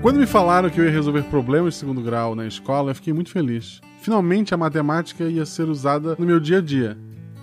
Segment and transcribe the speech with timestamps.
[0.00, 3.12] Quando me falaram que eu ia resolver problemas de segundo grau na escola, eu fiquei
[3.12, 3.80] muito feliz.
[4.00, 6.96] Finalmente a matemática ia ser usada no meu dia a dia.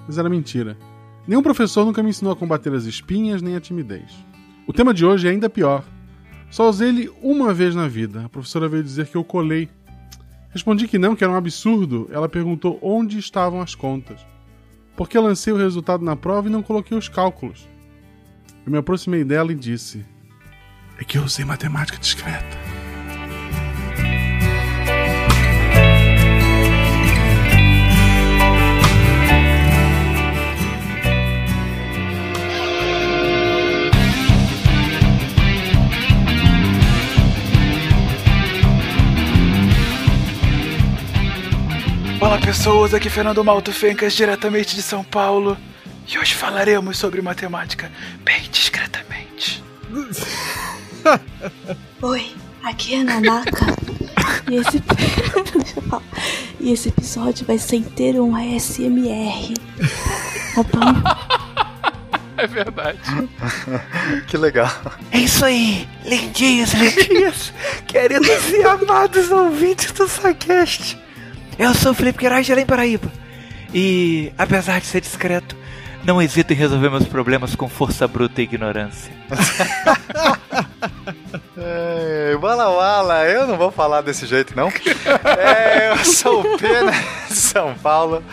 [0.08, 0.78] Mas era mentira.
[1.28, 4.10] Nenhum professor nunca me ensinou a combater as espinhas nem a timidez.
[4.66, 5.84] O tema de hoje é ainda pior.
[6.50, 8.24] Só usei ele uma vez na vida.
[8.24, 9.68] A professora veio dizer que eu colei.
[10.50, 12.08] Respondi que não, que era um absurdo.
[12.10, 14.26] Ela perguntou onde estavam as contas.
[14.96, 17.68] Porque lancei o resultado na prova e não coloquei os cálculos.
[18.66, 20.06] Eu me aproximei dela e disse:
[20.98, 22.58] É que eu usei matemática discreta.
[42.22, 45.58] Olá pessoas, aqui é Fernando Malto Fencas, diretamente de São Paulo.
[46.08, 47.92] E hoje falaremos sobre matemática
[48.24, 49.62] bem discretamente.
[52.02, 53.66] Oi, aqui é a Nanaka.
[54.50, 54.84] e, esse...
[56.60, 59.54] e esse episódio vai ser inteiro um ASMR.
[60.56, 61.36] Tá bom?
[62.38, 63.00] É verdade.
[64.28, 64.70] que legal.
[65.10, 67.54] É isso aí, lindinhos, lindinhas,
[67.88, 70.98] queridos e amados ouvintes do SciCast.
[71.58, 73.10] Eu sou o Felipe Queiroz de Além Paraíba.
[73.74, 75.56] E, apesar de ser discreto,
[76.06, 79.12] não hesito em resolver meus problemas com força bruta e ignorância.
[81.58, 84.68] é, wala Wala, eu não vou falar desse jeito não.
[84.68, 86.92] É, eu sou o Pena
[87.28, 88.24] de São Paulo.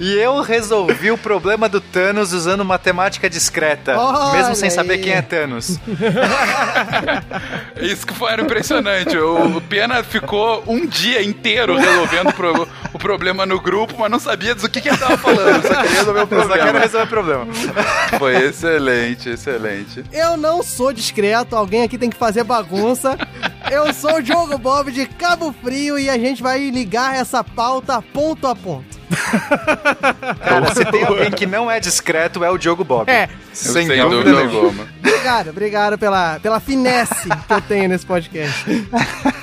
[0.00, 4.74] E eu resolvi o problema do Thanos usando matemática discreta, Olha mesmo sem aí.
[4.74, 5.78] saber quem é Thanos.
[7.78, 9.18] Isso que foi impressionante.
[9.18, 14.54] O Pena ficou um dia inteiro resolvendo pro, o problema no grupo, mas não sabia
[14.54, 15.62] do que, que ele tava falando.
[15.66, 16.56] Só queria resolver o problema.
[16.56, 17.46] Só queria resolver o problema.
[18.18, 20.04] Foi excelente, excelente.
[20.10, 23.18] Eu não sou discreto, alguém aqui tem que fazer bagunça.
[23.70, 28.00] Eu sou o Diogo Bob de Cabo Frio e a gente vai ligar essa pauta
[28.00, 28.99] ponto a ponto.
[30.44, 33.10] Cara, se tem alguém que não é discreto, é o Diogo Bob.
[33.10, 33.28] É.
[33.52, 34.88] Sem, Sem dúvida, nenhuma.
[34.98, 38.64] Obrigado, obrigado pela, pela finesse que eu tenho nesse podcast.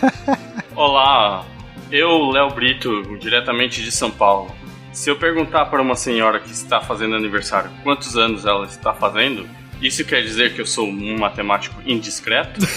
[0.75, 1.45] Olá,
[1.91, 4.51] eu, Léo Brito, diretamente de São Paulo.
[4.91, 9.47] Se eu perguntar para uma senhora que está fazendo aniversário quantos anos ela está fazendo,
[9.81, 12.59] isso quer dizer que eu sou um matemático indiscreto?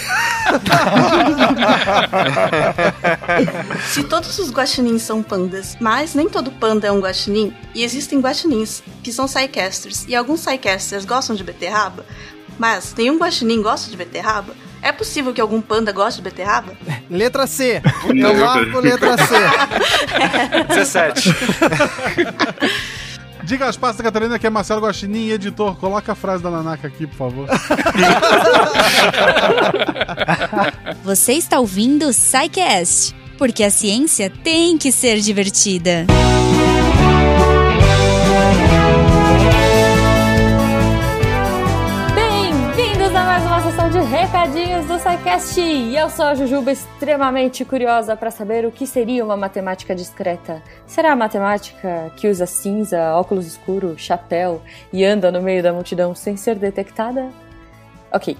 [3.87, 8.19] Se todos os guaxinins são pandas, mas nem todo panda é um guaxinim, e existem
[8.19, 12.05] guaxinins que são psycasters, e alguns psycasters gostam de beterraba,
[12.59, 16.75] mas nenhum guaxinim gosta de beterraba, é possível que algum panda goste de beterraba?
[17.09, 17.81] Letra C.
[18.07, 19.35] Eu marco letra C.
[20.73, 21.29] 17.
[23.43, 25.75] Diga as passas, Catarina, que é Marcelo Guaxinim, editor.
[25.75, 27.47] Coloca a frase da Nanaka aqui, por favor.
[31.03, 36.05] Você está ouvindo o SciCast, porque a ciência tem que ser divertida.
[43.71, 45.61] De recadinhos do SciCast.
[45.61, 50.61] E eu sou a Jujuba, extremamente curiosa para saber o que seria uma matemática discreta.
[50.85, 54.61] Será a matemática que usa cinza, óculos escuro, chapéu
[54.91, 57.29] e anda no meio da multidão sem ser detectada?
[58.11, 58.37] Ok.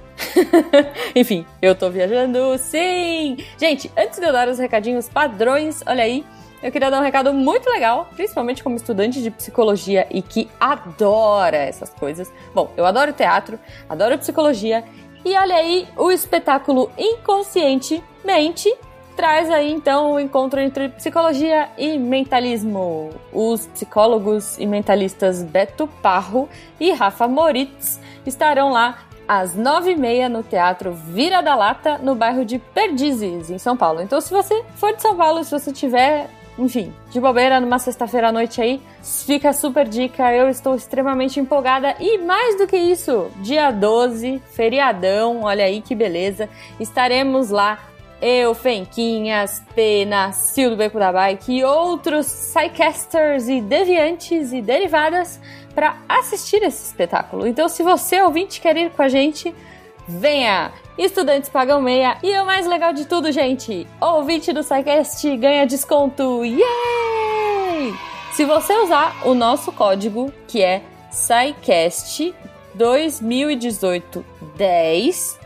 [1.15, 3.37] Enfim, eu tô viajando, sim!
[3.57, 6.25] Gente, antes de eu dar os recadinhos padrões, olha aí,
[6.61, 11.57] eu queria dar um recado muito legal, principalmente como estudante de psicologia e que adora
[11.57, 12.31] essas coisas.
[12.53, 13.57] Bom, eu adoro teatro,
[13.89, 14.83] adoro psicologia
[15.23, 18.73] e olha aí, o espetáculo Inconscientemente
[19.15, 23.11] traz aí então o encontro entre psicologia e mentalismo.
[23.31, 26.49] Os psicólogos e mentalistas Beto Parro
[26.79, 32.15] e Rafa Moritz estarão lá às nove e meia no Teatro Vira da Lata, no
[32.15, 34.01] bairro de Perdizes, em São Paulo.
[34.01, 38.29] Então, se você for de São Paulo, se você tiver enfim, de bobeira numa sexta-feira
[38.29, 38.81] à noite aí,
[39.25, 40.33] fica super dica.
[40.33, 45.95] Eu estou extremamente empolgada e mais do que isso, dia 12, feriadão, olha aí que
[45.95, 46.49] beleza.
[46.79, 47.79] Estaremos lá
[48.21, 55.41] eu, Fenquinhas, Pena, Sil do Beco da Bike e outros Psycasters e deviantes e derivadas
[55.73, 57.47] para assistir esse espetáculo.
[57.47, 59.53] Então, se você ouvinte quer ir com a gente,
[60.07, 60.71] venha!
[60.97, 62.17] Estudantes pagam meia.
[62.21, 66.43] E o mais legal de tudo, gente, ouvinte do SciCast ganha desconto.
[66.43, 67.93] Yay!
[68.33, 72.33] Se você usar o nosso código, que é SciCast
[72.75, 75.39] 2018 10,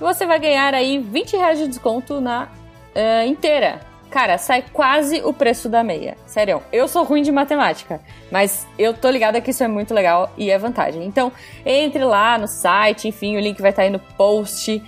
[0.00, 2.48] você vai ganhar aí 20 reais de desconto na
[2.94, 6.16] uh, inteira cara, sai quase o preço da meia.
[6.26, 8.00] Sério, eu sou ruim de matemática,
[8.30, 11.04] mas eu tô ligada que isso é muito legal e é vantagem.
[11.04, 11.32] Então,
[11.64, 14.82] entre lá no site, enfim, o link vai estar tá aí no post.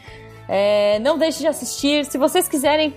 [0.47, 2.05] É, não deixe de assistir.
[2.05, 2.95] Se vocês quiserem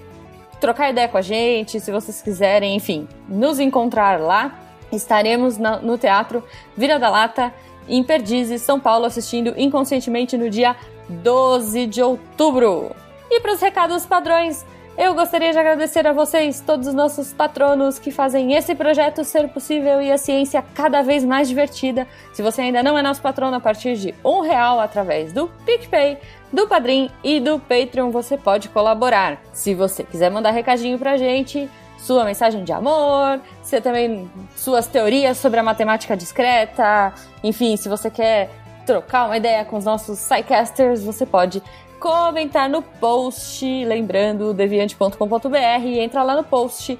[0.59, 4.59] trocar ideia com a gente, se vocês quiserem, enfim, nos encontrar lá,
[4.91, 6.44] estaremos na- no Teatro
[6.75, 7.53] Vira da Lata,
[7.88, 10.75] em Perdizes, São Paulo, assistindo inconscientemente no dia
[11.07, 12.91] 12 de outubro.
[13.31, 14.65] E para os recados padrões,
[14.97, 19.47] eu gostaria de agradecer a vocês, todos os nossos patronos que fazem esse projeto ser
[19.49, 22.07] possível e a ciência cada vez mais divertida.
[22.33, 26.17] Se você ainda não é nosso patrono, a partir de um real através do PicPay,
[26.51, 29.39] do Padrim e do Patreon, você pode colaborar.
[29.53, 31.69] Se você quiser mandar recadinho pra gente,
[32.00, 38.09] sua mensagem de amor, você também suas teorias sobre a matemática discreta, enfim, se você
[38.09, 38.50] quer
[38.88, 41.61] trocar uma ideia com os nossos sidecasters, você pode
[41.99, 46.97] comentar no post, lembrando deviante.com.br, entra lá no post,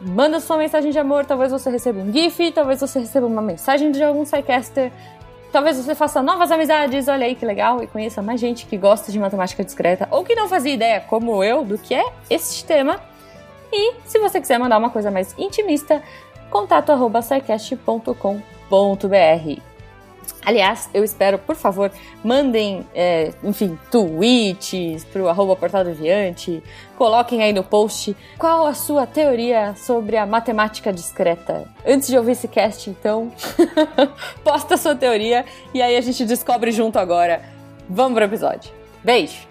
[0.00, 3.90] manda sua mensagem de amor, talvez você receba um gif, talvez você receba uma mensagem
[3.90, 4.92] de algum sidecaster,
[5.52, 9.10] talvez você faça novas amizades, olha aí que legal, e conheça mais gente que gosta
[9.10, 13.00] de matemática discreta ou que não fazia ideia, como eu, do que é este tema.
[13.72, 16.02] E se você quiser mandar uma coisa mais intimista,
[16.50, 16.92] contato.
[20.44, 21.90] Aliás, eu espero, por favor,
[22.24, 25.84] mandem, é, enfim, tweets pro arroba portal
[26.96, 31.64] coloquem aí no post qual a sua teoria sobre a matemática discreta.
[31.86, 33.32] Antes de ouvir esse cast, então,
[34.42, 35.44] posta a sua teoria
[35.74, 37.42] e aí a gente descobre junto agora.
[37.88, 38.70] Vamos pro episódio.
[39.02, 39.46] Beijo!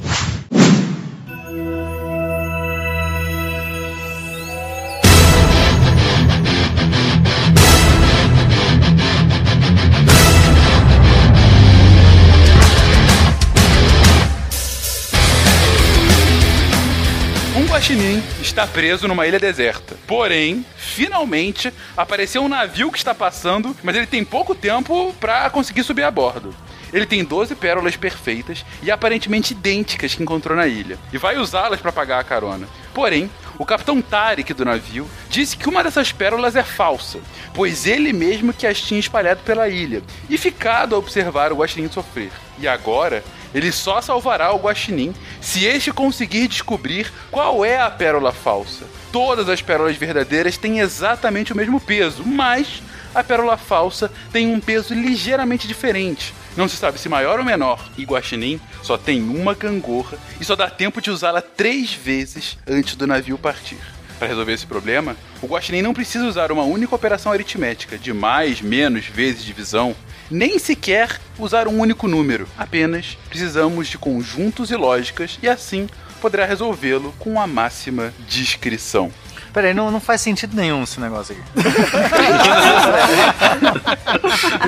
[17.87, 19.95] Guaxinim está preso numa ilha deserta.
[20.05, 25.85] Porém, finalmente apareceu um navio que está passando, mas ele tem pouco tempo para conseguir
[25.85, 26.53] subir a bordo.
[26.91, 31.79] Ele tem 12 pérolas perfeitas e aparentemente idênticas que encontrou na ilha, e vai usá-las
[31.79, 32.67] para pagar a carona.
[32.93, 37.19] Porém, o capitão Tarek do navio disse que uma dessas pérolas é falsa,
[37.53, 41.89] pois ele mesmo que as tinha espalhado pela ilha e ficado a observar o guaxinim
[41.89, 42.31] sofrer.
[42.59, 43.23] E agora,
[43.53, 48.85] ele só salvará o guaxinim se este conseguir descobrir qual é a pérola falsa.
[49.11, 52.81] Todas as pérolas verdadeiras têm exatamente o mesmo peso, mas
[53.15, 56.33] a pérola falsa tem um peso ligeiramente diferente.
[56.55, 57.87] Não se sabe se maior ou menor.
[57.97, 62.95] E Guaxinim só tem uma gangorra e só dá tempo de usá-la três vezes antes
[62.95, 63.96] do navio partir.
[64.17, 68.61] Para resolver esse problema, o Guaxinim não precisa usar uma única operação aritmética de mais,
[68.61, 69.95] menos vezes divisão,
[70.29, 72.47] nem sequer usar um único número.
[72.57, 75.87] Apenas precisamos de conjuntos e lógicas e assim
[76.19, 79.11] poderá resolvê-lo com a máxima discrição.
[79.53, 81.43] Peraí, não, não faz sentido nenhum esse negócio aqui.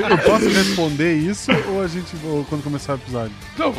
[0.10, 3.36] Eu, posso responder isso ou a gente ou quando começar o episódio?
[3.58, 3.72] Não,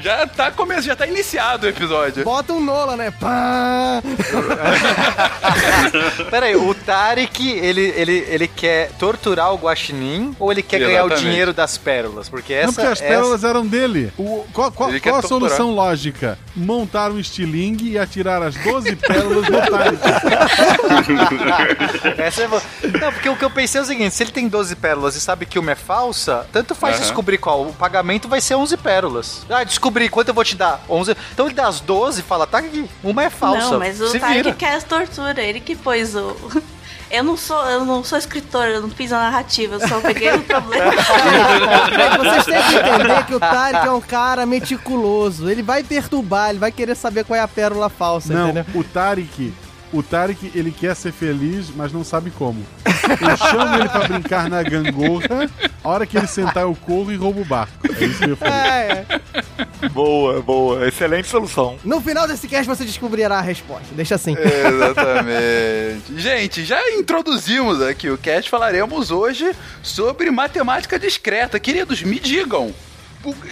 [0.00, 2.24] já tá começando, já tá iniciado o episódio.
[2.24, 3.10] Bota um Nola, né?
[3.10, 4.02] Pá!
[6.30, 11.06] Peraí, o Tarek, ele, ele, ele quer torturar o Guaxinim ou ele quer ganhar o
[11.06, 11.30] Exatamente.
[11.30, 12.28] dinheiro das pérolas?
[12.28, 14.12] Porque essa não, porque as essa- pérolas eram dele.
[14.18, 15.22] O- qual qual- qual a torturar.
[15.22, 16.38] solução lógica?
[16.54, 19.98] Montar um estilingue e atirar as 12 pérolas no Tarek.
[22.18, 22.60] Essa é bo-
[23.00, 25.20] Não, porque o que eu pensei é o seguinte: se ele tem 12 pérolas e
[25.20, 27.02] sabe que uma é falsa, tanto faz Aham.
[27.04, 27.62] descobrir qual.
[27.66, 29.46] O pagamento vai ser 11 pérolas.
[29.48, 30.80] Ah, descobri quanto eu vou te dar?
[30.88, 31.16] 11.
[31.32, 33.72] Então ele dá as 12 e fala: tá aqui, uma é falsa.
[33.72, 34.54] Não, mas o Se Tarek vira.
[34.54, 36.36] quer as tortura, ele que pôs o.
[37.10, 40.30] Eu não sou, eu não sou escritora, eu não fiz a narrativa, eu só peguei
[40.30, 40.92] o problema.
[42.20, 45.48] Vocês têm que entender que o Tarek é um cara meticuloso.
[45.48, 48.66] Ele vai perturbar, ele vai querer saber qual é a pérola falsa, Não, entendeu?
[48.74, 49.54] o Tarek,
[49.92, 52.64] o Tarek, ele quer ser feliz, mas não sabe como.
[52.84, 55.48] Eu chamo ele pra brincar na gangorra,
[55.82, 57.72] a hora que ele sentar eu corro e roubo o barco.
[57.98, 58.52] É isso que eu fazer.
[58.52, 59.88] É, é.
[59.88, 60.86] Boa, boa.
[60.86, 61.78] Excelente solução.
[61.84, 63.86] No final desse cast você descobrirá a resposta.
[63.92, 64.36] Deixa assim.
[64.36, 66.16] Exatamente.
[66.20, 71.58] Gente, já introduzimos aqui o cast, falaremos hoje sobre matemática discreta.
[71.58, 72.74] Queridos, me digam.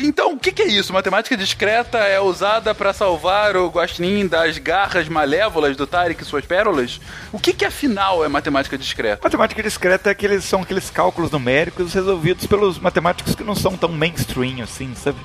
[0.00, 0.92] Então, o que, que é isso?
[0.92, 6.44] Matemática discreta é usada para salvar o Guaxinim das garras malévolas do Tarek e suas
[6.46, 7.00] pérolas?
[7.32, 9.20] O que, que afinal é matemática discreta?
[9.24, 13.88] Matemática discreta é aqueles, são aqueles cálculos numéricos resolvidos pelos matemáticos que não são tão
[13.90, 15.18] mainstream assim, sabe?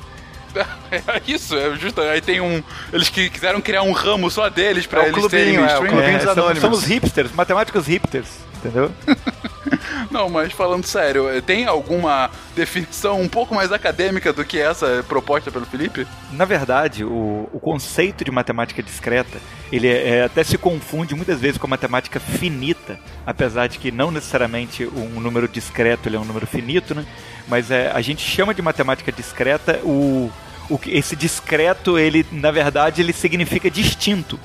[0.91, 2.01] É isso, é justo.
[2.01, 2.61] Aí tem um.
[2.91, 5.81] Eles que quiseram criar um ramo só deles pra É eles serem clubinho, é, o
[5.81, 5.93] mainstream.
[5.93, 6.77] clubinho dos anônimos.
[6.79, 8.27] os hipsters, matemáticos hipsters,
[8.63, 8.91] entendeu?
[10.09, 15.51] Não, mas falando sério, tem alguma definição um pouco mais acadêmica do que essa proposta
[15.51, 16.05] pelo Felipe?
[16.31, 19.39] Na verdade, o, o conceito de matemática discreta,
[19.71, 23.91] ele é- é, até se confunde muitas vezes com a matemática finita, apesar de que
[23.91, 27.05] não necessariamente um número discreto ele é um número finito, né?
[27.47, 30.29] Mas é, a gente chama de matemática discreta o,
[30.69, 34.39] o que esse discreto, ele na verdade ele significa distinto.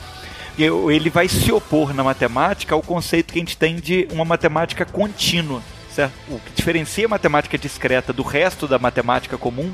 [0.59, 4.85] Ele vai se opor na matemática ao conceito que a gente tem de uma matemática
[4.85, 6.15] contínua, certo?
[6.29, 9.71] O que diferencia a matemática discreta do resto da matemática comum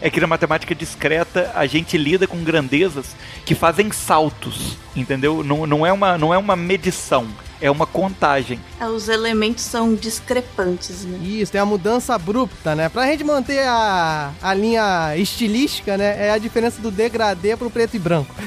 [0.00, 3.14] é que na matemática discreta a gente lida com grandezas
[3.46, 5.42] que fazem saltos, entendeu?
[5.42, 7.26] Não, não, é, uma, não é uma medição,
[7.60, 8.60] é uma contagem.
[8.80, 11.18] É, Os elementos são discrepantes, né?
[11.22, 12.88] Isso, tem a mudança abrupta, né?
[12.88, 16.26] Pra gente manter a, a linha estilística, né?
[16.26, 18.34] É a diferença do degradê pro preto e branco.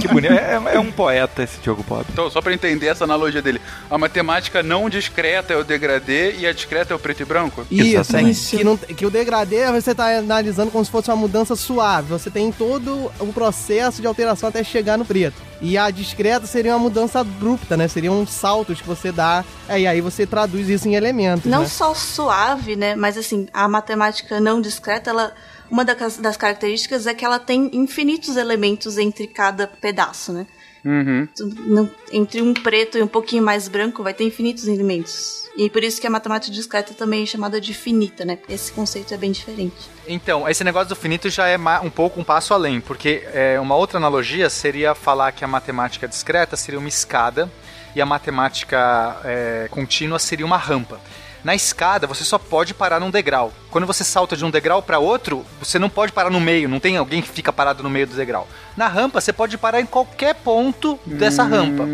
[0.00, 0.32] Que bonito.
[0.32, 2.04] É, é um poeta esse Diogo Bob.
[2.10, 6.46] Então, só pra entender essa analogia dele, a matemática não discreta é o degradê e
[6.46, 7.66] a discreta é o preto e branco?
[7.70, 8.56] Isso, Exatamente.
[8.56, 12.08] que, não- que o degradê você tá analisando como se fosse uma mudança suave.
[12.08, 15.36] Você tem todo o processo de alteração até chegar no preto.
[15.60, 17.88] E a discreta seria uma mudança abrupta, né?
[17.88, 19.44] Seriam saltos que você dá.
[19.68, 21.50] É, e aí você traduz isso em elementos.
[21.50, 21.68] Não né?
[21.68, 22.94] só suave, né?
[22.94, 25.32] Mas assim, a matemática não discreta, ela.
[25.68, 30.46] Uma das, das características é que ela tem infinitos elementos entre cada pedaço, né?
[30.86, 31.28] Uhum.
[31.66, 35.44] No- entre um preto e um pouquinho mais branco vai ter infinitos elementos.
[35.56, 38.38] E por isso que a matemática discreta também é chamada de finita, né?
[38.48, 39.74] Esse conceito é bem diferente.
[40.06, 43.74] Então, esse negócio do finito já é um pouco um passo além, porque é, uma
[43.74, 47.50] outra analogia seria falar que a matemática discreta seria uma escada
[47.94, 51.00] e a matemática é, contínua seria uma rampa.
[51.44, 53.52] Na escada, você só pode parar num degrau.
[53.70, 56.80] Quando você salta de um degrau para outro, você não pode parar no meio, não
[56.80, 58.48] tem alguém que fica parado no meio do degrau.
[58.76, 61.84] Na rampa, você pode parar em qualquer ponto dessa rampa.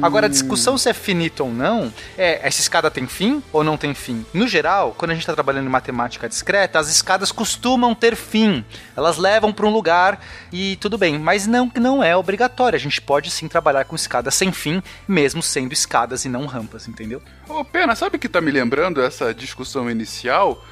[0.00, 3.76] Agora, a discussão se é finito ou não, é essa escada tem fim ou não
[3.76, 4.24] tem fim?
[4.32, 8.64] No geral, quando a gente está trabalhando em matemática discreta, as escadas costumam ter fim.
[8.96, 10.20] Elas levam para um lugar
[10.52, 12.76] e tudo bem, mas não não é obrigatório.
[12.76, 16.88] A gente pode sim trabalhar com escadas sem fim, mesmo sendo escadas e não rampas,
[16.88, 17.20] entendeu?
[17.48, 20.64] Ô, Pena, sabe o que tá me lembrando essa discussão inicial?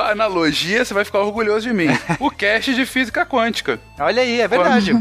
[0.00, 1.88] A analogia, você vai ficar orgulhoso de mim.
[2.20, 3.78] O cast de física quântica.
[3.98, 4.94] Olha aí, é verdade.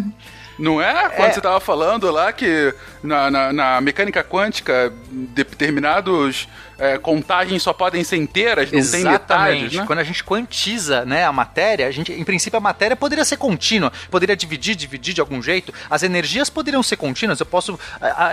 [0.59, 1.09] Não é?
[1.09, 1.33] Quando É.
[1.33, 8.03] você tava falando lá que na, na, na mecânica quântica determinados é, contagens só podem
[8.03, 9.85] ser inteiras, não tem metades, né?
[9.85, 13.37] Quando a gente quantiza né, a matéria, a gente, em princípio a matéria poderia ser
[13.37, 15.73] contínua, poderia dividir, dividir de algum jeito.
[15.89, 17.39] As energias poderiam ser contínuas.
[17.39, 18.27] Eu posso a- a-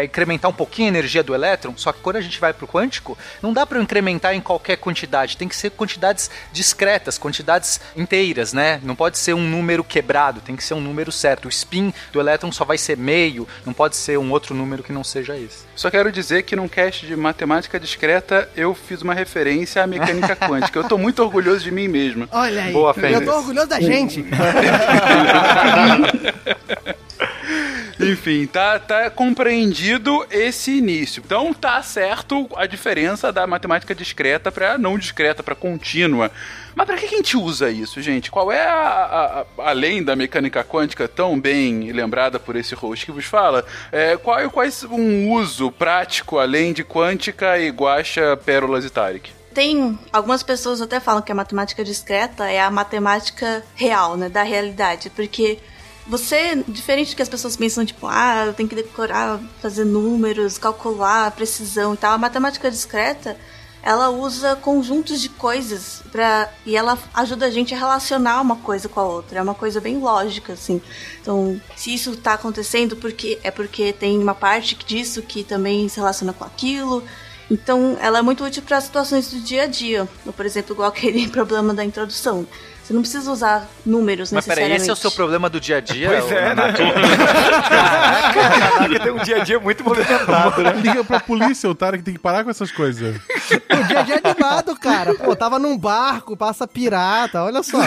[0.00, 2.66] a- incrementar um pouquinho a energia do elétron, só que quando a gente vai pro
[2.66, 5.36] quântico, não dá para incrementar em qualquer quantidade.
[5.36, 8.80] Tem que ser quantidades discretas, quantidades inteiras, né?
[8.82, 11.46] Não pode ser um número quebrado, tem que ser um número certo.
[11.46, 14.92] O spin do elétron só vai ser meio, não pode ser um outro número que
[14.92, 15.64] não seja esse.
[15.76, 20.34] Só quero dizer que num cast de matemática discreta eu fiz uma referência à mecânica
[20.48, 20.78] quântica.
[20.78, 22.28] Eu tô muito orgulhoso de mim mesmo.
[22.32, 22.72] Olha aí.
[22.72, 23.24] Boa, eu Fênix.
[23.24, 24.24] tô orgulhoso da gente.
[28.00, 31.22] Enfim, tá, tá compreendido esse início.
[31.24, 36.30] Então tá certo a diferença da matemática discreta para não discreta, para contínua.
[36.74, 38.30] Mas para que a gente usa isso, gente?
[38.30, 43.06] Qual é a, a- a- além da mecânica quântica tão bem lembrada por esse host
[43.06, 48.36] que vos fala, é, qual é quais um uso prático além de quântica e guacha,
[48.44, 49.30] pérolas e Tarek?
[49.54, 54.42] Tem algumas pessoas até falam que a matemática discreta é a matemática real, né, da
[54.42, 55.60] realidade, porque
[56.06, 61.30] você, diferente do que as pessoas pensam, tipo, ah, tenho que decorar, fazer números, calcular,
[61.30, 63.36] precisão e tal, a matemática discreta,
[63.84, 68.88] ela usa conjuntos de coisas para e ela ajuda a gente a relacionar uma coisa
[68.88, 69.38] com a outra.
[69.38, 70.80] É uma coisa bem lógica, assim.
[71.20, 75.98] Então, se isso tá acontecendo, porque é porque tem uma parte disso que também se
[75.98, 77.04] relaciona com aquilo.
[77.50, 80.08] Então, ela é muito útil para situações do dia a dia.
[80.34, 82.46] Por exemplo, igual aquele problema da introdução.
[82.84, 84.82] Você não precisa usar números Mas peraí, necessariamente.
[84.82, 86.06] esse é o seu problema do dia a dia?
[86.06, 86.72] Pois é, né?
[88.34, 90.72] Caraca, tem um dia a dia muito movimentado, né?
[90.74, 93.16] Liga pra polícia, o Tarek tem que parar com essas coisas.
[93.16, 95.14] O dia a dia é animado, cara.
[95.14, 97.78] Pô, tava num barco, passa pirata, olha só.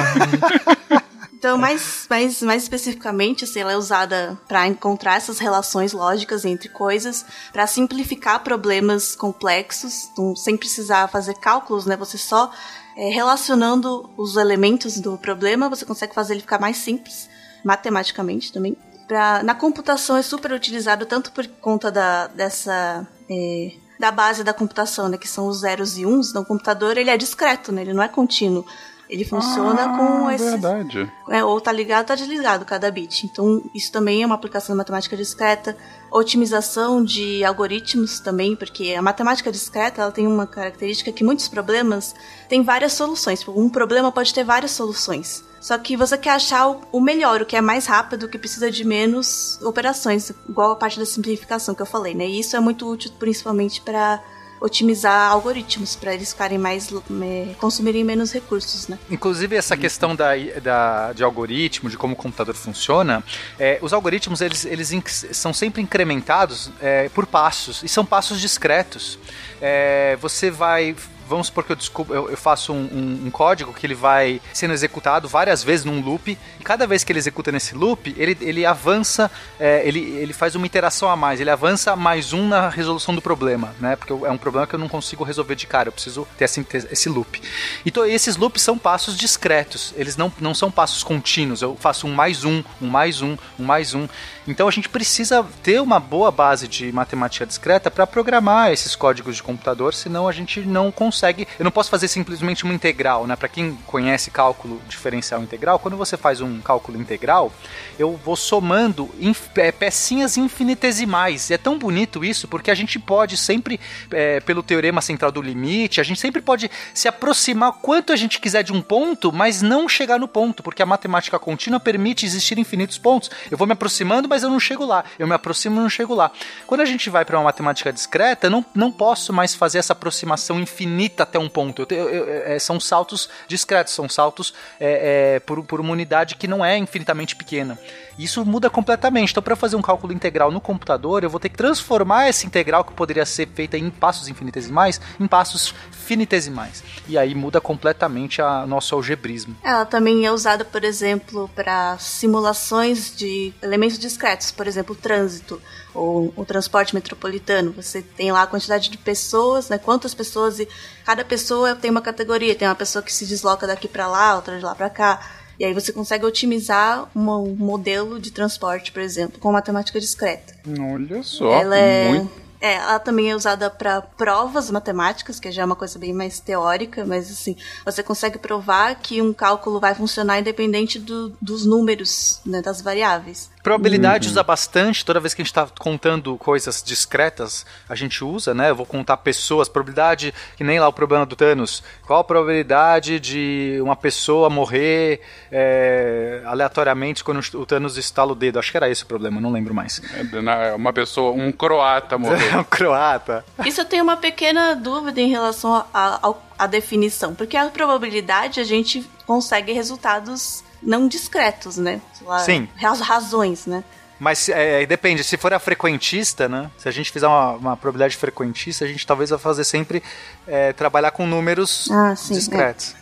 [1.38, 6.68] Então, mais, mais, mais especificamente, assim, ela é usada para encontrar essas relações lógicas entre
[6.68, 7.24] coisas,
[7.54, 11.96] para simplificar problemas complexos, então, sem precisar fazer cálculos, né?
[11.98, 12.52] Você só
[12.98, 17.30] é, relacionando os elementos do problema, você consegue fazer ele ficar mais simples,
[17.64, 18.76] matematicamente também.
[19.08, 24.54] Pra, na computação é super utilizado tanto por conta da, dessa é, da base da
[24.54, 26.30] computação, né, que são os zeros e uns.
[26.30, 28.66] Então, o computador ele é discreto, né, ele não é contínuo.
[29.10, 31.12] Ele funciona com esse Verdade.
[31.30, 33.26] é, ou tá ligado ou tá desligado cada bit.
[33.26, 35.78] Então, isso também é uma aplicação da matemática discreta.
[36.12, 42.14] Otimização de algoritmos também, porque a matemática discreta ela tem uma característica que muitos problemas
[42.50, 43.40] têm várias soluções.
[43.40, 45.44] Tipo, Um problema pode ter várias soluções.
[45.60, 48.70] Só que você quer achar o melhor, o que é mais rápido, o que precisa
[48.70, 52.28] de menos operações, igual a parte da simplificação que eu falei, né?
[52.28, 54.22] E isso é muito útil principalmente para
[54.60, 58.98] otimizar algoritmos para eles ficarem mais é, consumirem menos recursos, né?
[59.10, 63.24] Inclusive essa questão da, da, de algoritmo, de como o computador funciona,
[63.60, 68.40] é, os algoritmos eles, eles inc- são sempre incrementados é, por passos e são passos
[68.42, 69.20] discretos.
[69.62, 70.96] É, você vai
[71.28, 74.42] Vamos supor que eu, descubro, eu, eu faço um, um- um código que ele vai
[74.54, 78.38] sendo executado várias vezes num loop, e cada vez que ele executa nesse loop, ele,
[78.42, 79.30] ele avança,
[79.60, 83.22] é, ele, ele faz uma interação a mais, ele avança mais um na resolução do
[83.22, 83.96] problema, né?
[83.96, 86.66] Porque é um problema que eu não consigo resolver de cara, eu preciso ter esse,
[86.92, 87.42] esse loop.
[87.86, 92.14] Então esses loops são passos discretos, eles não, não são passos contínuos, eu faço um
[92.14, 94.08] mais um, um mais um, um mais um.
[94.48, 99.36] Então a gente precisa ter uma boa base de matemática discreta para programar esses códigos
[99.36, 101.48] de computador, senão a gente não consegue.
[101.60, 103.36] Eu não posso fazer simplesmente uma integral, né?
[103.36, 107.52] Para quem conhece cálculo diferencial integral, quando você faz um cálculo integral,
[108.00, 109.10] eu vou somando
[109.56, 111.50] é, pecinhas infinitesimais.
[111.50, 113.80] E é tão bonito isso porque a gente pode sempre,
[114.12, 118.40] é, pelo teorema central do limite, a gente sempre pode se aproximar quanto a gente
[118.40, 122.58] quiser de um ponto, mas não chegar no ponto, porque a matemática contínua permite existir
[122.58, 123.30] infinitos pontos.
[123.52, 125.04] Eu vou me aproximando, mas eu não chego lá.
[125.18, 126.32] Eu me aproximo não chego lá.
[126.66, 129.94] Quando a gente vai para uma matemática discreta, eu não, não posso mais fazer essa
[129.94, 131.86] aproximação infinita até um ponto.
[131.90, 136.36] Eu eu- eu- é, são saltos discretos, são saltos é, é, por, por uma unidade
[136.36, 137.78] que não é infinitamente pequena.
[138.18, 139.32] Isso muda completamente.
[139.32, 142.84] Então, para fazer um cálculo integral no computador, eu vou ter que transformar essa integral
[142.84, 146.84] que poderia ser feita em passos infinitesimais em passos finitesimais.
[147.08, 149.56] E aí muda completamente a nosso algebrismo.
[149.64, 155.62] Ela também é usada, por exemplo, para simulações de elementos discretos, por exemplo, o trânsito
[155.94, 157.72] ou o transporte metropolitano.
[157.74, 159.78] Você tem lá a quantidade de pessoas, né?
[159.78, 160.68] Quantas pessoas e
[161.06, 162.56] cada pessoa tem uma categoria.
[162.56, 165.20] Tem uma pessoa que se desloca daqui para lá, outra de lá para cá.
[165.60, 170.54] E aí você consegue otimizar um modelo de transporte, por exemplo, com matemática discreta.
[170.94, 171.52] Olha só.
[171.52, 175.76] ela é, muito- é, ela também é usada para provas matemáticas, que já é uma
[175.76, 180.98] coisa bem mais teórica, mas assim, você consegue provar que um cálculo vai funcionar independente
[181.00, 183.50] do- dos números, né, das variáveis.
[183.68, 188.54] Probabilidade usa bastante, toda vez que a gente está contando coisas discretas, a gente usa,
[188.54, 188.70] né?
[188.70, 191.84] Eu vou contar pessoas, probabilidade, que nem lá o problema do Thanos.
[192.06, 195.20] Qual a probabilidade de uma pessoa morrer
[195.52, 198.58] é, aleatoriamente quando o Thanos estala o dedo?
[198.58, 200.02] Acho que era esse o problema, não lembro mais.
[200.16, 202.62] É, Uma pessoa, um croata morreu.
[202.62, 203.44] um croata.
[203.66, 209.06] Isso eu tenho uma pequena dúvida em relação à definição, porque a probabilidade a gente
[209.26, 212.02] consegue resultados não discretos, né?
[212.22, 212.68] Lá, Sim.
[212.76, 213.84] raz- razões, né?
[214.20, 216.72] Mas é, depende, se for a frequentista, né?
[216.76, 220.02] Se a gente fizer uma, uma probabilidade frequentista, a gente talvez vai fazer sempre
[220.48, 222.96] é, trabalhar com números Ah, sim, discretos.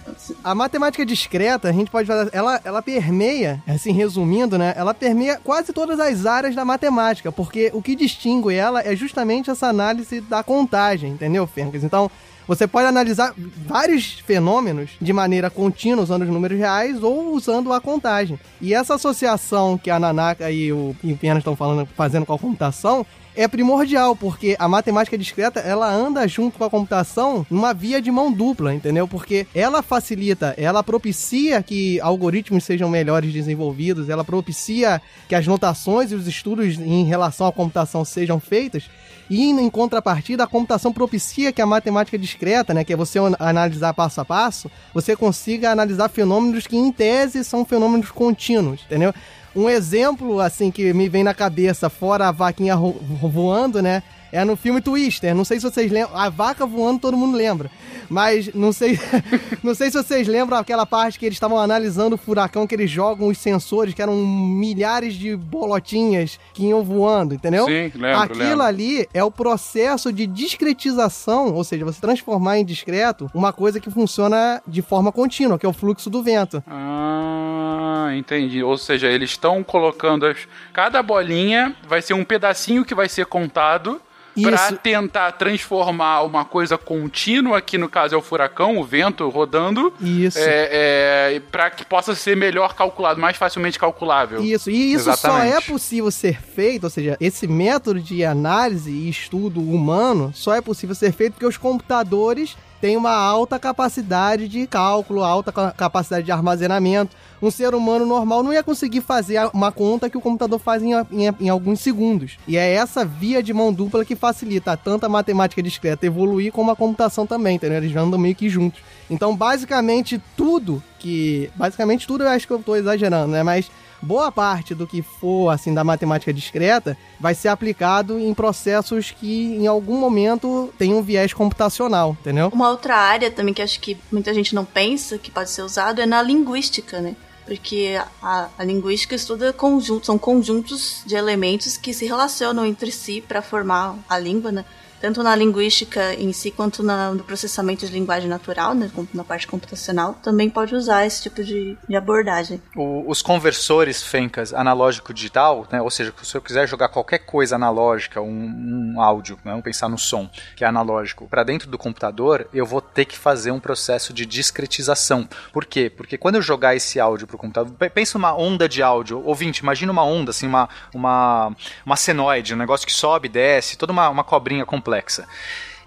[0.43, 4.73] A matemática discreta, a gente pode falar, ela, ela permeia, assim, resumindo, né?
[4.75, 9.49] Ela permeia quase todas as áreas da matemática, porque o que distingue ela é justamente
[9.49, 11.81] essa análise da contagem, entendeu, Fencas?
[11.81, 12.11] Então,
[12.47, 13.33] você pode analisar
[13.65, 18.39] vários fenômenos de maneira contínua, usando os números reais ou usando a contagem.
[18.61, 22.39] E essa associação que a Nanaka e o, e Pena estão falando, fazendo com a
[22.39, 23.05] computação,
[23.35, 28.09] é primordial, porque a matemática discreta, ela anda junto com a computação numa via de
[28.09, 29.07] mão dupla, entendeu?
[29.07, 36.11] Porque ela facilita, ela propicia que algoritmos sejam melhores desenvolvidos, ela propicia que as notações
[36.11, 38.89] e os estudos em relação à computação sejam feitos,
[39.29, 43.35] e em contrapartida, a computação propicia que a matemática discreta, né, que é você an-
[43.39, 49.13] analisar passo a passo, você consiga analisar fenômenos que em tese são fenômenos contínuos, entendeu?
[49.55, 54.03] Um exemplo, assim, que me vem na cabeça, fora a vaquinha voando, né?
[54.35, 55.33] É no filme Twister.
[55.33, 56.17] Não sei se vocês lembram.
[56.17, 57.71] A vaca voando todo mundo lembra.
[58.09, 58.99] Mas não sei,
[59.63, 62.91] não sei se vocês lembram aquela parte que eles estavam analisando o furacão, que eles
[62.91, 67.65] jogam os sensores, que eram milhares de bolotinhas que iam voando, entendeu?
[67.65, 68.61] Sim, lembro, Aquilo lembro.
[68.63, 73.89] ali é o processo de discretização, ou seja, você transformar em discreto uma coisa que
[73.89, 76.61] funciona de forma contínua, que é o fluxo do vento.
[76.67, 78.61] Ah, entendi.
[78.61, 80.39] Ou seja, eles estão colocando as...
[80.73, 84.01] cada bolinha vai ser um pedacinho que vai ser contado
[84.41, 89.93] para tentar transformar uma coisa contínua, que no caso é o furacão, o vento rodando,
[90.01, 90.37] Isso.
[90.39, 94.43] é, para que possa ser melhor calculado, mais facilmente calculável.
[94.43, 95.55] Isso, e isso só Exatamente.
[95.55, 100.61] é possível ser feito, ou seja, esse método de análise e estudo humano só é
[100.61, 106.25] possível ser feito porque os computadores têm uma alta capacidade de cálculo, alta ca- capacidade
[106.25, 107.15] de armazenamento.
[107.41, 110.93] Um ser humano normal não ia conseguir fazer uma conta que o computador faz em,
[111.11, 112.37] em em alguns segundos.
[112.47, 116.71] E é essa via de mão dupla que facilita tanto a matemática discreta evoluir como
[116.71, 117.77] a computação também, entendeu?
[117.77, 118.81] Eles andam meio que juntos.
[119.09, 121.49] Então, basicamente, tudo que.
[121.55, 123.43] Basicamente, tudo eu acho que eu tô exagerando, né?
[123.43, 123.69] Mas
[124.05, 129.55] boa parte do que for assim da matemática discreta vai ser aplicado em processos que
[129.55, 132.49] em algum momento tem um viés computacional, entendeu?
[132.53, 135.99] Uma outra área também que acho que muita gente não pensa que pode ser usado
[136.01, 137.15] é na linguística, né?
[137.45, 143.21] Porque a, a linguística estuda conjuntos, são conjuntos de elementos que se relacionam entre si
[143.21, 144.65] para formar a língua, né?
[145.05, 149.45] Tanto na linguística em si quanto na, no processamento de linguagem natural, né, na parte
[149.45, 152.59] computacional, também pode usar esse tipo de, de abordagem.
[152.75, 158.19] O, os conversores Fencas analógico-digital, né, ou seja, se eu quiser jogar qualquer coisa analógica,
[158.19, 162.47] um, um áudio, né, vamos pensar no som, que é analógico, para dentro do computador,
[162.51, 165.29] eu vou ter que fazer um processo de discretização.
[165.53, 165.87] Por quê?
[165.87, 169.59] Porque quando eu jogar esse áudio para o computador, pensa uma onda de áudio, ouvinte,
[169.59, 174.09] imagina uma onda, assim, uma, uma, uma senoide, um negócio que sobe, desce, toda uma,
[174.09, 175.27] uma cobrinha complexa complexa.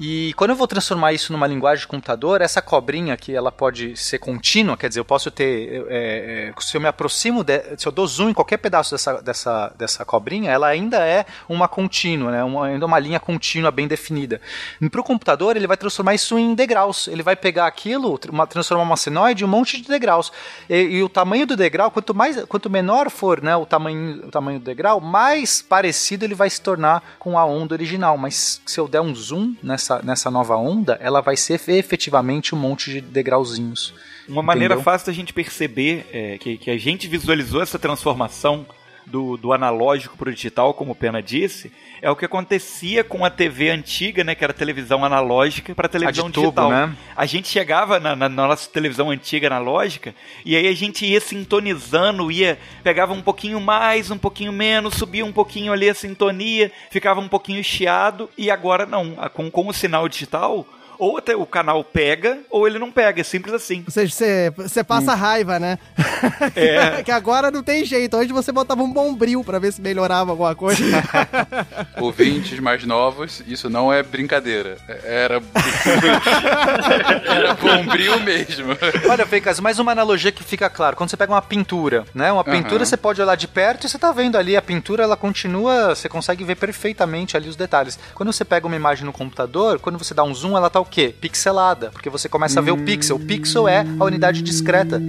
[0.01, 3.97] E quando eu vou transformar isso numa linguagem de computador, essa cobrinha que ela pode
[3.97, 7.87] ser contínua, quer dizer, eu posso ter, é, é, se eu me aproximo, de, se
[7.87, 12.31] eu dou zoom em qualquer pedaço dessa, dessa, dessa cobrinha, ela ainda é uma contínua,
[12.31, 14.41] né, uma, ainda uma linha contínua bem definida.
[14.91, 17.09] Para o computador, ele vai transformar isso em degraus.
[17.09, 20.31] Ele vai pegar aquilo, uma, transformar uma senoide em um monte de degraus.
[20.69, 24.31] E, e, o tamanho do degrau, quanto, mais, quanto menor for né, o, tamanho, o
[24.31, 28.17] tamanho do degrau, mais parecido ele vai se tornar com a onda original.
[28.17, 32.55] Mas se eu der um zoom nessa nessa, nessa nova onda, ela vai ser efetivamente
[32.55, 33.95] um monte de degrauzinhos.
[34.29, 38.67] Uma maneira fácil da gente perceber é, que, que a gente visualizou essa transformação
[39.07, 43.25] do, do analógico para o digital, como o Pena disse, é o que acontecia com
[43.25, 44.35] a TV antiga, né?
[44.35, 46.71] Que era televisão analógica para televisão tubo, digital.
[46.71, 46.97] Né?
[47.17, 52.31] A gente chegava na, na, nossa televisão antiga analógica e aí a gente ia sintonizando,
[52.31, 57.21] ia pegava um pouquinho mais, um pouquinho menos, subia um pouquinho ali a sintonia, ficava
[57.21, 59.17] um pouquinho chiado e agora não.
[59.33, 60.67] Com, com o sinal digital
[60.99, 63.21] ou até o canal pega, ou ele não pega.
[63.21, 63.85] É simples assim.
[63.87, 64.15] Ou seja,
[64.57, 65.17] você passa hum.
[65.17, 65.79] raiva, né?
[66.55, 67.03] É.
[67.05, 68.17] que agora não tem jeito.
[68.17, 70.83] Hoje você botava um bombril para ver se melhorava alguma coisa.
[72.01, 74.77] Ouvintes mais novos, isso não é brincadeira.
[75.05, 75.41] Era.
[77.25, 78.77] Era bombril mesmo.
[79.09, 80.97] Olha, Feicas, mais uma analogia que fica claro.
[80.97, 82.33] Quando você pega uma pintura, né?
[82.33, 82.87] Uma pintura uhum.
[82.87, 86.09] você pode olhar de perto e você tá vendo ali a pintura, ela continua, você
[86.09, 87.99] consegue ver perfeitamente ali os detalhes.
[88.15, 91.15] Quando você pega uma imagem no computador, quando você dá um zoom, ela tá quê?
[91.21, 93.17] Pixelada, porque você começa a ver o pixel.
[93.17, 95.01] O pixel é a unidade discreta.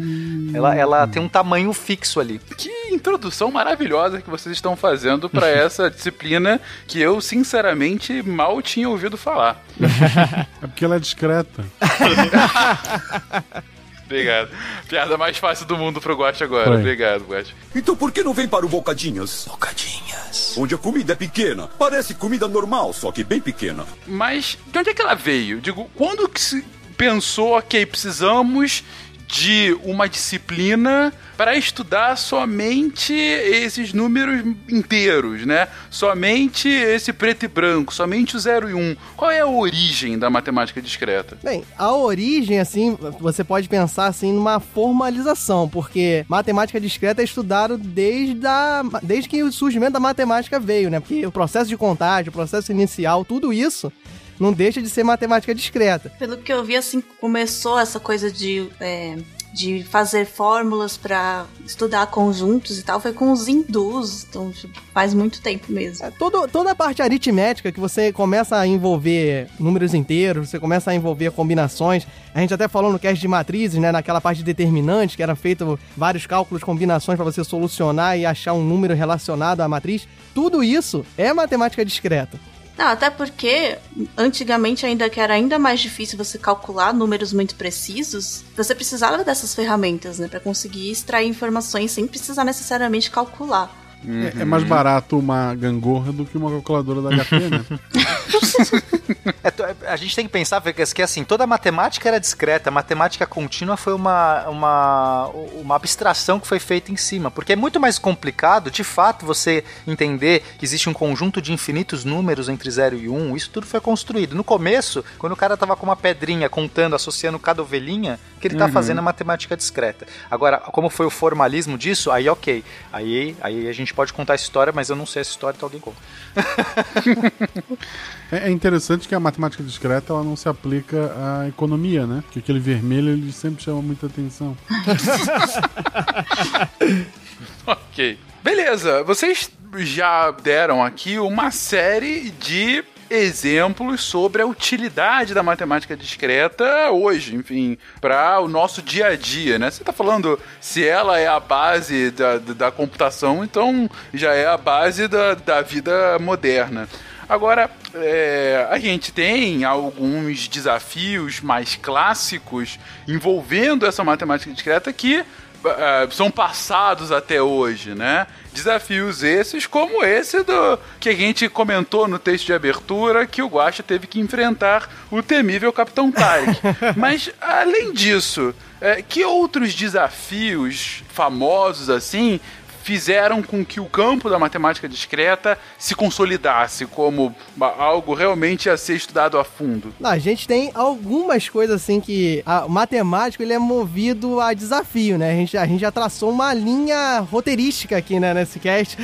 [0.53, 2.39] Ela, ela tem um tamanho fixo ali.
[2.57, 8.89] Que introdução maravilhosa que vocês estão fazendo para essa disciplina que eu, sinceramente, mal tinha
[8.89, 9.63] ouvido falar.
[10.61, 11.65] é porque ela é discreta.
[14.09, 14.49] Obrigado.
[14.87, 16.65] Piada mais fácil do mundo pro Guache agora.
[16.65, 16.77] Foi.
[16.77, 17.53] Obrigado, Guache.
[17.75, 19.45] Então por que não vem para o Bocadinhas?
[19.47, 20.57] Bocadinhas.
[20.57, 21.67] Onde a comida é pequena.
[21.77, 23.85] Parece comida normal, só que bem pequena.
[24.07, 25.61] Mas de onde é que ela veio?
[25.61, 26.65] Digo, quando que se
[26.97, 28.83] pensou, ok, precisamos
[29.29, 35.67] de uma disciplina para estudar somente esses números inteiros, né?
[35.89, 38.77] Somente esse preto e branco, somente o 0 e 1.
[38.77, 38.95] Um.
[39.15, 41.37] Qual é a origem da matemática discreta?
[41.43, 47.77] Bem, a origem, assim, você pode pensar assim numa formalização, porque matemática discreta é estudado
[47.77, 50.99] desde, a, desde que o surgimento da matemática veio, né?
[50.99, 53.93] Porque o processo de contagem, o processo inicial, tudo isso
[54.39, 56.11] não deixa de ser matemática discreta.
[56.17, 58.69] Pelo que eu vi, assim, começou essa coisa de.
[58.79, 59.17] É,
[59.51, 65.13] de fazer fórmulas para estudar conjuntos e tal, foi com os hindus, então tipo, faz
[65.13, 66.05] muito tempo mesmo.
[66.05, 70.91] É, todo, toda a parte aritmética que você começa a envolver números inteiros, você começa
[70.91, 72.05] a envolver combinações.
[72.33, 75.35] A gente até falou no cast de matrizes, né, naquela parte de determinante, que era
[75.35, 80.07] feito vários cálculos, combinações para você solucionar e achar um número relacionado à matriz.
[80.33, 82.39] Tudo isso é matemática discreta.
[82.79, 83.77] Não, até porque
[84.15, 89.53] antigamente ainda que era ainda mais difícil você calcular números muito precisos, você precisava dessas
[89.53, 93.69] ferramentas, né, para conseguir extrair informações sem precisar necessariamente calcular.
[94.01, 94.23] Uhum.
[94.23, 97.65] É, é, mais barato uma gangorra do que uma calculadora da HP, né?
[99.43, 103.25] é, a gente tem que pensar, que assim, toda a matemática era discreta, a matemática
[103.25, 107.97] contínua foi uma, uma, uma abstração que foi feita em cima, porque é muito mais
[107.97, 113.09] complicado, de fato, você entender que existe um conjunto de infinitos números entre 0 e
[113.09, 114.35] 1, um, isso tudo foi construído.
[114.35, 118.55] No começo, quando o cara tava com uma pedrinha contando, associando cada ovelhinha, que ele
[118.55, 118.71] tá uhum.
[118.71, 120.07] fazendo a matemática discreta.
[120.29, 124.43] Agora, como foi o formalismo disso, aí ok, aí, aí a gente pode contar essa
[124.43, 125.97] história, mas eu não sei essa história, então alguém conta.
[128.31, 132.21] É, é interessante que a matemática discreta ela não se aplica à economia, né?
[132.23, 134.55] Porque aquele vermelho ele sempre chama muita atenção.
[137.65, 138.19] ok.
[138.43, 146.91] Beleza, vocês já deram aqui uma série de exemplos sobre a utilidade da matemática discreta
[146.91, 149.71] hoje, enfim, para o nosso dia a dia, né?
[149.71, 154.57] Você está falando se ela é a base da, da computação, então já é a
[154.57, 156.87] base da, da vida moderna.
[157.29, 166.11] Agora, é, a gente tem alguns desafios mais clássicos envolvendo essa matemática discreta que uh,
[166.11, 168.25] são passados até hoje, né?
[168.51, 173.47] Desafios esses, como esse do que a gente comentou no texto de abertura, que o
[173.47, 176.59] Guacha teve que enfrentar o temível Capitão Tarek.
[176.97, 182.39] Mas, além disso, é, que outros desafios famosos assim
[182.81, 188.95] fizeram com que o campo da matemática discreta se consolidasse como algo realmente a ser
[188.95, 189.93] estudado a fundo?
[189.99, 195.17] Não, a gente tem algumas coisas assim que o matemático ele é movido a desafio,
[195.17, 195.31] né?
[195.31, 198.97] A gente, a gente já traçou uma linha roteirística aqui né, nesse cast.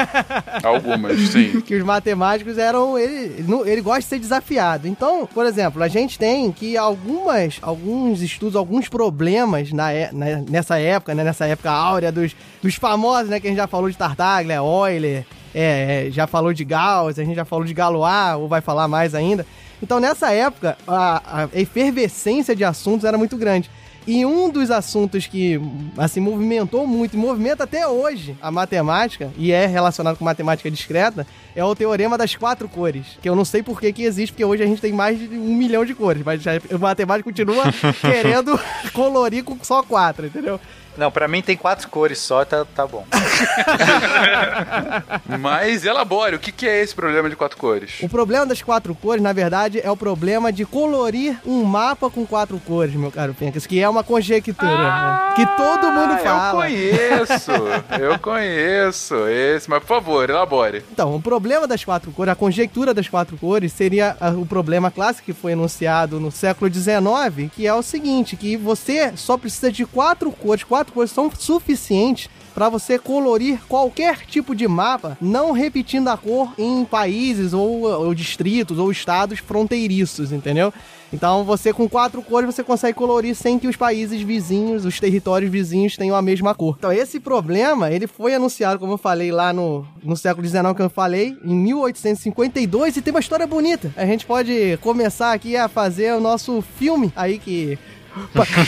[0.62, 1.60] Algumas, sim.
[1.60, 2.98] que os matemáticos eram.
[2.98, 4.88] Ele, ele gosta de ser desafiado.
[4.88, 10.78] Então, por exemplo, a gente tem que algumas, alguns estudos, alguns problemas na, na nessa
[10.78, 11.24] época, né?
[11.24, 13.40] Nessa época áurea dos, dos famosos né?
[13.40, 17.24] Que a gente já falou de Tartaglia, Euler, é, é, já falou de Gauss, a
[17.24, 19.44] gente já falou de Galois, ou vai falar mais ainda.
[19.82, 23.70] Então, nessa época, a, a efervescência de assuntos era muito grande.
[24.06, 25.60] E um dos assuntos que,
[25.96, 31.26] assim, movimentou muito, e movimenta até hoje a matemática, e é relacionado com matemática discreta,
[31.54, 33.18] é o teorema das quatro cores.
[33.20, 35.28] Que eu não sei por que, que existe, porque hoje a gente tem mais de
[35.28, 37.64] um milhão de cores, mas o matemático continua
[38.00, 38.58] querendo
[38.92, 40.58] colorir com só quatro, entendeu?
[40.96, 43.04] Não, pra mim tem quatro cores só, tá, tá bom.
[45.40, 47.94] Mas elabore, o que, que é esse problema de quatro cores?
[48.02, 52.26] O problema das quatro cores, na verdade, é o problema de colorir um mapa com
[52.26, 55.34] quatro cores, meu caro Pencas, que é uma conjectura ah, né?
[55.36, 56.50] que todo mundo fala.
[56.50, 57.52] Eu conheço,
[58.00, 60.84] eu conheço esse, mas por favor, elabore.
[60.92, 65.26] Então, o problema das quatro cores, a conjectura das quatro cores, seria o problema clássico
[65.26, 69.86] que foi enunciado no século XIX, que é o seguinte, que você só precisa de
[69.86, 75.52] quatro cores, quatro quatro cores são suficientes para você colorir qualquer tipo de mapa, não
[75.52, 80.72] repetindo a cor em países ou, ou, distritos ou estados fronteiriços, entendeu?
[81.12, 85.50] Então você com quatro cores você consegue colorir sem que os países vizinhos, os territórios
[85.50, 86.76] vizinhos tenham a mesma cor.
[86.78, 90.82] Então esse problema, ele foi anunciado, como eu falei lá no, no século XIX que
[90.82, 93.92] eu falei, em 1852 e tem uma história bonita.
[93.96, 97.78] A gente pode começar aqui a fazer o nosso filme aí que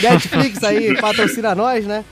[0.01, 2.03] Netflix aí patrocina nós, né?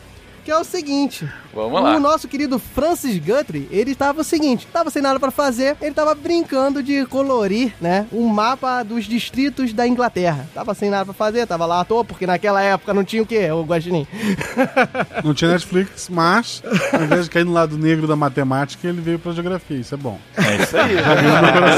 [0.43, 1.95] Que é o seguinte: Vamos lá.
[1.95, 5.93] O nosso querido Francis Guthrie, ele tava o seguinte, tava sem nada para fazer, ele
[5.93, 10.47] tava brincando de colorir, né, um mapa dos distritos da Inglaterra.
[10.53, 13.25] Tava sem nada para fazer, tava lá à toa, porque naquela época não tinha o
[13.25, 14.07] quê, o Guaxinim?
[15.23, 19.19] Não tinha Netflix, mas ao invés de cair no lado negro da matemática, ele veio
[19.19, 20.17] pra geografia, isso é bom.
[20.35, 20.95] É isso aí.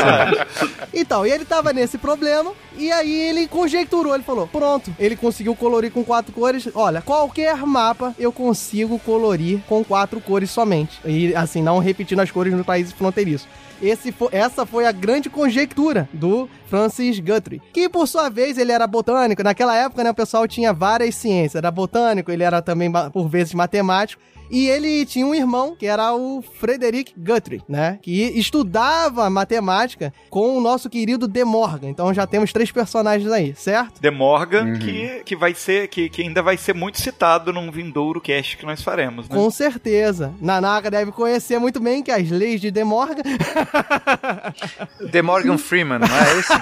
[0.93, 5.55] então, e ele tava nesse problema, e aí ele conjecturou, ele falou, pronto, ele conseguiu
[5.55, 10.99] colorir com quatro cores, olha, qualquer mapa eu consigo colorir com quatro cores somente.
[11.06, 13.47] E assim, não repetindo as cores no país fronteiriço.
[13.82, 18.71] Esse foi, essa foi a grande conjectura do Francis Guthrie, que por sua vez ele
[18.71, 19.43] era botânico.
[19.43, 21.56] Naquela época, né, o pessoal tinha várias ciências.
[21.56, 24.21] Era botânico, ele era também por vezes matemático.
[24.53, 27.97] E ele tinha um irmão, que era o Frederick Guthrie, né?
[28.03, 31.89] Que estudava matemática com o nosso querido De Morgan.
[31.89, 33.99] Então já temos três personagens aí, certo?
[33.99, 34.79] De Morgan, uhum.
[34.79, 38.63] que, que vai ser, que, que ainda vai ser muito citado num vindouro cast que
[38.63, 39.35] nós faremos, né?
[39.35, 40.31] Com certeza.
[40.39, 43.23] Nanaka deve conhecer muito bem que as leis de De Morgan.
[45.11, 46.53] De Morgan Freeman, não é isso?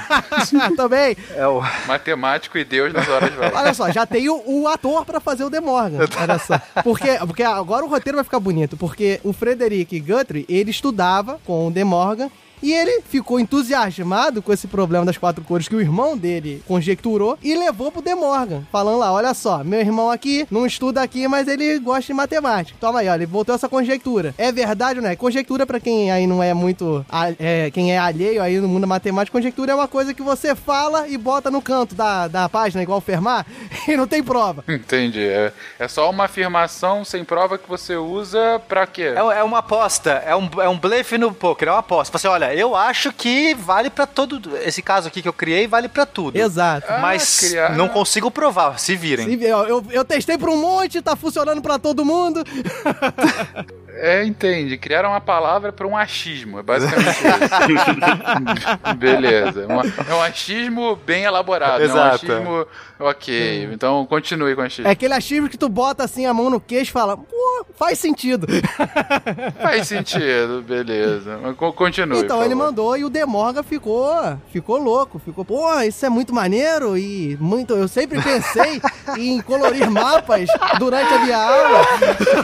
[0.78, 1.18] Também.
[1.36, 3.54] É o matemático e Deus nas horas vagas.
[3.54, 6.06] Olha só, já tem o, o ator para fazer o De Morgan.
[6.18, 6.58] Olha só.
[6.84, 11.40] Porque, porque agora agora o roteiro vai ficar bonito, porque o Frederick Guthrie, ele estudava
[11.46, 12.30] com o De Morgan
[12.62, 17.38] e ele ficou entusiasmado com esse problema das quatro cores que o irmão dele conjecturou
[17.42, 21.28] e levou pro De Morgan, falando lá: olha só, meu irmão aqui não estuda aqui,
[21.28, 22.78] mas ele gosta de matemática.
[22.80, 24.34] Toma aí, olha, ele voltou essa conjectura.
[24.38, 25.16] É verdade ou não é?
[25.16, 27.06] Conjectura, para quem aí não é muito.
[27.40, 30.56] É, quem é alheio aí no mundo da matemática, conjectura é uma coisa que você
[30.56, 33.46] fala e bota no canto da, da página, igual Fermat,
[33.88, 34.64] e não tem prova.
[34.68, 35.24] Entendi.
[35.24, 39.14] É, é só uma afirmação sem prova que você usa pra quê?
[39.16, 42.18] É, é uma aposta, é um, é um blefe no poker, é uma aposta.
[42.18, 44.58] Você olha, eu acho que vale para todo.
[44.58, 46.38] Esse caso aqui que eu criei vale para tudo.
[46.38, 46.88] Exato.
[47.02, 49.38] Mas ah, não consigo provar, se virem.
[49.38, 52.44] Se, eu, eu, eu testei pra um monte, tá funcionando para todo mundo.
[53.94, 54.78] É, entende.
[54.78, 56.58] Criaram uma palavra para um achismo.
[56.60, 58.96] É basicamente isso.
[58.98, 59.68] Beleza.
[59.68, 61.84] Uma- é um achismo bem elaborado.
[61.84, 62.26] Exato.
[62.32, 62.68] É um achismo.
[63.02, 63.70] Ok.
[63.74, 64.88] Então continue com o achismo.
[64.88, 67.98] É aquele achismo que tu bota assim a mão no queixo e fala, pô, faz
[67.98, 68.48] sentido.
[69.60, 71.40] Faz sentido, beleza.
[71.42, 72.20] Mas continue.
[72.20, 76.98] então ele mandou e o Demorga ficou, ficou louco, ficou, pô, isso é muito maneiro
[76.98, 78.82] e muito, eu sempre pensei
[79.18, 81.86] em colorir mapas durante a minha aula.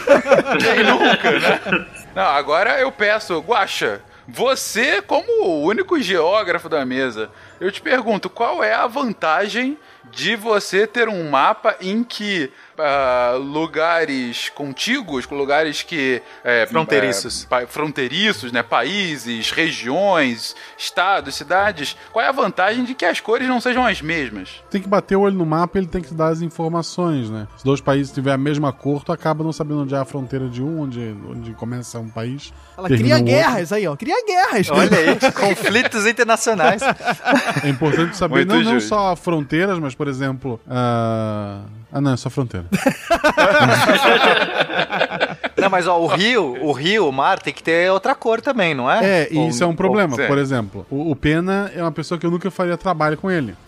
[0.60, 1.86] Quem nunca, né?
[2.16, 7.30] Não, agora eu peço, Guaxa, você, como o único geógrafo da mesa,
[7.62, 9.78] eu te pergunto, qual é a vantagem
[10.18, 16.22] de você ter um mapa em que ah, lugares contíguos, com lugares que...
[16.44, 17.48] é, Fronteiriços.
[17.52, 18.64] é, fronteiriços, né?
[18.64, 21.96] Países, regiões, estados, cidades.
[22.12, 24.50] Qual é a vantagem de que as cores não sejam as mesmas?
[24.70, 27.48] Tem que bater o olho no mapa e ele tem que dar as informações, né?
[27.58, 30.48] Se dois países tiverem a mesma cor, tu acaba não sabendo onde é a fronteira
[30.48, 32.54] de um, onde, onde começa um país.
[32.78, 33.26] Ela cria o outro.
[33.26, 34.70] guerras aí, ó, cria guerras.
[34.70, 36.82] Olha aí, conflitos internacionais.
[37.64, 38.90] É importante saber Muito não, não justo.
[38.90, 40.60] só fronteiras, mas, por exemplo.
[40.70, 41.62] ah,
[41.98, 42.68] Ah, não, é só fronteira.
[45.58, 48.74] Não, mas ó, o rio, o rio, o mar tem que ter outra cor também,
[48.76, 49.24] não é?
[49.24, 50.16] É, e Ou- isso é um problema.
[50.20, 53.30] ou- Por exemplo, o, o Pena é uma pessoa que eu nunca faria trabalho com
[53.32, 53.56] ele.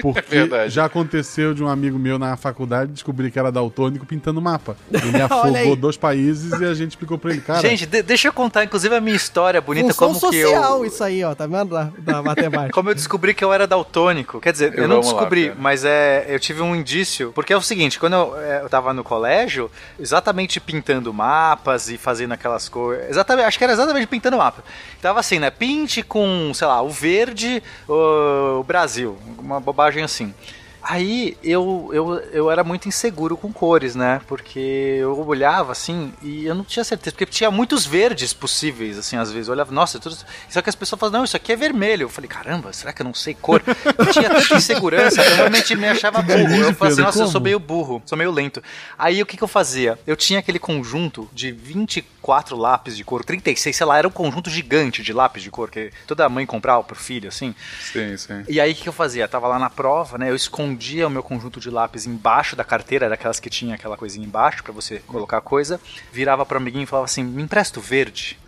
[0.00, 0.72] Porque verdade.
[0.72, 4.76] já aconteceu de um amigo meu na faculdade descobrir que era daltônico pintando mapa.
[4.90, 7.60] Ele afogou dois países e a gente explicou pra ele, cara.
[7.60, 10.84] Gente, de- deixa eu contar, inclusive, a minha história bonita, Função como que social eu...
[10.86, 11.70] isso aí, ó, tá vendo?
[11.74, 12.72] Da, da matemática.
[12.72, 14.40] Como eu descobri que eu era daltônico.
[14.40, 15.56] Quer dizer, eu, Eu- não lá, descobri, Pena.
[15.58, 17.30] mas é, eu tive um indício.
[17.34, 21.96] Porque é o seguinte, quando eu, é, eu tava no colégio, exatamente pintando mapas e
[21.98, 23.08] fazendo aquelas cores.
[23.08, 24.64] Exatamente, acho que era exatamente pintando mapa.
[25.00, 25.50] Tava assim, né?
[25.50, 29.18] Pinte com, sei lá, o verde, o, o Brasil.
[29.38, 30.34] Uma bobagem assim.
[30.82, 34.20] Aí eu, eu, eu era muito inseguro com cores, né?
[34.26, 37.12] Porque eu olhava assim e eu não tinha certeza.
[37.12, 39.48] Porque tinha muitos verdes possíveis, assim, às vezes.
[39.48, 40.16] Eu olhava, nossa, tudo...
[40.48, 42.04] só que as pessoas falavam, não, isso aqui é vermelho.
[42.04, 43.62] Eu falei, caramba, será que eu não sei cor?
[43.98, 46.54] Eu tinha tanta insegurança, eu realmente me achava burro.
[46.54, 48.62] Eu falei assim, nossa, eu sou meio burro, sou meio lento.
[48.98, 49.98] Aí o que, que eu fazia?
[50.06, 54.48] Eu tinha aquele conjunto de 24 lápis de cor, 36, sei lá, era um conjunto
[54.48, 57.54] gigante de lápis de cor que toda mãe comprava pro filho, assim.
[57.92, 58.44] Sim, sim.
[58.48, 59.28] E aí o que, que eu fazia?
[59.28, 60.30] Tava lá na prova, né?
[60.30, 60.69] Eu escondia
[61.06, 64.72] o meu conjunto de lápis embaixo da carteira, daquelas que tinha aquela coisinha embaixo pra
[64.72, 65.80] você colocar coisa.
[66.12, 68.38] Virava pro amiguinho e falava assim: "Me empresta o verde".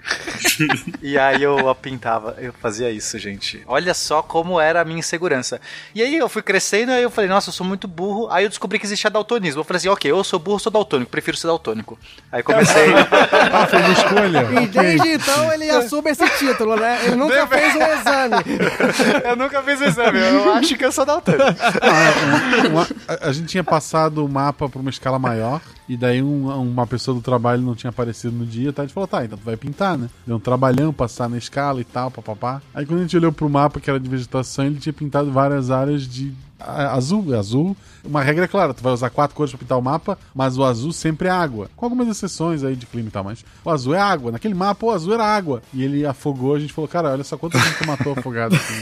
[1.03, 3.63] E aí eu pintava, eu fazia isso, gente.
[3.67, 5.61] Olha só como era a minha insegurança.
[5.95, 8.29] E aí eu fui crescendo, aí eu falei: "Nossa, eu sou muito burro".
[8.31, 9.61] Aí eu descobri que existia daltonismo.
[9.61, 11.99] Eu falei assim: "OK, eu sou burro, sou daltônico, prefiro ser daltônico".
[12.31, 12.93] Aí comecei
[13.53, 14.63] Ah, foi uma escolha.
[14.63, 16.99] E desde então ele assume esse título, né?
[17.05, 18.45] Ele nunca fez um exame.
[19.25, 21.43] Eu nunca fiz o exame, eu acho que eu sou daltônico.
[21.43, 25.61] Ah, um- uma- a, a gente tinha passado o mapa pra uma escala maior,
[25.93, 28.83] e daí um- uma pessoa do trabalho não tinha aparecido no dia, tá?
[28.83, 30.09] A gente falou, tá, então tu vai pintar, né?
[30.27, 32.63] Deu um trabalhão, passar na escala e tal, papapá.
[32.75, 35.71] Aí quando a gente olhou pro mapa que era de vegetação, ele tinha pintado várias
[35.71, 37.77] áreas de azul, azul.
[38.05, 40.65] Uma regra é clara, tu vai usar quatro cores pra pintar o mapa, mas o
[40.65, 41.71] azul sempre é água.
[41.77, 44.33] Com algumas exceções aí de clima e tal, mas o azul é água.
[44.33, 45.63] Naquele mapa, o azul era água.
[45.73, 48.73] E ele afogou, a gente falou, cara, olha só quanta gente tu matou afogado aqui.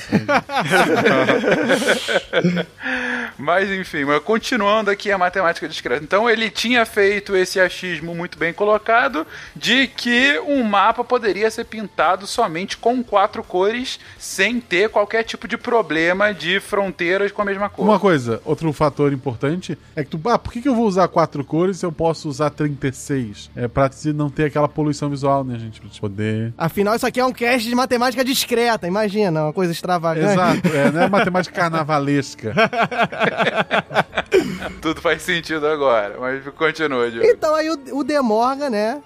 [3.40, 6.04] Mas enfim, mas continuando aqui a matemática discreta.
[6.04, 11.64] Então ele tinha feito esse achismo muito bem colocado de que um mapa poderia ser
[11.64, 17.44] pintado somente com quatro cores, sem ter qualquer tipo de problema de fronteiras com a
[17.44, 17.84] mesma cor.
[17.84, 21.08] Uma coisa, outro fator importante é que tu, ah, por que, que eu vou usar
[21.08, 23.50] quatro cores se eu posso usar 36?
[23.56, 25.80] É pra não ter aquela poluição visual, né, gente?
[25.80, 26.52] Pra te poder.
[26.56, 30.32] Afinal, isso aqui é um cast de matemática discreta, imagina, uma coisa extravagante.
[30.32, 32.54] Exato, é, não é matemática carnavalesca.
[34.80, 37.26] Tudo faz sentido agora, mas continua, Diogo.
[37.26, 39.00] Então aí o, o Demorga, né,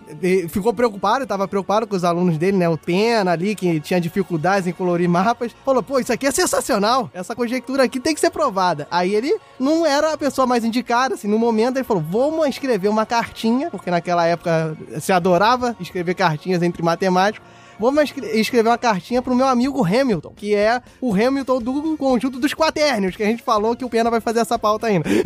[0.48, 4.66] ficou preocupado, tava preocupado com os alunos dele, né, o Pena ali, que tinha dificuldades
[4.66, 8.30] em colorir mapas, falou, pô, isso aqui é sensacional, essa conjectura aqui tem que ser
[8.30, 8.86] provada.
[8.90, 12.88] Aí ele não era a pessoa mais indicada, assim, no momento ele falou, vamos escrever
[12.88, 17.46] uma cartinha, porque naquela época se adorava escrever cartinhas entre matemáticos,
[17.78, 22.38] Vamos escre- escrever uma cartinha pro meu amigo Hamilton, que é o Hamilton do conjunto
[22.38, 25.08] dos quaternios, que a gente falou que o Pena vai fazer essa pauta ainda.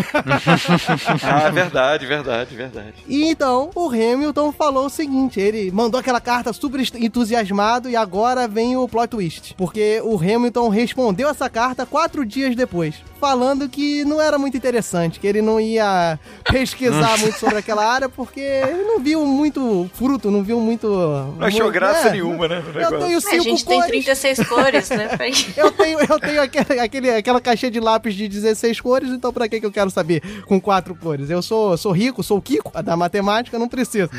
[1.22, 2.94] Ah, verdade, verdade, verdade.
[3.06, 8.46] E então o Hamilton falou o seguinte: ele mandou aquela carta super entusiasmado e agora
[8.48, 9.54] vem o plot twist.
[9.56, 15.18] Porque o Hamilton respondeu essa carta quatro dias depois, falando que não era muito interessante,
[15.20, 16.18] que ele não ia
[16.50, 20.88] pesquisar muito sobre aquela área, porque ele não viu muito fruto, não viu muito.
[20.88, 22.62] Não achou graça É, nenhuma, né?
[22.66, 22.98] Eu negócio.
[22.98, 24.04] tenho A cinco gente tem cores.
[24.04, 25.08] 36 cores, né?
[25.56, 29.48] Eu tenho, eu tenho aquele, aquele- aquela caixinha de lápis de 16 cores, então pra
[29.48, 31.30] que, que eu quero saber com quatro cores?
[31.30, 34.10] Eu sou, sou rico, sou o Kiko da matemática, não preciso.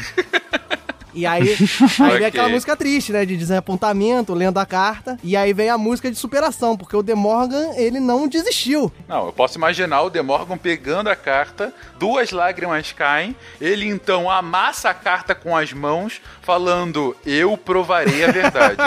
[1.19, 1.41] E aí,
[1.99, 3.25] aí vem aquela música triste, né?
[3.25, 5.17] De desapontamento, lendo a carta.
[5.23, 8.91] E aí vem a música de superação, porque o De Morgan, ele não desistiu.
[9.07, 14.89] Não, eu posso imaginar o Demorgon pegando a carta, duas lágrimas caem, ele então amassa
[14.89, 18.77] a carta com as mãos, falando: Eu provarei a verdade.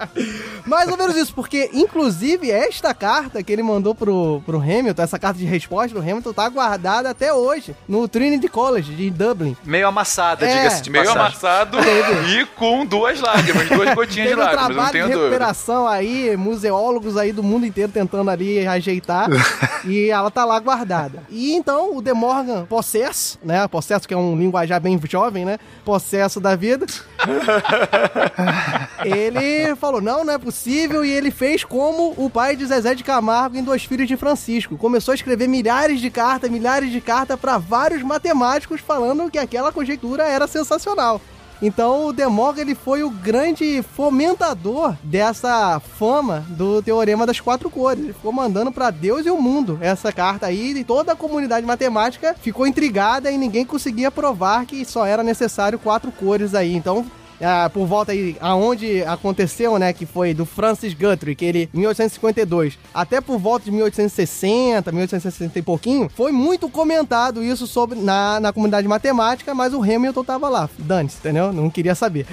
[0.66, 5.18] Mais ou menos isso, porque inclusive esta carta que ele mandou pro, pro Hamilton, essa
[5.18, 9.56] carta de resposta do Hamilton, tá guardada até hoje no Trinity College de Dublin.
[9.64, 10.56] Meio amassada, É.
[10.56, 11.30] diga-se de Meio passagem.
[11.78, 15.04] Amassado e com duas lágrimas, duas gotinhas de Teve um lágrimas, eu não trabalho tenho
[15.06, 15.28] de dúvida.
[15.28, 19.28] recuperação aí, museólogos aí do mundo inteiro tentando ali ajeitar,
[19.84, 21.22] e ela tá lá guardada.
[21.28, 23.66] E então o De Morgan, possesso, né?
[23.68, 25.58] Possesso que é um linguajar bem jovem, né?
[25.84, 26.86] Possesso da vida.
[29.04, 33.04] ele falou: não, não é possível, e ele fez como o pai de Zezé de
[33.04, 34.76] Camargo em Dois Filhos de Francisco.
[34.76, 39.72] Começou a escrever milhares de cartas, milhares de cartas para vários matemáticos falando que aquela
[39.72, 41.20] conjectura era sensacional.
[41.62, 48.02] Então o Demorga ele foi o grande fomentador dessa fama do teorema das quatro cores.
[48.02, 51.66] Ele ficou mandando para Deus e o mundo essa carta aí e toda a comunidade
[51.66, 56.74] matemática ficou intrigada e ninguém conseguia provar que só era necessário quatro cores aí.
[56.74, 57.04] Então
[57.40, 61.78] ah, por volta aí, aonde aconteceu, né, que foi do Francis Guthrie, que ele, em
[61.78, 68.40] 1852, até por volta de 1860, 1860 e pouquinho, foi muito comentado isso sobre na,
[68.40, 71.52] na comunidade matemática, mas o Hamilton tava lá, dane-se, entendeu?
[71.52, 72.26] Não queria saber.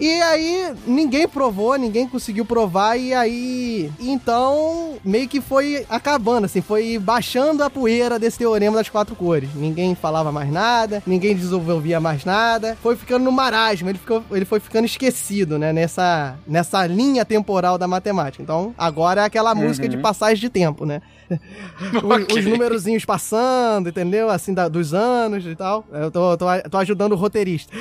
[0.00, 6.60] E aí, ninguém provou, ninguém conseguiu provar, e aí, então, meio que foi acabando, assim,
[6.60, 9.50] foi baixando a poeira desse teorema das quatro cores.
[9.54, 14.44] Ninguém falava mais nada, ninguém desenvolvia mais nada, foi ficando no marasmo, ele, ficou, ele
[14.44, 18.42] foi ficando esquecido, né, nessa, nessa linha temporal da matemática.
[18.42, 21.02] Então, agora é aquela música de passagem de tempo, né?
[22.28, 24.30] Os, os numerozinhos passando, entendeu?
[24.30, 25.84] Assim, da- dos anos e tal.
[25.92, 27.72] Eu tô, tô, tô ajudando o roteirista.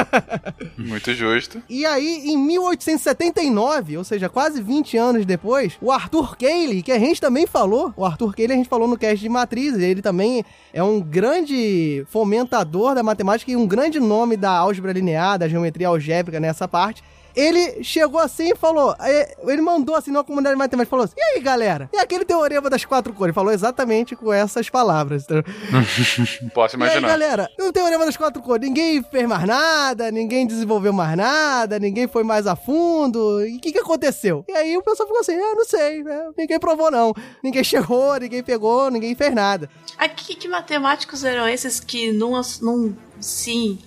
[0.76, 1.62] Muito justo.
[1.68, 6.98] E aí, em 1879, ou seja, quase 20 anos depois, o Arthur Cayley, que a
[6.98, 10.44] gente também falou, o Arthur Cayley a gente falou no cast de matrizes, ele também
[10.72, 15.88] é um grande fomentador da matemática e um grande nome da álgebra linear, da geometria
[15.88, 17.02] algébrica nessa parte.
[17.36, 21.22] Ele chegou assim e falou, eh, ele mandou assim numa comunidade matemática, falou assim, e
[21.22, 23.34] aí galera, e aquele teorema das quatro cores?
[23.34, 25.26] Falou exatamente com essas palavras?
[26.54, 27.08] Posso E aí, imaginar.
[27.08, 32.06] galera, no Teorema das Quatro Cores, ninguém fez mais nada, ninguém desenvolveu mais nada, ninguém
[32.08, 33.44] foi mais a fundo.
[33.46, 34.44] E o que, que aconteceu?
[34.48, 36.30] E aí o pessoal ficou assim, ah, não sei, né?
[36.36, 37.12] ninguém provou não.
[37.42, 39.68] Ninguém chegou, ninguém pegou, ninguém fez nada.
[39.98, 43.78] Aqui, que matemáticos eram esses que não, não se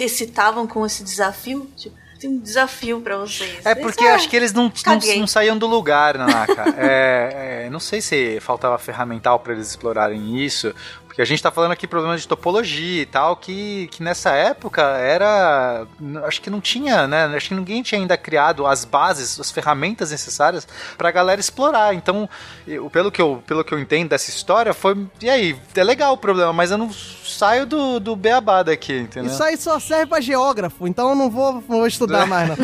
[0.00, 1.68] excitavam com esse desafio?
[1.76, 3.66] Tipo, tem um desafio pra vocês.
[3.66, 6.74] É porque ah, acho que eles não, não, não saíam do lugar, Nanaka.
[6.78, 10.72] é, é, não sei se faltava ferramental pra eles explorarem isso,
[11.12, 14.80] porque a gente tá falando aqui problemas de topologia e tal, que, que nessa época
[14.80, 15.84] era.
[16.24, 17.24] Acho que não tinha, né?
[17.36, 20.66] Acho que ninguém tinha ainda criado as bases, as ferramentas necessárias
[20.96, 21.92] pra galera explorar.
[21.94, 22.26] Então,
[22.66, 24.96] eu- pelo, que eu, pelo que eu entendo dessa história, foi.
[25.20, 26.88] E aí, é legal o problema, mas eu não
[27.32, 29.30] saio do, do beabá daqui, entendeu?
[29.30, 32.56] Isso aí só serve pra geógrafo, então eu não vou, não vou estudar mais, não.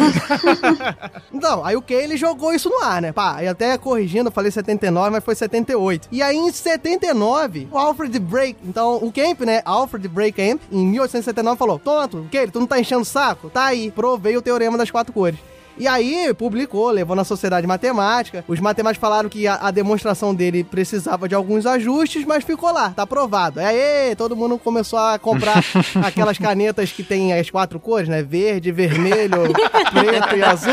[1.33, 3.13] então, aí o que ele jogou isso no ar, né?
[3.13, 6.09] Pá, e até corrigindo, eu falei 79, mas foi 78.
[6.11, 9.63] E aí em 79, o Alfred Break, então o Camp, né?
[9.65, 12.47] Alfred Break Camp, em 1879, falou: Tonto, o que?
[12.47, 13.51] Tu não tá enchendo o saco?
[13.51, 15.39] Tá aí, provei o teorema das quatro cores.
[15.79, 18.45] E aí, publicou, levou na Sociedade Matemática.
[18.49, 22.91] Os matemáticos falaram que a, a demonstração dele precisava de alguns ajustes, mas ficou lá,
[22.91, 23.61] tá aprovado.
[23.61, 25.63] Aí, todo mundo começou a comprar
[26.05, 28.23] aquelas canetas que tem as quatro cores, né?
[28.23, 29.53] Verde, vermelho,
[29.93, 30.73] preto e azul.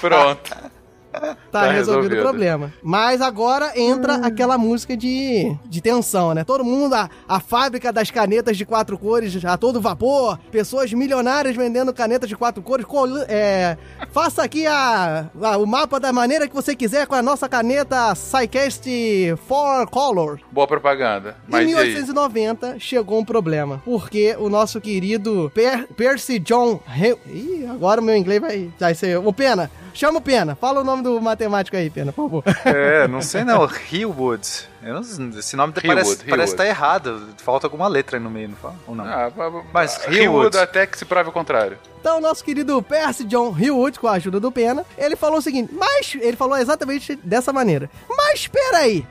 [0.00, 0.74] Pronto.
[1.54, 2.18] Tá, Tá resolvido, resolvido.
[2.18, 2.72] o problema.
[2.82, 6.42] Mas agora entra aquela música de, de tensão, né?
[6.42, 11.54] Todo mundo, a, a fábrica das canetas de quatro cores a todo vapor, pessoas milionárias
[11.54, 12.84] vendendo canetas de quatro cores.
[12.84, 13.76] col- é,
[14.10, 18.12] faça aqui a, a- o mapa da maneira que você quiser com a nossa caneta
[18.14, 20.40] Psycast 4 Color.
[20.50, 21.36] Boa propaganda.
[21.48, 21.86] Em Mas e aí?
[21.94, 26.80] 1890 chegou um problema, porque o nosso querido Per- Percy John...
[27.26, 29.18] Ih, agora o meu inglês vai, vai ser...
[29.18, 30.54] Ô, Pena, chama o Pena.
[30.54, 32.44] Fala o nome do matemático aí, Pena, por favor.
[32.64, 33.68] É, não sei não.
[33.90, 34.42] Hillwood.
[35.38, 36.30] Esse nome Hillwood, parece, Hillwood.
[36.30, 37.28] parece estar errado.
[37.38, 38.74] Falta alguma letra aí no meio, não fala?
[38.86, 39.04] Ou não?
[39.04, 39.30] Ah,
[39.72, 40.58] Mas Hillwood Hillwood.
[40.58, 41.78] até que se prove o contrário.
[42.00, 45.72] Então, nosso querido Percy John Hillwood, com a ajuda do Pena, ele falou o seguinte,
[45.72, 47.88] mas ele falou exatamente dessa maneira.
[48.08, 49.06] Mas espera aí,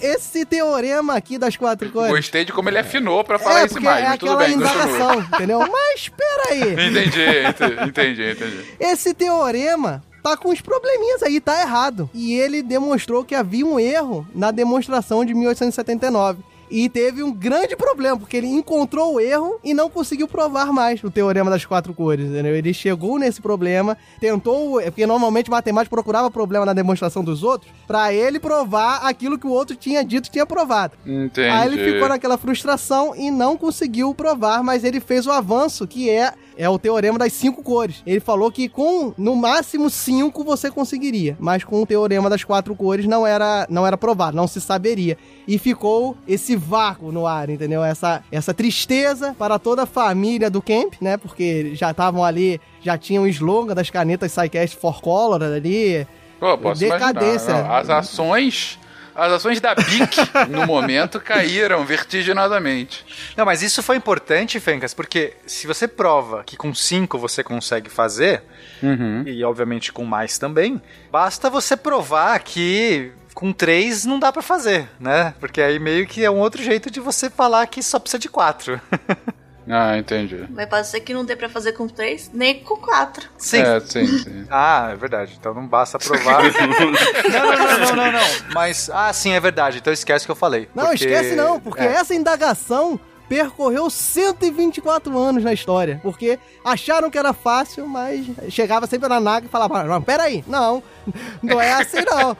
[0.00, 2.12] esse teorema aqui das quatro cores...
[2.12, 4.54] Gostei de como ele afinou pra falar é, isso mais, é mas tudo aquela bem,
[4.56, 5.58] indagação, entendeu?
[5.58, 8.64] Mas espera aí, Entendi, ente- entendi, entendi.
[8.78, 12.10] esse teorema tá com uns probleminhas aí, tá errado.
[12.12, 16.42] E ele demonstrou que havia um erro na demonstração de 1879.
[16.70, 21.02] E teve um grande problema, porque ele encontrou o erro e não conseguiu provar mais
[21.02, 22.54] o teorema das quatro cores, entendeu?
[22.54, 27.42] Ele chegou nesse problema, tentou, é porque normalmente o matemático procurava problema na demonstração dos
[27.42, 30.92] outros, pra ele provar aquilo que o outro tinha dito tinha provado.
[31.06, 31.48] Entendi.
[31.48, 36.10] Aí ele ficou naquela frustração e não conseguiu provar, mas ele fez o avanço que
[36.10, 38.02] é é o teorema das cinco cores.
[38.04, 42.74] Ele falou que com no máximo cinco você conseguiria, mas com o teorema das quatro
[42.74, 45.16] cores não era não era provado, não se saberia.
[45.46, 47.84] E ficou esse vácuo no ar, entendeu?
[47.84, 51.16] Essa essa tristeza para toda a família do Camp, né?
[51.16, 56.06] Porque já estavam ali, já tinham o slogan das canetas Psycast for Color ali.
[56.40, 57.50] Pô, posso Decadência.
[57.50, 57.78] imaginar.
[57.78, 58.78] As ações...
[59.18, 60.16] As ações da BIC,
[60.48, 63.04] no momento, caíram vertiginosamente.
[63.36, 67.90] Não, mas isso foi importante, Fencas, porque se você prova que com 5 você consegue
[67.90, 68.42] fazer,
[68.80, 69.24] Uhum.
[69.26, 74.88] e obviamente com mais também, basta você provar que com 3 não dá pra fazer,
[75.00, 75.34] né?
[75.40, 78.28] Porque aí meio que é um outro jeito de você falar que só precisa de
[78.28, 78.80] 4.
[79.70, 80.44] Ah, entendi.
[80.50, 83.28] Mas pode ser que não dê pra fazer com três, nem com quatro.
[83.36, 83.60] Sim.
[83.60, 84.46] É, sim, sim.
[84.50, 85.36] Ah, é verdade.
[85.38, 86.42] Então não basta provar.
[86.42, 86.50] não,
[86.80, 88.26] não, não, não, não, não.
[88.54, 89.78] Mas, ah, sim, é verdade.
[89.78, 90.68] Então esquece o que eu falei.
[90.74, 91.86] Não, porque- esquece não, porque é.
[91.92, 92.98] essa indagação
[93.28, 96.00] percorreu 124 anos na história.
[96.02, 100.82] Porque acharam que era fácil, mas chegava sempre na naga e falava, não, peraí, não,
[101.42, 102.36] não é assim não.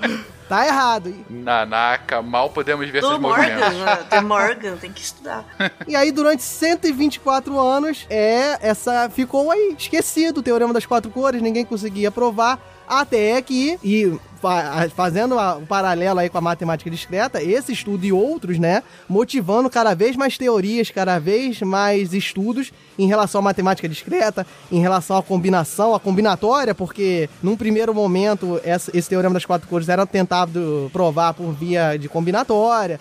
[0.49, 1.15] Tá errado.
[1.29, 4.11] Nanaka, mal podemos ver Do seus Morgan, movimentos.
[4.11, 4.21] né?
[4.23, 5.45] Morgan, tem que estudar.
[5.87, 11.43] E aí, durante 124 anos, é essa ficou aí esquecido o teorema das quatro cores,
[11.43, 12.59] ninguém conseguia provar.
[12.89, 18.13] Até que, e fa- fazendo um paralelo aí com a matemática discreta, esse estudo e
[18.13, 23.89] outros, né, motivando cada vez mais teorias, cada vez mais estudos em relação à matemática
[23.89, 29.69] discreta, em relação à combinação, à combinatória, porque num primeiro momento esse teorema das quatro
[29.69, 32.99] cores era tentado provar por via de combinatória.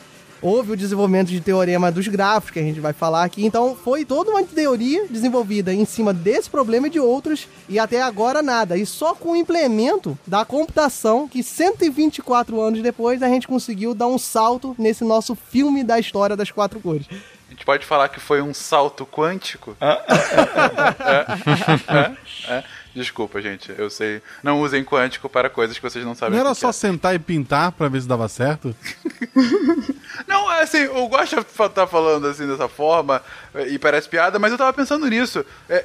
[0.47, 3.45] Houve o desenvolvimento de teorema dos gráficos, que a gente vai falar aqui.
[3.45, 8.01] Então, foi toda uma teoria desenvolvida em cima desse problema e de outros, e até
[8.01, 8.77] agora nada.
[8.77, 14.07] E só com o implemento da computação, que 124 anos depois a gente conseguiu dar
[14.07, 17.07] um salto nesse nosso filme da história das quatro cores.
[17.09, 19.75] A gente pode falar que foi um salto quântico?
[19.81, 20.01] Ah.
[22.47, 22.63] É, é, é.
[22.97, 23.71] Desculpa, gente.
[23.77, 24.23] Eu sei.
[24.41, 26.33] Não usem quântico para coisas que vocês não sabem.
[26.33, 26.73] Não era o só é.
[26.73, 28.75] sentar e pintar pra ver se dava certo?
[30.25, 33.21] Não, é assim, eu gosto de estar falando assim dessa forma,
[33.67, 35.45] e parece piada, mas eu tava pensando nisso.
[35.69, 35.83] É, é,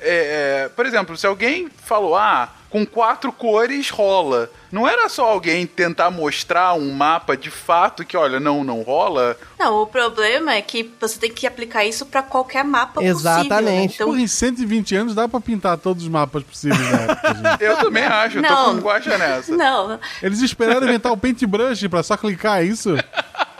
[0.65, 4.51] é, por exemplo, se alguém falou, ah, com quatro cores rola.
[4.73, 9.37] Não era só alguém tentar mostrar um mapa de fato que, olha, não, não rola.
[9.59, 13.15] Não, o problema é que você tem que aplicar isso pra qualquer mapa possível.
[13.15, 13.21] Né?
[13.41, 13.95] Exatamente.
[13.97, 17.61] Então, Porra, em 120 anos dá pra pintar todos os mapas possíveis época, gente.
[17.63, 18.75] Eu também acho, eu tô Não.
[18.77, 19.55] com guacha nessa.
[19.55, 22.97] não, Eles esperaram inventar o paintbrush pra só clicar, é isso?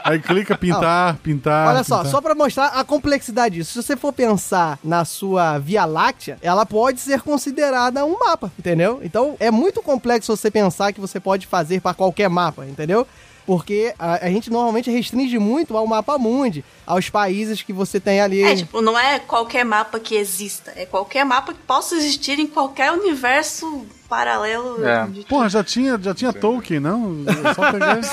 [0.03, 1.69] Aí clica pintar, pintar.
[1.69, 2.11] Olha só, pintar.
[2.11, 3.71] só pra mostrar a complexidade disso.
[3.71, 8.99] Se você for pensar na sua Via Láctea, ela pode ser considerada um mapa, entendeu?
[9.03, 13.07] Então é muito complexo você pensar que você pode fazer pra qualquer mapa, entendeu?
[13.45, 18.21] Porque a, a gente normalmente restringe muito ao mapa mundi, aos países que você tem
[18.21, 18.41] ali.
[18.43, 22.47] é tipo, não é qualquer mapa que exista, é qualquer mapa que possa existir em
[22.47, 24.85] qualquer universo paralelo.
[24.85, 25.05] É.
[25.07, 27.17] de- Porra, já tinha, já tinha Tolkien, não?
[27.55, 27.99] Só pegar.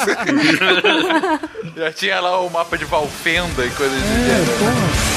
[1.77, 5.10] Já tinha lá o mapa de Valfenda e coisas do É, gênero.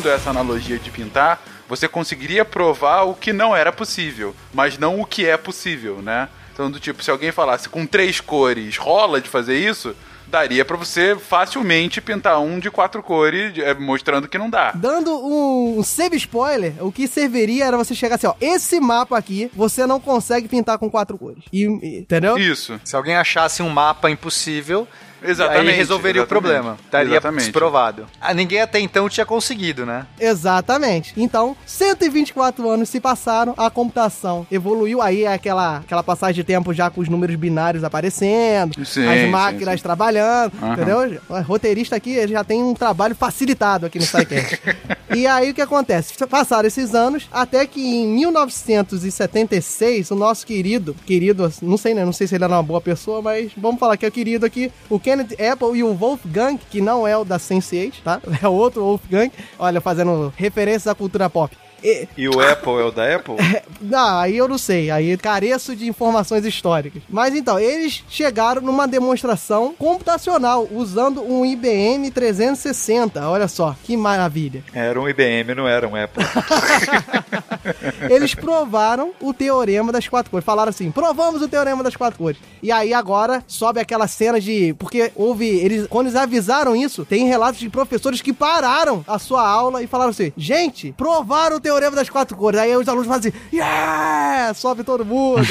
[0.00, 4.98] Usando essa analogia de pintar, você conseguiria provar o que não era possível, mas não
[5.00, 6.28] o que é possível, né?
[6.52, 9.94] Então, do tipo, se alguém falasse com três cores rola de fazer isso,
[10.26, 14.72] daria pra você facilmente pintar um de quatro cores, eh, mostrando que não dá.
[14.72, 19.16] Dando um, um save spoiler, o que serviria era você chegar assim, ó, esse mapa
[19.18, 21.44] aqui você não consegue pintar com quatro cores.
[21.52, 22.38] E, e- entendeu?
[22.38, 22.80] Isso.
[22.84, 24.86] Se alguém achasse um mapa impossível,
[25.22, 26.24] Exatamente, aí resolveria exatamente.
[26.24, 26.76] o problema.
[26.84, 27.42] Estaria Exatamente.
[27.44, 28.06] desprovado.
[28.20, 30.06] Ah, ninguém até então tinha conseguido, né?
[30.18, 31.12] Exatamente.
[31.16, 36.72] Então, 124 anos se passaram, a computação evoluiu, aí é aquela, aquela passagem de tempo
[36.72, 39.82] já com os números binários aparecendo, Sim, as sim, máquinas sim.
[39.82, 40.72] trabalhando, Aham.
[40.72, 41.20] entendeu?
[41.28, 44.60] O roteirista aqui ele já tem um trabalho facilitado aqui no SciCast.
[45.14, 46.14] e aí o que acontece?
[46.26, 52.04] Passaram esses anos, até que em 1976, o nosso querido, querido, não sei, né?
[52.04, 54.46] Não sei se ele era uma boa pessoa, mas vamos falar que é o querido
[54.46, 58.20] aqui, o Kenneth Apple e o Wolfgang, que não é o da Sense8, tá?
[58.40, 61.56] É outro Wolfgang, olha, fazendo referências à cultura pop.
[61.82, 63.34] E- E o Apple é o da Apple?
[63.80, 64.90] Não, aí eu não sei.
[64.90, 67.02] Aí careço de informações históricas.
[67.08, 73.26] Mas então, eles chegaram numa demonstração computacional usando um IBM 360.
[73.26, 74.62] Olha só, que maravilha.
[74.74, 76.22] Era um IBM, não era um Apple.
[78.08, 80.44] Eles provaram o teorema das quatro cores.
[80.44, 82.38] Falaram assim: provamos o teorema das quatro cores.
[82.62, 84.74] E aí agora sobe aquela cena de.
[84.78, 85.46] Porque houve.
[85.46, 89.86] Eles, quando eles avisaram isso, tem relatos de professores que pararam a sua aula e
[89.86, 92.58] falaram assim: gente, provaram o teorema das quatro cores.
[92.60, 94.52] Aí os alunos fazem assim: yeah!
[94.54, 95.46] Sobe todo mundo.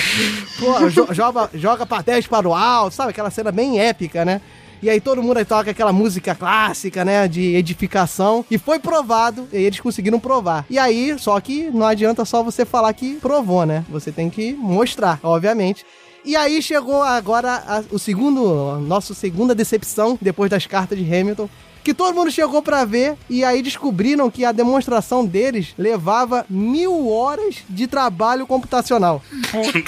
[0.60, 3.12] Pô, jo- joga, joga papéis para o alto, sabe?
[3.12, 4.42] Aquela cena bem épica, né?
[4.82, 8.46] E aí todo mundo aí toca aquela música clássica, né, de edificação.
[8.50, 10.66] E foi provado, e eles conseguiram provar.
[10.70, 13.84] E aí, só que não adianta só você falar que provou, né?
[13.90, 15.86] Você tem que mostrar, obviamente.
[16.24, 21.50] E aí chegou agora a- o segundo, nossa segunda decepção, depois das cartas de Hamilton.
[21.90, 27.10] Que todo mundo chegou pra ver e aí descobriram que a demonstração deles levava mil
[27.10, 29.24] horas de trabalho computacional.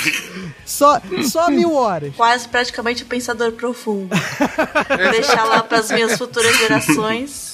[0.65, 0.99] só,
[1.29, 2.15] só mil horas.
[2.15, 4.09] Quase praticamente o pensador profundo.
[5.11, 7.50] Deixar lá pras minhas futuras gerações.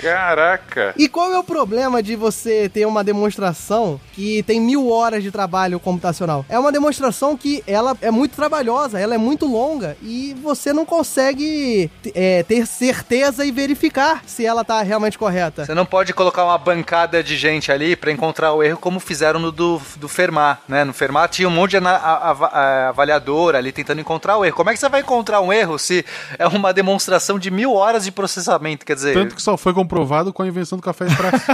[0.00, 0.94] Caraca.
[0.96, 5.30] E qual é o problema de você ter uma demonstração que tem mil horas de
[5.30, 6.44] trabalho computacional?
[6.48, 10.86] É uma demonstração que ela é muito trabalhosa, ela é muito longa e você não
[10.86, 15.66] consegue é, ter certeza e verificar se ela tá realmente correta.
[15.66, 19.38] Você não pode colocar uma bancada de gente ali pra encontrar o erro como fizeram
[19.38, 20.82] no do, do Fermat, né?
[20.84, 24.56] No Fermat tinha um monte de a- a- avaliador ali tentando encontrar o erro.
[24.56, 26.04] Como é que você vai encontrar um erro se
[26.38, 28.86] é uma demonstração de mil horas de processamento?
[28.86, 31.44] Quer dizer, Tanto que só foi comprovado com a invenção do café expresso.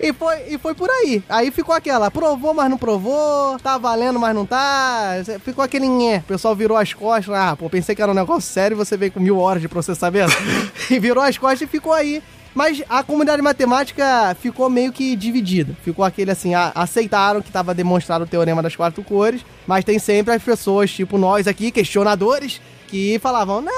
[0.00, 1.20] E foi, e foi por aí.
[1.28, 5.14] Aí ficou aquela, provou, mas não provou, tá valendo, mas não tá.
[5.44, 6.18] Ficou aquele nhé.
[6.18, 7.34] O pessoal virou as costas.
[7.34, 9.68] Ah, pô, pensei que era um negócio sério e você veio com mil horas de
[9.68, 10.32] processamento.
[10.88, 12.22] e virou as costas e ficou aí.
[12.54, 15.76] Mas a comunidade matemática ficou meio que dividida.
[15.82, 19.98] Ficou aquele assim, a- aceitaram que estava demonstrado o teorema das quatro cores, mas tem
[19.98, 23.72] sempre as pessoas, tipo nós aqui, questionadores, que falavam, não,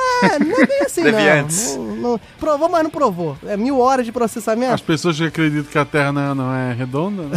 [0.46, 1.12] não é bem assim não.
[1.76, 2.20] não, não.
[2.38, 3.36] Provou, mas não provou.
[3.46, 4.72] É mil horas de processamento.
[4.74, 7.36] As pessoas que acreditam que a Terra não, não é redonda, né?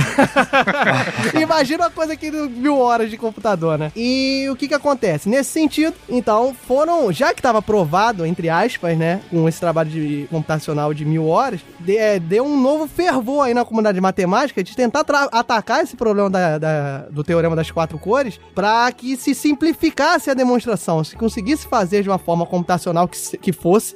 [1.42, 3.92] Imagina uma coisa que mil horas de computador, né?
[3.96, 5.28] E o que que acontece?
[5.30, 10.28] Nesse sentido, então, foram, já que estava provado, entre aspas, né, com esse trabalho de
[10.30, 14.64] computacional de mil horas, de- é, deu um novo fervor aí na comunidade de matemática
[14.64, 19.34] de tentar atacar esse problema da- da- do teorema das quatro cores para que se
[19.34, 23.96] simplificasse a demonstração, se conseguisse fazer de uma forma computacional que, que fosse,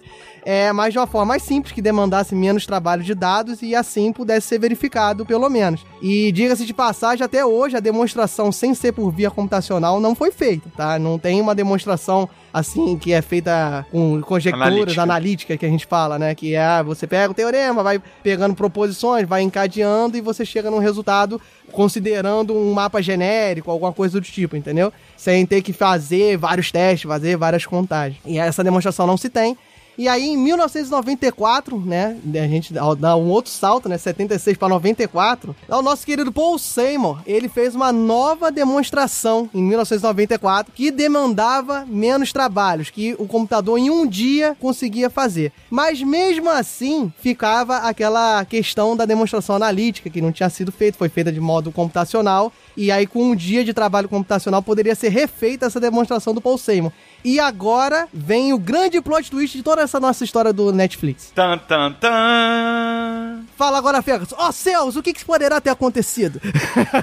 [0.49, 4.13] é, mas de uma forma mais simples, que demandasse menos trabalho de dados e assim
[4.13, 5.85] pudesse ser verificado, pelo menos.
[6.01, 10.31] E diga-se de passagem, até hoje a demonstração sem ser por via computacional não foi
[10.31, 10.97] feita, tá?
[10.97, 15.03] Não tem uma demonstração assim que é feita com conjecturas Analítica.
[15.03, 16.33] analíticas que a gente fala, né?
[16.33, 20.79] Que é você pega o teorema, vai pegando proposições, vai encadeando e você chega num
[20.79, 21.41] resultado
[21.73, 24.93] considerando um mapa genérico, alguma coisa do tipo, entendeu?
[25.17, 28.21] Sem ter que fazer vários testes, fazer várias contagens.
[28.25, 29.57] E essa demonstração não se tem.
[29.97, 35.55] E aí, em 1994, né, a gente dá um outro salto, né, 76 para 94,
[35.67, 42.31] o nosso querido Paul Seymour, ele fez uma nova demonstração em 1994 que demandava menos
[42.31, 45.51] trabalhos, que o computador em um dia conseguia fazer.
[45.67, 51.09] Mas mesmo assim, ficava aquela questão da demonstração analítica, que não tinha sido feita, foi
[51.09, 55.65] feita de modo computacional, e aí com um dia de trabalho computacional poderia ser refeita
[55.65, 56.91] essa demonstração do Paul Seymour.
[57.23, 61.31] E agora vem o grande plot twist de toda essa nossa história do Netflix.
[61.33, 63.43] Tan, tan, tan.
[63.55, 64.33] Fala agora, Fergus.
[64.37, 66.39] Ó céus, o que, que poderá ter acontecido?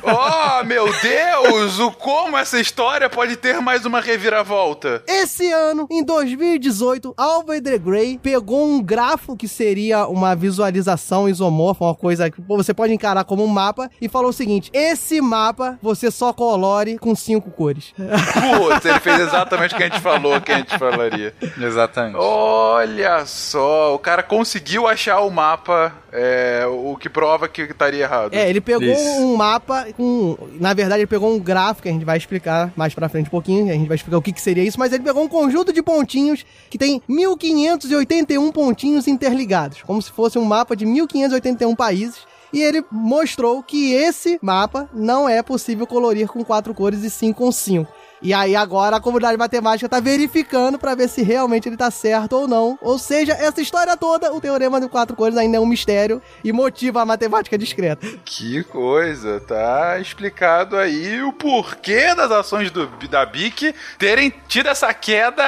[0.07, 1.79] Oh, meu Deus!
[1.79, 5.03] O como essa história pode ter mais uma reviravolta?
[5.07, 11.85] Esse ano, em 2018, Alva the Grey pegou um grafo que seria uma visualização isomorfa,
[11.85, 15.79] uma coisa que você pode encarar como um mapa, e falou o seguinte: esse mapa
[15.83, 17.93] você só colore com cinco cores.
[17.97, 20.14] Putz, ele fez exatamente o que a gente falou
[20.45, 21.35] que a gente falaria.
[21.61, 22.17] Exatamente.
[22.17, 28.35] Olha só, o cara conseguiu achar o mapa, é, o que prova que estaria errado.
[28.35, 29.03] É, ele pegou Isso.
[29.03, 30.37] um mapa com.
[30.61, 33.31] Na verdade, ele pegou um gráfico que a gente vai explicar mais pra frente um
[33.31, 33.71] pouquinho.
[33.71, 35.83] A gente vai explicar o que, que seria isso, mas ele pegou um conjunto de
[35.83, 42.27] pontinhos que tem 1581 pontinhos interligados, como se fosse um mapa de 1581 países.
[42.55, 47.33] E ele mostrou que esse mapa não é possível colorir com quatro cores e sim
[47.33, 47.93] com cinco.
[48.25, 52.33] E aí agora a comunidade matemática tá verificando pra ver se realmente ele tá certo
[52.33, 52.79] ou não.
[52.81, 56.51] Ou seja, essa história toda, o teorema de quatro cores ainda é um mistério e
[56.51, 58.07] motiva a matemática discreta.
[58.25, 64.95] Que coisa, tá explicado aí o porquê das ações do, da BIC terem tido essa
[64.95, 65.45] queda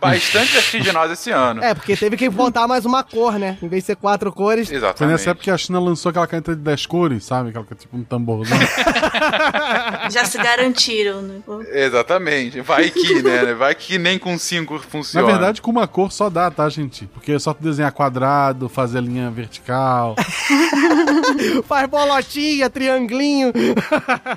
[0.00, 1.64] bastante vertiginosa esse ano.
[1.64, 3.58] É, porque teve que botar mais uma cor, né?
[3.60, 4.68] Em vez de ser quatro cores.
[4.68, 5.10] Foi Exatamente.
[5.10, 7.48] nessa época que a China lançou aquela caneta de 10 cores, sabe?
[7.48, 8.56] Aquela que é tipo um tamborzão.
[10.10, 11.40] Já se garantiram, né?
[11.72, 12.19] Exatamente.
[12.62, 13.54] Vai que, né?
[13.54, 15.26] Vai que nem com cinco Na funciona.
[15.26, 17.06] verdade, com uma cor só dá, tá, gente?
[17.06, 20.14] Porque é só tu desenhar quadrado, fazer a linha vertical.
[21.66, 23.52] Faz bolotinha, trianglinho.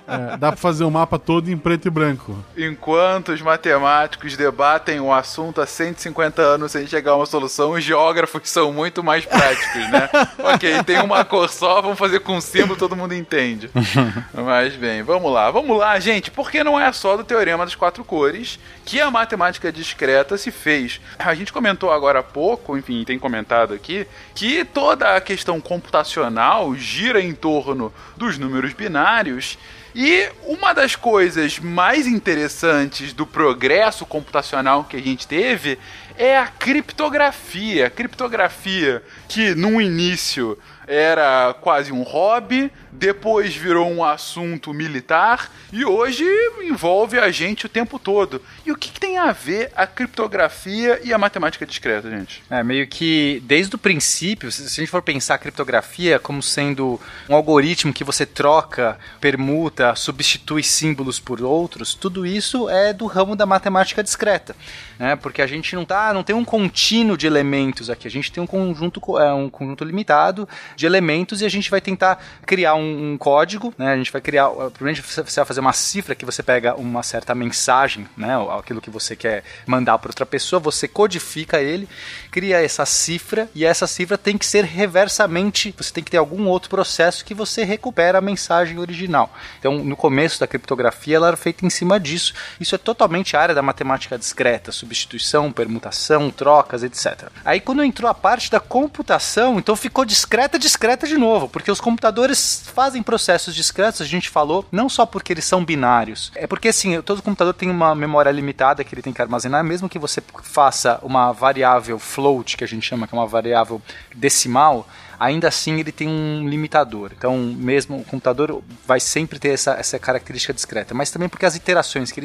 [0.08, 2.36] É, dá pra fazer o mapa todo em preto e branco.
[2.58, 7.84] Enquanto os matemáticos debatem o assunto há 150 anos sem chegar a uma solução, os
[7.84, 10.10] geógrafos são muito mais práticos, né?
[10.40, 13.70] ok, tem uma cor só, vamos fazer com símbolo, todo mundo entende.
[14.34, 15.50] Mas bem, vamos lá.
[15.52, 20.38] Vamos lá, gente, porque não é só do teorema quatro cores que a matemática discreta
[20.38, 21.00] se fez.
[21.18, 26.76] A gente comentou agora há pouco, enfim, tem comentado aqui, que toda a questão computacional
[26.76, 29.58] gira em torno dos números binários
[29.96, 35.78] e uma das coisas mais interessantes do progresso computacional que a gente teve
[36.18, 37.88] é a criptografia.
[37.88, 40.58] A criptografia que no início
[40.88, 46.26] era quase um hobby, depois virou um assunto militar e hoje
[46.62, 48.42] envolve a gente o tempo todo.
[48.66, 52.44] E o que, que tem a ver a criptografia e a matemática discreta, gente?
[52.50, 57.00] É, meio que desde o princípio, se a gente for pensar a criptografia como sendo
[57.28, 63.36] um algoritmo que você troca, permuta, substitui símbolos por outros, tudo isso é do ramo
[63.36, 64.56] da matemática discreta,
[65.00, 65.16] né?
[65.16, 68.44] Porque a gente não tá, não tem um contínuo de elementos aqui, a gente tem
[68.44, 72.76] um conjunto, co- é, um conjunto limitado de elementos e a gente vai tentar criar
[72.76, 73.94] um, um código, né?
[73.94, 77.34] A gente vai criar, primeiro você vai fazer uma cifra que você pega uma certa
[77.34, 78.34] mensagem, né?
[78.58, 81.88] Aquilo que você quer mandar para outra pessoa, você codifica ele,
[82.32, 86.48] cria essa cifra e essa cifra tem que ser reversamente, você tem que ter algum
[86.48, 89.34] outro processo que você recupera a mensagem original.
[89.60, 92.34] Então, no começo da criptografia, ela era feita em cima disso.
[92.60, 97.30] Isso é totalmente a área da matemática discreta, substituição, permutação, trocas, etc.
[97.46, 101.82] Aí quando entrou a parte da computação, então ficou discreta, discreta de novo, porque os
[101.82, 106.70] computadores fazem processos discretos, a gente falou, não só porque eles são binários, é porque
[106.70, 110.22] assim, todo computador tem uma memória limitada que ele tem que armazenar, mesmo que você
[110.42, 113.82] faça uma variável float, que a gente chama que é uma variável
[114.16, 114.88] decimal,
[115.20, 117.12] ainda assim ele tem um limitador.
[117.18, 121.56] Então, mesmo o computador vai sempre ter essa, essa característica discreta, mas também porque as
[121.56, 122.24] iterações que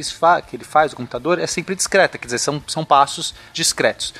[0.48, 4.14] que ele faz, o computador, é sempre discreta, quer dizer, são, são passos discretos.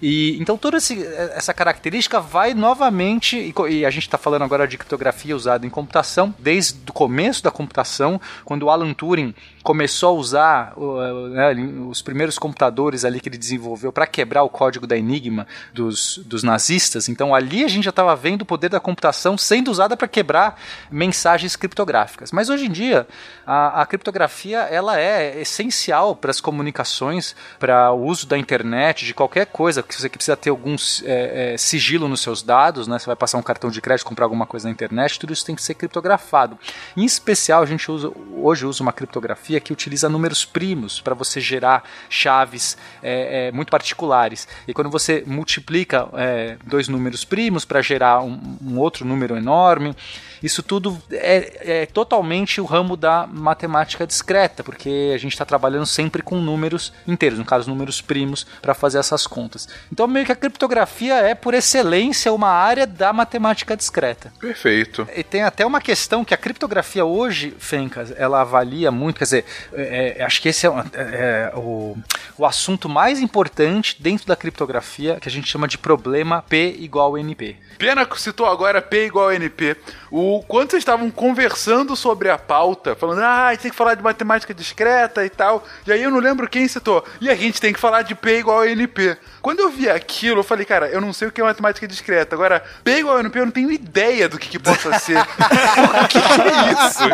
[0.00, 1.04] E então toda esse,
[1.34, 5.70] essa característica vai novamente, e, e a gente está falando agora de criptografia usada em
[5.70, 10.74] computação, desde o começo da computação, quando o Alan Turing começou a usar
[11.30, 11.54] né,
[11.88, 16.42] os primeiros computadores ali que ele desenvolveu para quebrar o código da Enigma dos, dos
[16.42, 17.08] nazistas.
[17.08, 20.60] Então ali a gente já estava vendo o poder da computação sendo usada para quebrar
[20.90, 22.32] mensagens criptográficas.
[22.32, 23.06] Mas hoje em dia
[23.46, 29.14] a, a criptografia ela é essencial para as comunicações, para o uso da internet, de
[29.14, 32.98] qualquer coisa que você precisa ter algum é, é, sigilo nos seus dados, né?
[32.98, 35.54] Você vai passar um cartão de crédito, comprar alguma coisa na internet, tudo isso tem
[35.54, 36.58] que ser criptografado.
[36.96, 41.40] Em especial a gente usa hoje usa uma criptografia que utiliza números primos para você
[41.40, 44.46] gerar chaves é, é, muito particulares.
[44.66, 49.94] E quando você multiplica é, dois números primos para gerar um, um, outro número enorme,
[50.42, 55.86] isso tudo é, é, totalmente o ramo da matemática discreta, porque a gente está trabalhando
[55.86, 59.68] sempre com números inteiros, no caso números primos, para fazer essas contas.
[59.92, 64.32] Então meio que a criptografia é por excelência uma área da matemática discreta.
[64.40, 65.06] Perfeito.
[65.14, 69.44] E tem até uma questão que a criptografia hoje, Fencas, ela avalia muito, quer dizer,
[69.72, 71.96] é, é, acho que esse é, é, o,
[72.36, 77.16] o assunto mais importante dentro da criptografia, que a gente chama de problema P igual
[77.16, 77.56] NP.
[77.78, 79.76] Pena que citou agora P igual NP.
[80.10, 83.94] O quando vocês estavam conversando sobre a pauta, falando, ah, a gente tem que falar
[83.94, 87.60] de matemática discreta e tal, e aí eu não lembro quem citou, e a gente
[87.60, 89.16] tem que falar de P igual NP.
[89.40, 92.36] Quando eu vi aquilo, eu falei, cara, eu não sei o que é matemática discreta.
[92.36, 95.18] Agora, P igual NP, eu não tenho ideia do que, que possa ser.
[95.18, 97.04] o que, que é isso?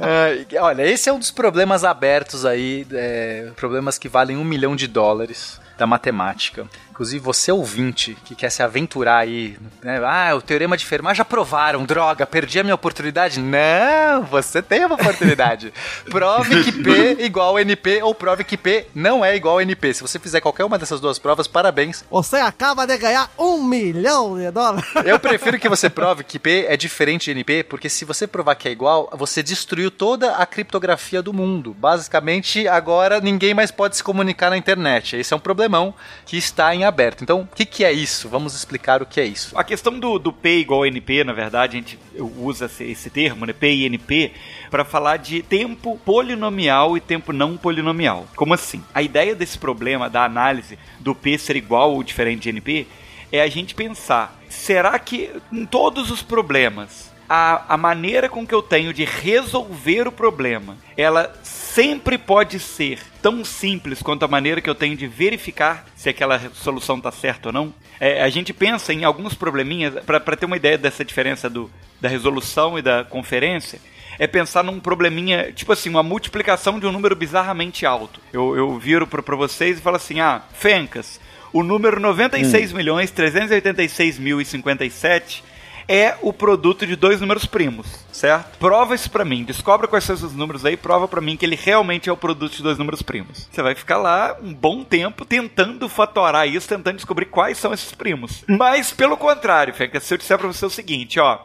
[0.00, 4.76] É, olha, esse é um dos problemas abertos aí, é, problemas que valem um milhão
[4.76, 10.00] de dólares da matemática, Inclusive, você ouvinte que quer se aventurar aí, né?
[10.04, 13.40] Ah, o teorema de Fermat já provaram, droga, perdi a minha oportunidade.
[13.40, 15.74] Não, você tem uma oportunidade.
[16.08, 19.92] prove que P igual NP ou prove que P não é igual NP.
[19.92, 22.04] Se você fizer qualquer uma dessas duas provas, parabéns.
[22.08, 24.88] Você acaba de ganhar um milhão de dólares.
[25.04, 28.54] Eu prefiro que você prove que P é diferente de NP, porque se você provar
[28.54, 31.74] que é igual, você destruiu toda a criptografia do mundo.
[31.76, 35.16] Basicamente, agora ninguém mais pode se comunicar na internet.
[35.16, 35.92] Esse é um problemão
[36.24, 37.22] que está em aberto.
[37.22, 38.28] Então, o que, que é isso?
[38.28, 39.56] Vamos explicar o que é isso.
[39.56, 43.46] A questão do, do P igual NP, na verdade, a gente usa esse, esse termo,
[43.46, 43.52] né?
[43.52, 44.32] P e NP,
[44.70, 48.26] para falar de tempo polinomial e tempo não polinomial.
[48.36, 48.82] Como assim?
[48.94, 52.86] A ideia desse problema da análise do P ser igual ou diferente de NP
[53.30, 58.54] é a gente pensar: será que em todos os problemas a, a maneira com que
[58.54, 64.60] eu tenho de resolver o problema ela sempre pode ser tão simples quanto a maneira
[64.60, 67.74] que eu tenho de verificar se aquela solução está certa ou não.
[67.98, 71.70] É, a gente pensa em alguns probleminhas, para ter uma ideia dessa diferença do,
[72.00, 73.80] da resolução e da conferência,
[74.18, 78.20] é pensar num probleminha, tipo assim, uma multiplicação de um número bizarramente alto.
[78.32, 81.20] Eu, eu viro para vocês e falo assim: ah, Fencas,
[81.52, 82.76] o número 96 Hum.
[82.76, 85.42] milhões 386 mil e 57
[85.88, 88.58] é o produto de dois números primos, certo?
[88.58, 91.56] Prova isso pra mim, descobre quais são esses números aí, prova pra mim que ele
[91.56, 93.48] realmente é o produto de dois números primos.
[93.50, 97.92] Você vai ficar lá um bom tempo tentando fatorar isso, tentando descobrir quais são esses
[97.92, 98.44] primos.
[98.48, 101.38] Mas pelo contrário, Fenca, se eu disser pra você o seguinte, ó,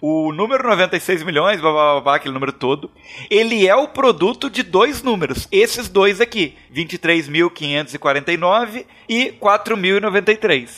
[0.00, 2.90] o número 96 milhões, blá, blá, blá, blá, aquele número todo,
[3.28, 5.46] ele é o produto de dois números.
[5.52, 10.68] Esses dois aqui, 23.549 e 4.093.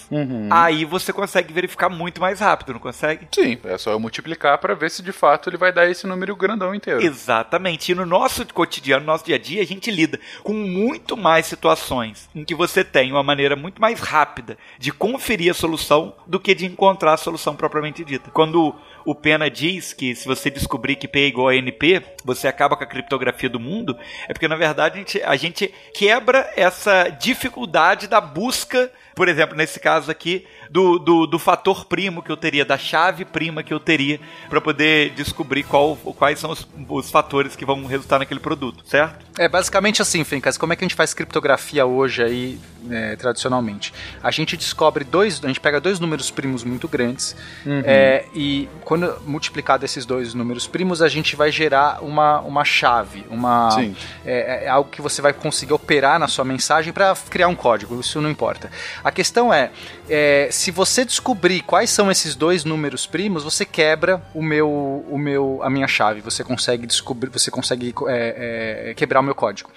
[0.50, 3.28] Aí você consegue verificar muito mais rápido, não consegue?
[3.32, 6.34] Sim, é só eu multiplicar pra ver se de fato ele vai dar esse número
[6.34, 7.02] grandão inteiro.
[7.02, 7.92] Exatamente.
[7.92, 11.46] E no nosso cotidiano, no nosso dia a dia, a gente lida com muito mais
[11.46, 16.40] situações em que você tem uma maneira muito mais rápida de conferir a solução do
[16.40, 18.30] que de encontrar a solução propriamente dita.
[18.30, 22.48] Quando o Pena diz que se você descobrir que P é igual a NP, você
[22.48, 23.96] acaba com a criptografia do mundo,
[24.28, 29.56] é porque na verdade a gente, a gente quebra essa dificuldade da busca, por exemplo,
[29.56, 33.72] nesse caso aqui, do, do, do fator primo que eu teria, da chave prima que
[33.72, 38.40] eu teria para poder descobrir qual, quais são os, os fatores que vão resultar naquele
[38.40, 39.24] produto, certo?
[39.38, 43.92] É basicamente assim, Fencas, como é que a gente faz criptografia hoje aí, né, tradicionalmente?
[44.22, 47.82] A gente descobre dois, a gente pega dois números primos muito grandes Uhum.
[47.84, 53.24] é, e quando multiplicado esses dois números primos, a gente vai gerar uma, uma chave,
[53.30, 53.96] uma Sim.
[54.24, 57.98] é, é algo que você vai conseguir operar na sua mensagem para criar um código,
[58.00, 58.70] isso não importa.
[59.04, 59.70] A questão é,
[60.14, 64.68] é, se você descobrir quais são esses dois números primos, você quebra o meu,
[65.08, 69.34] o meu, a minha chave, você consegue descobrir, você consegue é, é, quebrar o meu
[69.34, 69.70] código.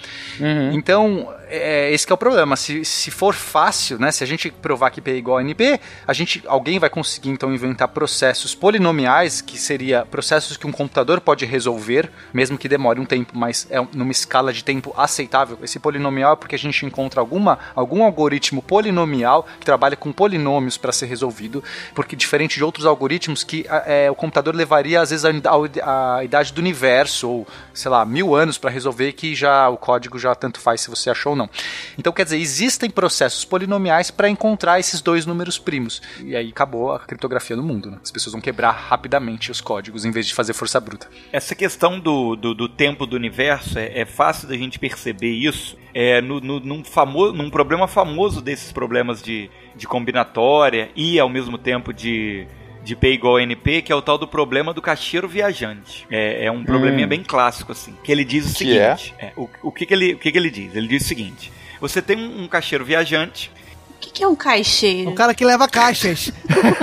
[0.74, 2.58] Então, é, esse que é o problema.
[2.58, 4.12] Se, se for fácil, né?
[4.12, 7.30] Se a gente provar que P é igual a NP, a gente, alguém vai conseguir
[7.30, 13.00] então inventar processos polinomiais, que seria processos que um computador pode resolver, mesmo que demore
[13.00, 15.58] um tempo, mas é numa escala de tempo aceitável.
[15.64, 20.76] Esse polinomial é porque a gente encontra alguma, algum algoritmo polinomial que trabalha com polinômios
[20.78, 21.64] para ser resolvido,
[21.94, 26.52] porque diferente de outros algoritmos que é, o computador levaria às vezes a- a idade
[26.52, 30.60] do universo ou sei lá mil anos para resolver que já o código já tanto
[30.60, 31.50] faz se você achou ou não.
[31.98, 36.94] Então quer dizer existem processos polinomiais para encontrar esses dois números primos e aí acabou
[36.94, 37.92] a criptografia no mundo.
[37.92, 37.98] né?
[38.04, 41.08] As pessoas vão quebrar rapidamente os códigos em vez de fazer força bruta.
[41.32, 45.78] Essa questão do, do, do tempo do universo é, é fácil da gente perceber isso
[45.96, 51.30] é, no, no- num, famo, num problema famoso desses problemas de, de combinatória e ao
[51.30, 52.46] mesmo tempo de,
[52.84, 56.06] de P igual a NP, que é o tal do problema do caixeiro viajante.
[56.12, 57.10] É, é um probleminha Hum.
[57.10, 57.96] bem clássico, assim.
[58.04, 60.38] Que ele diz o Que seguinte: é, o, o, que, que, ele, o que, que
[60.38, 60.76] ele diz?
[60.76, 63.50] Ele diz o seguinte: você tem um, um caixeiro viajante.
[63.96, 65.10] O que, que é um caixeiro?
[65.10, 66.32] O cara que leva caixas.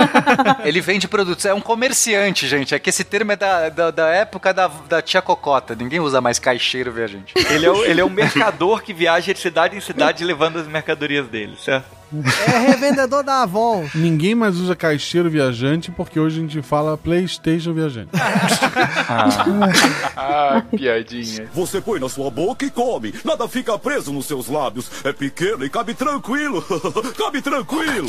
[0.65, 2.73] Ele vende produtos, é um comerciante, gente.
[2.73, 5.75] É que esse termo é da, da, da época da, da tia Cocota.
[5.75, 7.33] Ninguém usa mais caixeiro viajante.
[7.49, 10.67] Ele é, o, ele é um mercador que viaja de cidade em cidade levando as
[10.67, 12.02] mercadorias dele, certo?
[12.47, 13.87] É revendedor da Avon.
[13.95, 18.09] Ninguém mais usa caixeiro viajante porque hoje a gente fala PlayStation viajante.
[20.15, 21.47] ah, piadinha.
[21.53, 23.13] Você põe na sua boca e come.
[23.23, 24.89] Nada fica preso nos seus lábios.
[25.03, 26.63] É pequeno e cabe tranquilo.
[27.17, 28.07] cabe tranquilo.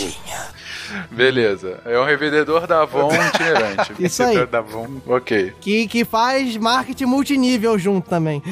[1.11, 1.81] Beleza.
[1.85, 3.93] É um revendedor da Avon itinerante.
[3.99, 4.35] Isso aí.
[4.35, 4.89] Revendedor da Avon.
[5.07, 5.53] Ok.
[5.61, 8.43] Que, que faz marketing multinível junto também.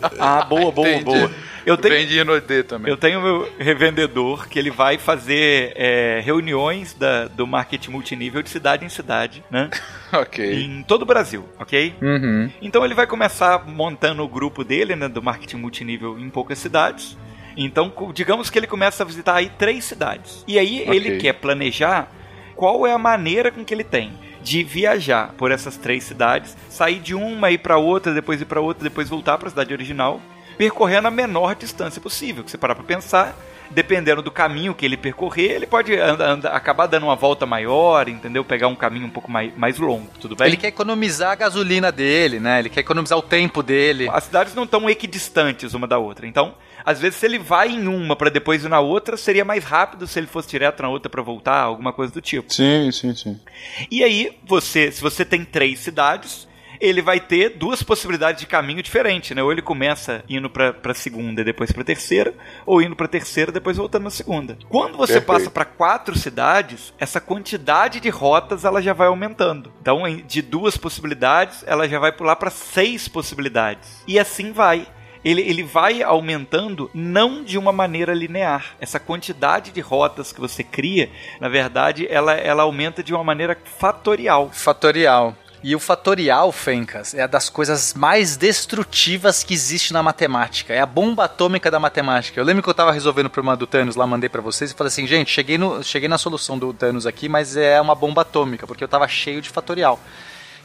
[0.18, 1.04] Ah, boa, boa, Entendi.
[1.04, 1.30] boa.
[1.66, 2.90] Eu tenho, Vende no D também.
[2.90, 8.48] eu tenho meu revendedor que ele vai fazer é, reuniões da, do marketing multinível de
[8.48, 9.68] cidade em cidade, né?
[10.10, 10.62] Ok.
[10.64, 11.94] Em todo o Brasil, ok?
[12.00, 12.50] Uhum.
[12.62, 17.18] Então ele vai começar montando o grupo dele, né, do marketing multinível em poucas cidades.
[17.54, 20.44] Então, digamos que ele começa a visitar aí três cidades.
[20.48, 20.96] E aí Ok.
[20.96, 22.10] ele quer planejar
[22.56, 24.12] qual é a maneira com que ele tem
[24.48, 28.60] de viajar por essas três cidades, sair de uma ir para outra, depois ir para
[28.62, 30.20] outra, depois voltar para a cidade original,
[30.56, 32.42] percorrendo a menor distância possível.
[32.42, 33.36] Que você parar para pensar,
[33.70, 38.08] dependendo do caminho que ele percorrer, ele pode anda- anda- acabar dando uma volta maior,
[38.08, 38.42] entendeu?
[38.42, 40.46] Pegar um caminho um pouco mais, mais longo, tudo bem?
[40.46, 42.60] Ele quer economizar a gasolina dele, né?
[42.60, 44.08] Ele quer economizar o tempo dele.
[44.10, 46.26] As cidades não estão equidistantes uma da outra.
[46.26, 46.54] Então,
[46.88, 50.06] às vezes, se ele vai em uma para depois ir na outra, seria mais rápido
[50.06, 52.50] se ele fosse direto na outra para voltar, alguma coisa do tipo.
[52.50, 53.38] Sim, sim, sim.
[53.90, 56.48] E aí, você, se você tem três cidades,
[56.80, 59.42] ele vai ter duas possibilidades de caminho diferente, né?
[59.42, 62.32] Ou ele começa indo pra, pra segunda e depois pra terceira,
[62.64, 64.56] ou indo pra terceira e depois voltando na segunda.
[64.70, 65.26] Quando você Perfeito.
[65.26, 69.70] passa pra quatro cidades, essa quantidade de rotas ela já vai aumentando.
[69.80, 74.02] Então, de duas possibilidades, ela já vai pular pra seis possibilidades.
[74.06, 74.86] E assim vai.
[75.24, 78.76] Ele, ele vai aumentando não de uma maneira linear.
[78.80, 81.10] Essa quantidade de rotas que você cria,
[81.40, 84.50] na verdade, ela, ela aumenta de uma maneira fatorial.
[84.52, 85.36] Fatorial.
[85.62, 90.72] E o fatorial, Fencas, é das coisas mais destrutivas que existe na matemática.
[90.72, 92.38] É a bomba atômica da matemática.
[92.38, 94.74] Eu lembro que eu tava resolvendo o problema do Thanos lá, mandei pra vocês e
[94.74, 98.22] falei assim, gente, cheguei, no, cheguei na solução do Thanos aqui, mas é uma bomba
[98.22, 99.98] atômica, porque eu tava cheio de fatorial.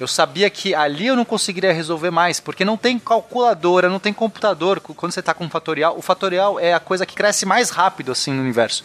[0.04, 4.12] Eu sabia que ali eu não conseguiria resolver mais, porque não tem calculadora, não tem
[4.12, 4.82] computador.
[4.82, 8.34] Quando você está com fatorial, o fatorial é a coisa que cresce mais rápido assim
[8.34, 8.84] no universo.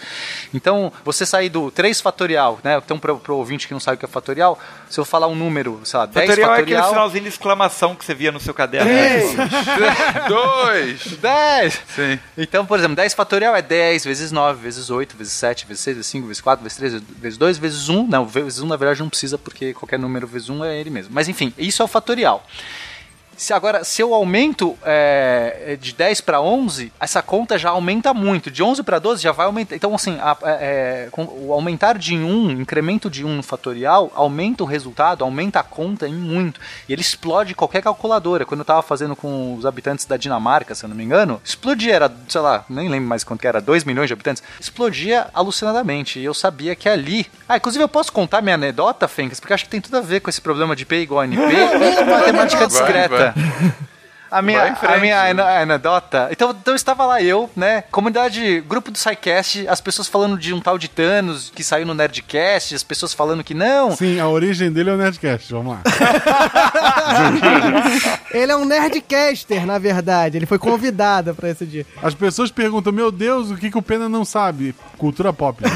[0.54, 2.76] Então, você sair do 3 fatorial, né?
[2.76, 5.34] Então, para o ouvinte que não sabe o que é fatorial, se eu falar um
[5.34, 6.88] número, sei lá, 10 Fatorial é aquele fatorial.
[6.94, 8.88] sinalzinho de exclamação que você via no seu caderno.
[8.88, 9.34] Três.
[10.28, 11.02] Dois!
[11.18, 11.80] 10!
[11.96, 12.20] Sim.
[12.36, 15.96] Então, por exemplo, 10 fatorial é 10 vezes 9, vezes 8, vezes 7, vezes 6,
[15.96, 18.06] vezes 5, vezes 4, vezes 3, vezes 2, vezes 1.
[18.06, 21.07] Não, vezes 1 na verdade não precisa porque qualquer número vezes 1 é ele mesmo.
[21.10, 22.44] Mas enfim, isso é o fatorial.
[23.38, 28.50] Se agora, se eu aumento é, de 10 para 11, essa conta já aumenta muito.
[28.50, 29.76] De 11 para 12 já vai aumentar.
[29.76, 34.64] Então, assim, a- é, com- o aumentar de 1, incremento de 1 no fatorial, aumenta
[34.64, 36.60] o resultado, aumenta a conta em muito.
[36.88, 38.44] E ele explode qualquer calculadora.
[38.44, 41.94] Quando eu tava fazendo com os habitantes da Dinamarca, se eu não me engano, explodia,
[41.94, 44.42] era, sei lá, nem lembro mais quanto que era, 2 milhões de habitantes.
[44.58, 46.18] Explodia alucinadamente.
[46.18, 47.24] E eu sabia que ali.
[47.48, 50.18] Ah, inclusive eu posso contar minha anedota, Fencas, porque acho que tem tudo a ver
[50.20, 53.88] com esse problema de P igual a NP e matemática Vai, discreta.
[54.30, 54.94] A minha, frente.
[54.94, 56.28] a minha ana- anedota.
[56.30, 57.82] Então, então estava lá eu, né?
[57.90, 61.94] Comunidade, grupo do SciCast, as pessoas falando de um tal de Thanos que saiu no
[61.94, 63.96] Nerdcast, as pessoas falando que não.
[63.96, 65.80] Sim, a origem dele é o Nerdcast, vamos lá.
[68.30, 70.36] Ele é um nerdcaster, na verdade.
[70.36, 71.86] Ele foi convidado pra esse dia.
[72.02, 74.74] As pessoas perguntam, meu Deus, o que, que o Pena não sabe?
[74.98, 75.62] Cultura pop.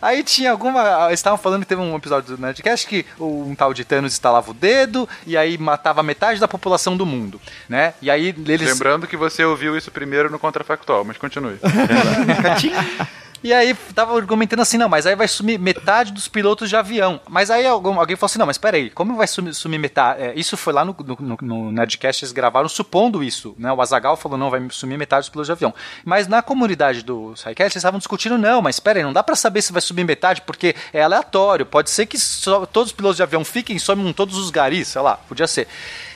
[0.00, 1.12] Aí tinha alguma.
[1.12, 4.54] Estavam falando que teve um episódio do Nerdcast que um tal de Thanos instalava o
[4.54, 7.94] dedo e aí matava metade da população do mundo, né?
[8.02, 8.72] E aí eles.
[8.72, 11.58] Lembrando que você ouviu isso primeiro no Contrafactual, mas continue.
[13.44, 17.20] E aí tava argumentando assim, não, mas aí vai sumir metade dos pilotos de avião.
[17.28, 20.22] Mas aí alguém falou assim, não, mas peraí, como vai sumir, sumir metade?
[20.22, 23.70] É, isso foi lá no, no, no- Nerdcast, eles gravaram supondo isso, né?
[23.70, 25.74] O Azagal falou, não, vai sumir metade dos pilotos de avião.
[26.06, 29.60] Mas na comunidade do SciCast, eles estavam discutindo, não, mas peraí, não dá pra saber
[29.60, 31.66] se vai subir metade, porque é aleatório.
[31.66, 34.88] Pode ser que só- todos os pilotos de avião fiquem e somem todos os garis,
[34.88, 35.68] sei lá, podia ser.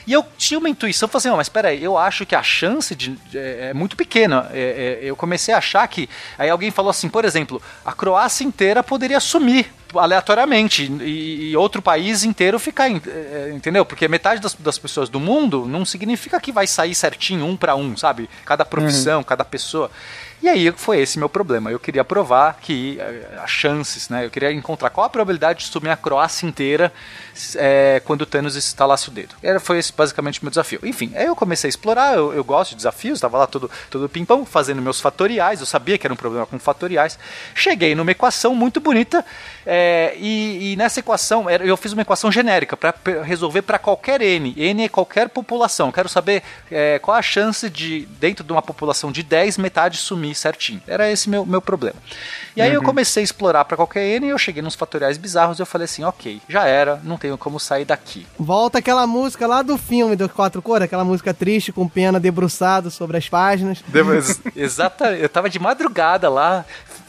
[0.09, 2.94] E eu tinha uma intuição, falei assim, não, mas peraí, eu acho que a chance
[2.94, 4.48] de, é, é muito pequena.
[4.54, 6.09] É, é, eu comecei a achar que.
[6.38, 11.82] Aí alguém falou assim, por exemplo, a Croácia inteira poderia sumir aleatoriamente e, e outro
[11.82, 13.84] país inteiro ficar, em- é, entendeu?
[13.84, 17.76] Porque metade das, das pessoas do mundo não significa que vai sair certinho um para
[17.76, 18.30] um, sabe?
[18.46, 19.90] Cada profissão, cada pessoa.
[20.41, 21.70] E aí foi esse meu problema.
[21.70, 24.24] Eu queria provar que eh, as chances, né?
[24.24, 26.93] Eu queria encontrar qual a probabilidade de sumir a Croácia inteira
[27.57, 29.34] eh, quando o Thanos instalasse o dedo.
[29.43, 30.78] Era, foi esse basicamente o meu desafio.
[30.84, 34.09] Enfim, aí eu comecei a explorar, eu, eu gosto de desafios, estava lá todo, todo
[34.09, 37.18] pimpão, fazendo meus fatoriais, eu sabia que era um problema com fatoriais.
[37.55, 39.24] Cheguei numa equação muito bonita,
[39.66, 44.55] eh, e, e nessa equação, eu fiz uma equação genérica para resolver para qualquer N.
[44.57, 45.91] N é qualquer população.
[45.91, 50.27] Quero saber eh, qual a chance de, dentro de uma população de 10, metade sumir
[50.34, 50.80] certinho.
[50.86, 51.96] Era esse meu, meu problema.
[52.56, 55.58] E aí eu comecei a explorar para qualquer N e eu cheguei nos fatoriais bizarros
[55.58, 58.26] e eu falei assim, ok, já era, não tenho como sair daqui.
[58.38, 62.90] Volta aquela música lá do filme do Quatro Cores, aquela música triste com pena debruçado
[62.90, 63.82] sobre as páginas.
[63.86, 66.64] Depois, exata, eu tava de madrugada lá.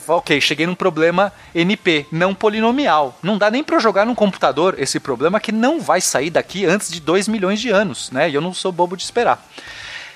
[0.07, 3.17] Ok, cheguei num problema NP, não polinomial.
[3.21, 6.89] Não dá nem eu jogar num computador esse problema que não vai sair daqui antes
[6.89, 8.27] de 2 milhões de anos, né?
[8.27, 9.43] E eu não sou bobo de esperar.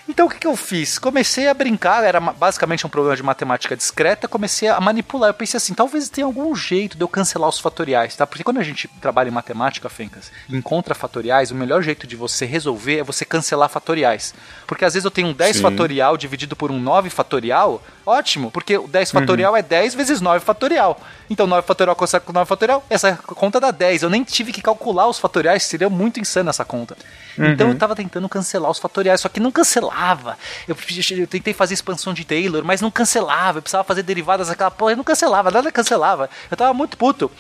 [0.08, 1.00] Então o que, que eu fiz?
[1.00, 5.30] Comecei a brincar, era basicamente um problema de matemática discreta, comecei a manipular.
[5.30, 8.28] Eu pensei assim, talvez tenha algum jeito de eu cancelar os fatoriais, tá?
[8.28, 12.46] Porque quando a gente trabalha em matemática, Fencas, encontra fatoriais, o melhor jeito de você
[12.46, 14.34] resolver é você cancelar fatoriais.
[14.68, 15.62] Porque às vezes eu tenho um 10 Sim.
[15.62, 20.44] fatorial dividido por um 9 fatorial, ótimo, porque o 10 fatorial é 10 vezes 9
[20.44, 21.00] fatorial.
[21.30, 24.04] Então 9 fatorial consegue com 9 fatorial, essa conta dá 10.
[24.04, 26.96] Eu nem tive que calcular os fatoriais, seria muito insano essa conta.
[27.38, 30.38] Então eu tava tentando cancelar os fatoriais, só que não cancelava.
[30.68, 30.76] Eu,
[31.18, 33.58] eu tentei fazer expansão de Taylor, mas não cancelava.
[33.58, 36.30] Eu precisava fazer derivadas daquela porra, e não cancelava, nada cancelava.
[36.52, 37.32] Eu tava muito puto.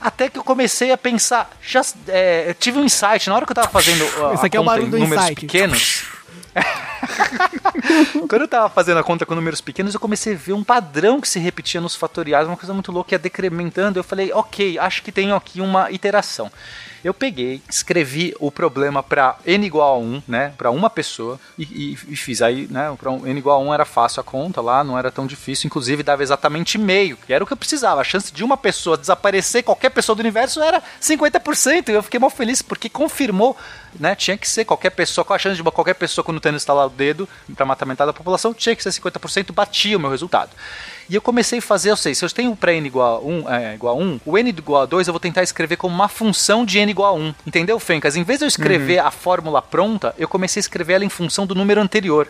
[0.00, 3.52] Até que eu comecei a pensar, já é, eu tive um insight na hora que
[3.52, 5.40] eu tava fazendo a, Esse aqui é o barulho em do números insight.
[5.40, 6.04] pequenos.
[8.28, 11.20] Quando eu tava fazendo a conta com números pequenos, eu comecei a ver um padrão
[11.20, 13.98] que se repetia nos fatoriais, uma coisa muito louca, ia decrementando.
[13.98, 16.50] Eu falei, ok, acho que tem aqui uma iteração.
[17.04, 21.62] Eu peguei, escrevi o problema para n igual a 1, né, para uma pessoa, e,
[21.64, 24.62] e- e fiz aí, né, para um, n igual a 1 era fácil a conta
[24.62, 28.00] lá, não era tão difícil, inclusive dava exatamente meio, que era o que eu precisava.
[28.00, 32.18] A chance de uma pessoa desaparecer, qualquer pessoa do universo, era 50%, e eu fiquei
[32.18, 33.54] mal feliz, porque confirmou,
[34.00, 36.56] né, tinha que ser qualquer pessoa, qual a chance de uma- qualquer pessoa quando tendo
[36.56, 40.10] instalar o dedo para matar metade da população, tinha que ser 50%, batia o meu
[40.10, 40.50] resultado.
[41.08, 43.50] E eu comecei a fazer, eu sei, se eu tenho para n igual a 1,
[43.50, 46.08] é, igual a 1, o n igual a 2 eu vou tentar escrever como uma
[46.08, 47.34] função de n igual a 1.
[47.46, 48.16] Entendeu, Fencas?
[48.16, 51.46] Em vez de eu escrever a fórmula pronta, eu comecei a escrever ela em função
[51.46, 52.28] do número anterior.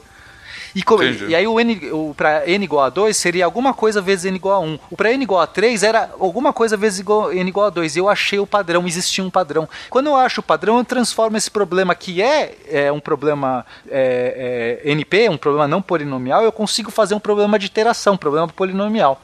[0.75, 1.27] E, co- Entendi.
[1.27, 4.37] e aí o n, o, para n igual a 2 seria alguma coisa vezes n
[4.37, 4.79] igual a 1.
[4.91, 7.95] O para n igual a 3 era alguma coisa vezes igual, n igual a 2.
[7.97, 9.69] E eu achei o padrão, existia um padrão.
[9.89, 14.81] Quando eu acho o padrão, eu transformo esse problema que é, é um problema é,
[14.85, 18.49] é, NP, um problema não polinomial, eu consigo fazer um problema de iteração, um problema
[18.49, 19.21] polinomial.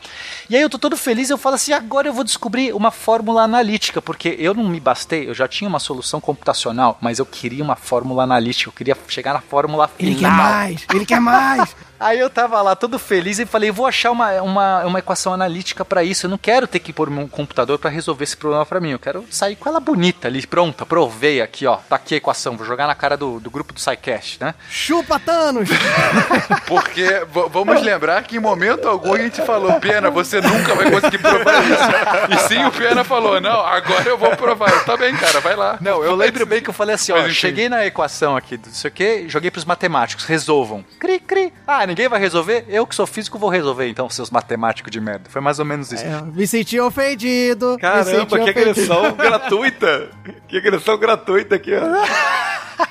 [0.48, 3.42] E aí eu tô todo feliz, eu falo assim, agora eu vou descobrir uma fórmula
[3.42, 7.62] analítica, porque eu não me bastei, eu já tinha uma solução computacional, mas eu queria
[7.64, 10.10] uma fórmula analítica, eu queria chegar na fórmula final.
[10.12, 11.89] Ele quer mais, ele quer mais demais!
[12.00, 15.84] Aí eu tava lá todo feliz e falei, vou achar uma, uma, uma equação analítica
[15.84, 16.24] pra isso.
[16.24, 18.92] Eu não quero ter que pôr meu computador pra resolver esse problema pra mim.
[18.92, 21.76] Eu quero sair com ela bonita ali, pronta, provei aqui, ó.
[21.76, 24.54] Tá aqui a equação, vou jogar na cara do, do grupo do SciCast, né?
[24.70, 25.68] Chupa Thanos!
[26.66, 27.04] Porque
[27.52, 31.62] vamos lembrar que em momento algum a gente falou, Pena, você nunca vai conseguir provar
[31.64, 32.34] isso.
[32.34, 34.70] E sim, o Pena falou, não, agora eu vou provar.
[34.70, 35.78] Eu, Tá bem, cara, vai lá.
[35.80, 38.72] Não, eu lembro bem que eu falei assim, ó, Mas cheguei na equação aqui, não
[38.72, 40.84] sei o que, joguei pros matemáticos, resolvam.
[40.98, 41.52] Cri, cri.
[41.66, 42.64] Ah, ninguém vai resolver?
[42.68, 45.28] Eu que sou físico vou resolver, então, seus matemáticos de merda.
[45.28, 46.04] Foi mais ou menos isso.
[46.04, 47.76] É, me senti ofendido.
[47.80, 48.60] Caramba, senti que ofendido.
[48.60, 50.08] agressão gratuita.
[50.48, 51.80] Que agressão gratuita aqui, ó.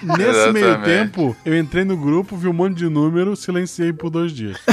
[0.03, 0.83] Nesse meio Exatamente.
[0.83, 4.55] tempo, eu entrei no grupo, vi um monte de número, silenciei por dois dias.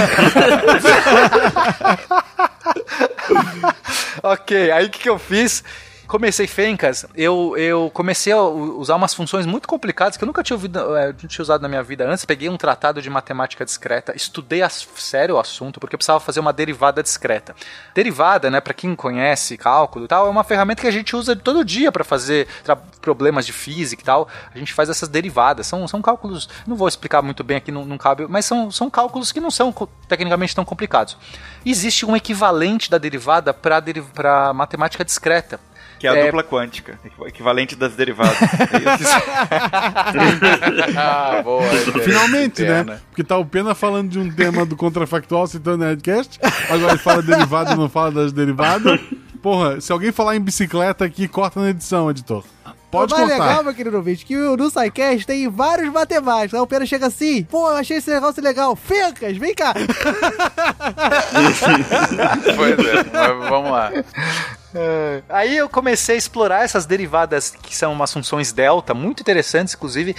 [4.23, 5.65] ok, aí o que, que eu fiz?
[6.07, 10.55] Comecei Fencas, eu, eu comecei a usar umas funções muito complicadas que eu nunca tinha,
[10.55, 12.25] ouvido, eh, não tinha usado na minha vida antes.
[12.25, 16.39] Peguei um tratado de matemática discreta, estudei a sério o assunto, porque eu precisava fazer
[16.39, 17.57] uma derivada discreta.
[17.93, 21.35] Derivada, né, para quem conhece cálculo e tal, é uma ferramenta que a gente usa
[21.35, 22.47] todo dia para fazer
[23.01, 24.29] problemas de física e tal.
[24.55, 25.67] A gente faz essas derivadas.
[25.67, 28.89] São, são cálculos, não vou explicar muito bem aqui, não, não cabe, mas são, são
[28.89, 29.75] cálculos que não são
[30.09, 31.17] tecnicamente tão complicados.
[31.65, 35.59] Existe um equivalente da derivada para matemática discreta.
[35.99, 36.27] Que é a É.
[36.27, 38.37] dupla quântica, equi- equivalente das derivadas.
[40.97, 41.63] Ah, boa.
[42.05, 42.85] Finalmente, Pena.
[42.85, 43.01] né?
[43.11, 46.39] Porque tá o Pena falando de um tema do contrafactual citando o Nerdcast,
[46.71, 49.01] agora ele fala derivado e não fala das derivadas.
[49.43, 52.45] Porra, se alguém falar em bicicleta aqui, corta na edição, editor.
[52.91, 53.47] Pode o mais cortar.
[53.49, 56.55] legal, meu querido ouvinte, que o- no SciCast tem vários matemáticos.
[56.55, 58.75] Aí o Pena chega assim, pô, eu achei esse negócio legal.
[58.77, 59.75] Fencas, vem cá.
[62.57, 63.91] Pois é, mas vamos lá.
[65.29, 70.15] Aí eu comecei a explorar essas derivadas que são umas funções delta, muito interessantes, inclusive.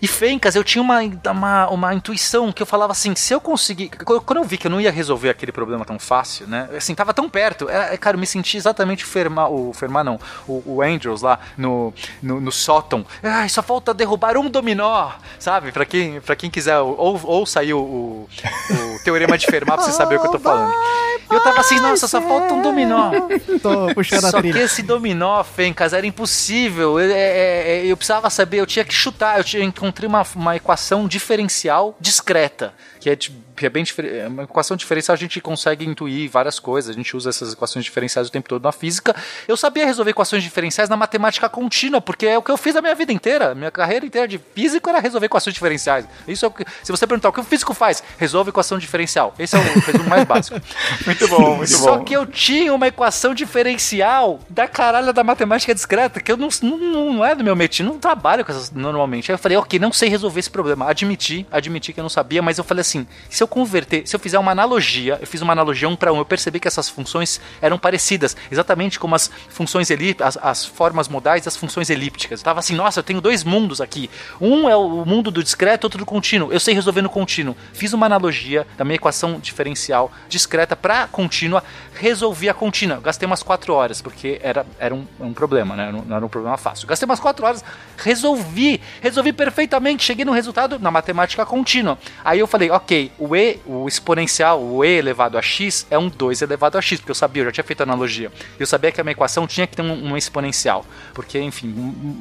[0.00, 3.88] E Fencas, eu tinha uma, uma, uma intuição que eu falava assim: se eu conseguir.
[3.88, 6.68] Quando eu vi que eu não ia resolver aquele problema tão fácil, né?
[6.76, 7.68] Assim, tava tão perto.
[7.68, 11.38] É, cara, eu me senti exatamente o Fermat, o Fermat não, o, o Andrews lá
[11.56, 11.92] no,
[12.22, 13.04] no, no sótão.
[13.22, 15.72] Ai, só falta derrubar um dominó, sabe?
[15.72, 18.28] Pra quem, pra quem quiser, ou, ou sair o, o,
[18.70, 20.72] o Teorema de Fermat pra você saber o que eu tô falando.
[21.30, 23.12] Eu tava assim: nossa, só falta um dominó.
[23.62, 24.64] Tô puxando a Só que trilha.
[24.64, 26.98] esse dominó, Fencas, era impossível.
[26.98, 29.38] Eu, é, é, é, eu precisava saber, eu tinha que chutar.
[29.38, 32.74] Eu tinha, encontrei uma, uma equação diferencial discreta.
[33.00, 33.82] Que é, que é bem.
[33.98, 36.90] É uma equação diferencial, a gente consegue intuir várias coisas.
[36.90, 39.16] A gente usa essas equações diferenciais o tempo todo na física.
[39.48, 42.82] Eu sabia resolver equações diferenciais na matemática contínua, porque é o que eu fiz a
[42.82, 43.54] minha vida inteira.
[43.54, 46.06] Minha carreira inteira de físico era resolver equações diferenciais.
[46.28, 49.34] Isso é o que, se você perguntar o que o físico faz, resolve equação diferencial.
[49.38, 50.60] Esse é o resumo mais básico.
[51.06, 52.04] Muito bom, muito Só bom.
[52.04, 57.12] que eu tinha uma equação diferencial da caralha da matemática discreta, que eu não, não,
[57.14, 59.30] não é do meu metido, não trabalho com essas normalmente.
[59.30, 60.88] Aí eu falei, ok, não sei resolver esse problema.
[60.88, 62.89] Admiti, admiti que eu não sabia, mas eu falei assim:
[63.28, 66.18] se eu converter, se eu fizer uma analogia, eu fiz uma analogia um para um,
[66.18, 71.08] eu percebi que essas funções eram parecidas, exatamente como as funções elípticas, as, as formas
[71.08, 72.40] modais das funções elípticas.
[72.40, 74.10] Eu tava assim, nossa, eu tenho dois mundos aqui.
[74.40, 76.52] Um é o mundo do discreto, outro do contínuo.
[76.52, 77.56] Eu sei resolver no contínuo.
[77.72, 81.62] Fiz uma analogia da minha equação diferencial discreta para contínua,
[81.94, 83.00] resolvi a contínua.
[83.00, 85.92] Gastei umas quatro horas, porque era, era um, um problema, né?
[85.92, 86.86] Não, não era um problema fácil.
[86.86, 87.64] Gastei umas quatro horas,
[87.96, 91.98] resolvi, resolvi perfeitamente, cheguei no resultado na matemática contínua.
[92.24, 92.79] Aí eu falei, ok,
[93.18, 96.98] o e, o exponencial, o e elevado a x é um 2 elevado a x,
[96.98, 98.30] porque eu sabia, eu já tinha feito a analogia.
[98.58, 100.84] Eu sabia que a minha equação tinha que ter um, um exponencial,
[101.14, 101.68] porque, enfim,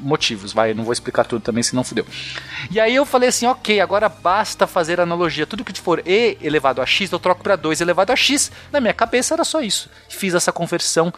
[0.02, 2.06] motivos, vai, não vou explicar tudo também, senão fudeu.
[2.70, 5.48] E aí eu falei assim, ok, agora basta fazer a analogia.
[5.48, 8.52] Tudo que for e elevado a x, eu troco para 2 elevado a x.
[8.72, 9.90] Na minha cabeça era só isso.
[10.10, 11.14] Fiz essa conversão.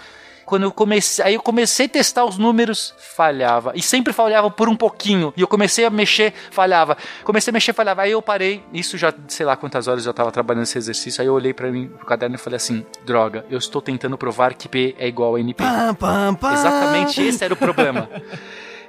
[0.52, 3.72] Quando eu comecei, aí eu comecei a testar os números, falhava.
[3.74, 5.34] E sempre falhava por um pouquinho.
[5.38, 6.98] E eu comecei a mexer, falhava.
[7.24, 8.02] Comecei a mexer, falhava.
[8.02, 8.62] Aí eu parei.
[8.74, 11.22] Isso já, sei lá quantas horas eu tava trabalhando nesse exercício.
[11.22, 14.54] Aí eu olhei para mim pro caderno e falei assim: droga, eu estou tentando provar
[14.54, 15.64] que P é igual a NP.
[15.64, 16.52] Pam, pam, pam.
[16.54, 18.10] Exatamente esse era o problema.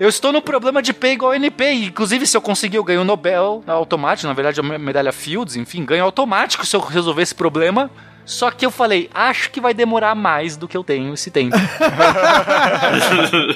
[0.01, 1.65] Eu estou no problema de P igual a NP.
[1.75, 4.27] e, Inclusive, se eu conseguir, eu ganho o Nobel automático.
[4.27, 7.89] Na verdade, a me- medalha Fields, enfim, ganho automático se eu resolver esse problema.
[8.25, 11.57] Só que eu falei, acho que vai demorar mais do que eu tenho esse tempo.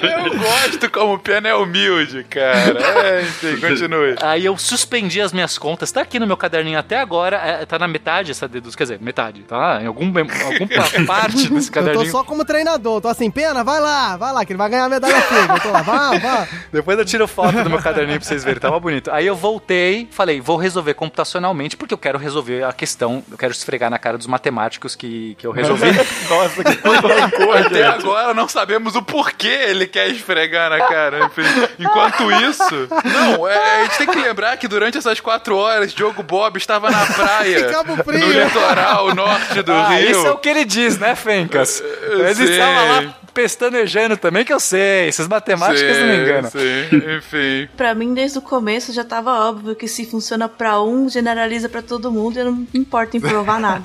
[0.01, 2.79] Eu gosto como o Pena é humilde, cara.
[2.79, 4.15] É, enfim, continue.
[4.21, 5.91] Aí eu suspendi as minhas contas.
[5.91, 7.37] Tá aqui no meu caderninho até agora.
[7.37, 8.77] é, tá na metade essa dedução.
[8.77, 9.41] Quer dizer, metade.
[9.43, 10.27] Tá em algum, alguma
[11.07, 12.11] parte desse Eu tô caderninho.
[12.11, 14.89] só como treinador, tô assim, pena, vai lá, vai lá, que ele vai ganhar a
[14.89, 15.53] medalha figa.
[15.53, 16.47] Eu tô lá, vai, vai.
[16.71, 19.09] Depois eu tiro foto do meu caderninho pra vocês verem, tava bonito.
[19.11, 23.51] Aí eu voltei, falei, vou resolver computacionalmente, porque eu quero resolver a questão, eu quero
[23.51, 24.56] esfregar na cara dos matemáticos
[24.95, 25.87] que, que eu resolvi.
[26.29, 27.67] Nossa, que coisa.
[27.67, 31.25] Até agora não sabemos o porquê ele quer esfregar na cara.
[31.25, 31.41] Enfim,
[31.79, 32.87] Enquanto isso.
[33.05, 36.89] Não, é, a gente tem que lembrar que durante essas quatro horas, Diogo Bob estava
[36.89, 37.69] na praia.
[37.71, 38.19] Cabo Frio.
[38.19, 40.11] no litoral norte do Ah, Rio.
[40.11, 41.81] isso é o que ele diz, né, Fencas?
[41.81, 45.07] Eu Ele estava lá pestanejando também, que eu sei.
[45.07, 46.49] Essas matemáticas não me enganam.
[46.49, 46.57] Sim,
[47.17, 47.69] enfim.
[47.77, 51.83] Pra mim, desde o começo, já tava óbvio que se funciona pra um, generaliza pra
[51.83, 53.83] todo mundo e eu não me importo em provar nada.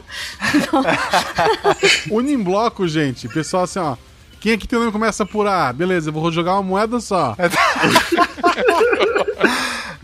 [2.10, 3.28] Une em bloco, gente.
[3.28, 3.96] Pessoal, assim, ó.
[4.40, 5.70] Quem aqui tem o nome começa por A?
[5.70, 7.36] Beleza, eu vou jogar uma moeda só.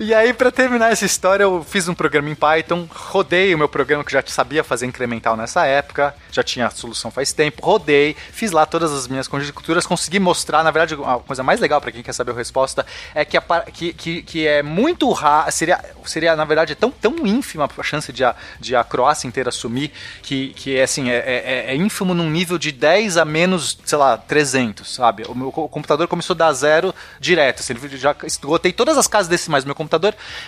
[0.00, 3.68] E aí, pra terminar essa história, eu fiz um programa em Python, rodei o meu
[3.68, 8.14] programa que já sabia fazer incremental nessa época, já tinha a solução faz tempo, rodei,
[8.30, 11.90] fiz lá todas as minhas conjecturas, consegui mostrar, na verdade, a coisa mais legal pra
[11.90, 13.40] quem quer saber a resposta é que, a
[13.72, 18.12] que, que, que é muito raro, seria, seria, na verdade, tão, tão ínfima a chance
[18.12, 19.90] de a, de a Croácia inteira assumir,
[20.22, 23.98] que, que é assim, é, é, é ínfimo num nível de 10 a menos, sei
[23.98, 25.24] lá, 300, sabe?
[25.28, 29.08] O meu co- computador começou a dar zero direto, assim, ele já esgotei todas as
[29.08, 29.87] casas decimais do meu computador,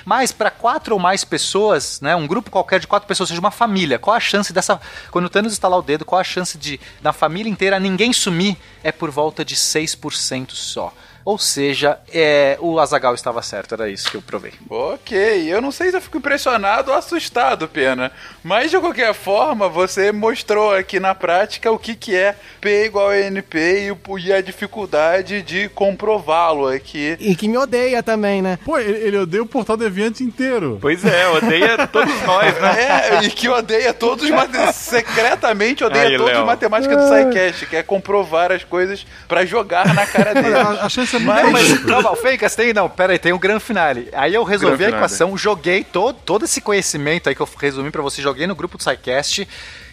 [0.05, 3.51] mas para quatro ou mais pessoas, né, um grupo qualquer de quatro pessoas, seja uma
[3.51, 4.81] família, qual a chance dessa,
[5.11, 8.57] quando o Thanos estalar o dedo, qual a chance de, na família inteira, ninguém sumir?
[8.83, 10.93] É por volta de 6% só.
[11.25, 14.53] Ou seja, é, o Azagal estava certo, era isso que eu provei.
[14.69, 15.17] Ok,
[15.53, 18.11] eu não sei se eu fico impressionado ou assustado, Pena.
[18.43, 23.11] Mas de qualquer forma, você mostrou aqui na prática o que, que é P igual
[23.11, 27.17] a NP e, e a dificuldade de comprová-lo aqui.
[27.21, 28.59] E que me odeia também, né?
[28.65, 30.79] Pô, ele, ele odeia o portal deviante inteiro.
[30.81, 32.71] Pois é, odeia todos nós, né?
[32.81, 34.31] É, e que odeia todos
[34.73, 36.41] secretamente odeia Aí, todos Léo.
[36.41, 40.55] os matemáticos do SciCast, que é comprovar as coisas pra jogar na cara dele.
[40.55, 44.09] A, a chance é muito Mas, Fencas tem, não, pera aí, tem o grande finale.
[44.13, 45.05] Aí eu resolvi Grande a finale.
[45.05, 48.77] equação, joguei todo, todo esse conhecimento aí que eu resumi pra você, joguei no grupo
[48.77, 49.47] do SciCast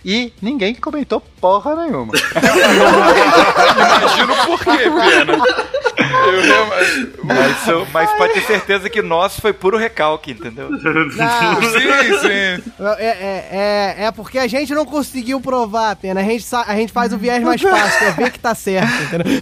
[0.06, 2.14] e ninguém comentou porra nenhuma.
[4.00, 5.38] Imagino por quê, Pena.
[5.98, 10.70] Eu Mas, eu- mas pode ter certeza que nosso foi puro recalque, entendeu?
[10.70, 12.72] Não, Sim, sim.
[13.00, 13.48] é, é,
[14.02, 16.20] é, é porque a gente não conseguiu provar, pena.
[16.22, 19.40] A gente, a gente faz o viés mais fácil, é ver que tá certo, entendeu?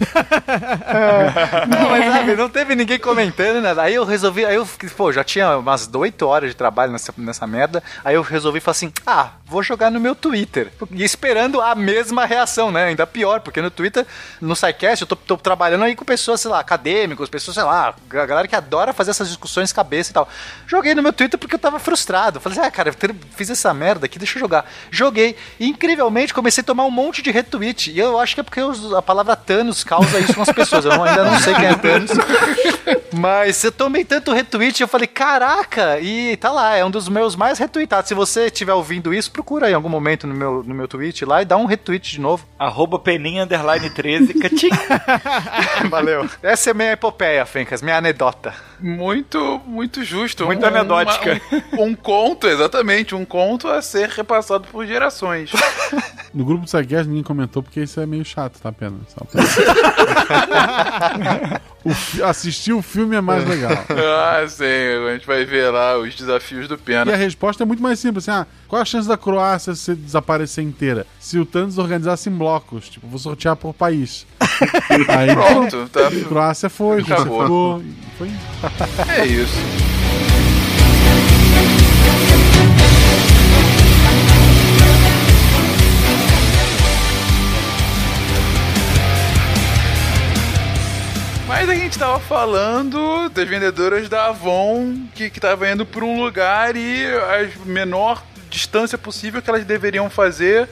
[1.68, 3.82] Não, mas sabe, não teve ninguém comentando nada.
[3.82, 4.66] Aí eu resolvi, aí eu,
[4.96, 7.82] pô, já tinha umas 8 horas de trabalho nessa, nessa merda.
[8.04, 10.70] Aí eu resolvi falar assim: ah, vou jogar no meu Twitter.
[10.92, 12.84] E esperando a mesma reação, né?
[12.86, 14.06] Ainda pior, porque no Twitter,
[14.40, 17.94] no SciCast, eu tô, tô trabalhando aí com pessoas, sei lá, acadêmicos, pessoas, sei lá,
[18.10, 20.28] a galera que adora fazer essas discussões cabeça e tal.
[20.66, 22.40] Joguei no meu Twitter porque eu tava frustrado.
[22.40, 22.94] Falei, ah, cara,
[23.34, 24.64] fiz essa merda aqui, deixa eu jogar.
[24.90, 25.36] Joguei.
[25.58, 27.90] E incrivelmente comecei a tomar um monte de retweet.
[27.90, 30.84] E eu acho que é porque eu- a palavra Thanos causa isso nas pessoas.
[30.84, 32.10] Eu não- ainda não sei quem é Thanos.
[33.12, 37.34] Mas eu tomei tanto retweet, eu falei, caraca, e tá lá, é um dos meus
[37.34, 38.08] mais retweetados.
[38.08, 41.24] Se você estiver ouvindo isso, procura aí em algum momento no meu, no meu tweet
[41.24, 42.46] lá e dá um retweet de novo.
[42.58, 44.68] Arroba peninha underline 13, catim.
[45.90, 46.28] Valeu.
[46.42, 48.54] Essa é minha epopeia, Fencas, minha anedota.
[48.80, 50.44] Muito, muito justo.
[50.46, 51.40] Muito Um- anedótica.
[51.72, 53.14] uma- Um, um conto, exatamente.
[53.14, 55.50] Um conto a ser repassado por gerações.
[56.34, 59.00] No grupo do Sidecast ninguém comentou porque isso é meio chato, tá apenas.
[59.08, 59.42] Só pra...
[61.84, 63.70] O fi- assistir o filme é mais legal.
[63.72, 64.64] ah, sim.
[65.08, 67.12] A gente vai ver lá os desafios do E Pena.
[67.12, 70.64] a resposta é muito mais simples, assim, ah, qual a chance da Croácia se desaparecer
[70.64, 71.06] inteira?
[71.20, 74.26] Se o Thanos organizasse em blocos, tipo, vou sortear por país.
[75.08, 76.10] Aí, Pronto, tá.
[76.28, 77.42] Croácia foi, Acabou.
[77.42, 77.82] ficou,
[78.18, 78.30] foi.
[79.08, 79.56] É isso.
[91.46, 96.20] Mas a gente tava falando das vendedoras da Avon que, que tava indo por um
[96.22, 100.68] lugar e a menor distância possível que elas deveriam fazer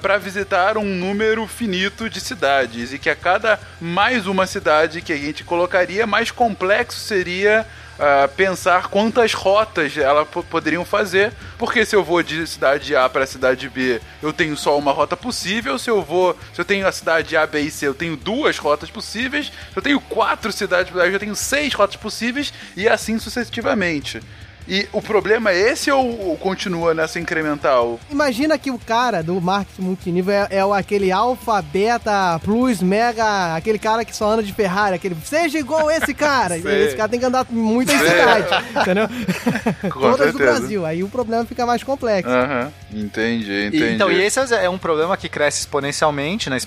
[0.00, 5.12] para visitar um número finito de cidades e que a cada mais uma cidade que
[5.12, 7.66] a gente colocaria, mais complexo seria
[7.98, 13.08] ah, pensar quantas rotas elas po- poderiam fazer, porque se eu vou de cidade A
[13.08, 16.86] para cidade B, eu tenho só uma rota possível, se eu vou, se eu tenho
[16.86, 20.52] a cidade A, B e C, eu tenho duas rotas possíveis, se eu tenho quatro
[20.52, 24.20] cidades, eu já tenho seis rotas possíveis e assim sucessivamente.
[24.68, 27.98] E o problema é esse ou ou continua nessa incremental?
[28.10, 33.54] Imagina que o cara do marketing multinível é, é o- aquele alfa, beta, plus, mega,
[33.56, 36.56] aquele cara que só anda de Ferrari, aquele seja igual esse cara.
[36.62, 38.08] E esse cara tem que andar em muitas Sei.
[38.08, 39.08] cidades, entendeu?
[39.90, 40.58] Com Todas do certeza.
[40.60, 40.86] Brasil.
[40.86, 42.30] Aí o problema fica mais complexo.
[42.30, 43.94] Aham, entendi, E- entendi.
[43.94, 46.58] então, e esse é um problema que cresce exponencialmente, né?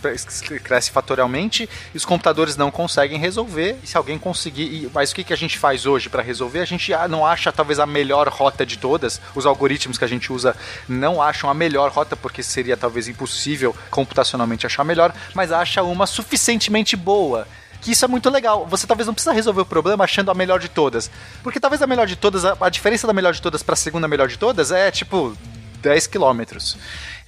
[0.63, 3.77] cresce fatorialmente, e os computadores não conseguem resolver.
[3.83, 4.63] E se alguém conseguir.
[4.63, 6.59] e- mas o que, que a gente faz hoje para resolver?
[6.59, 9.21] A gente não acha talvez a melhor rota de todas.
[9.33, 10.55] Os algoritmos que a gente usa
[10.87, 15.83] não acham a melhor rota, porque seria talvez impossível computacionalmente achar a melhor, mas acha
[15.83, 17.47] uma suficientemente boa.
[17.81, 18.65] Que isso é muito legal.
[18.65, 21.11] Você talvez não precisa resolver o problema achando a melhor de todas.
[21.43, 23.77] Porque talvez a melhor de todas, a, a diferença da melhor de todas para a
[23.77, 25.37] segunda melhor de todas é tipo
[25.81, 26.77] 10 quilômetros.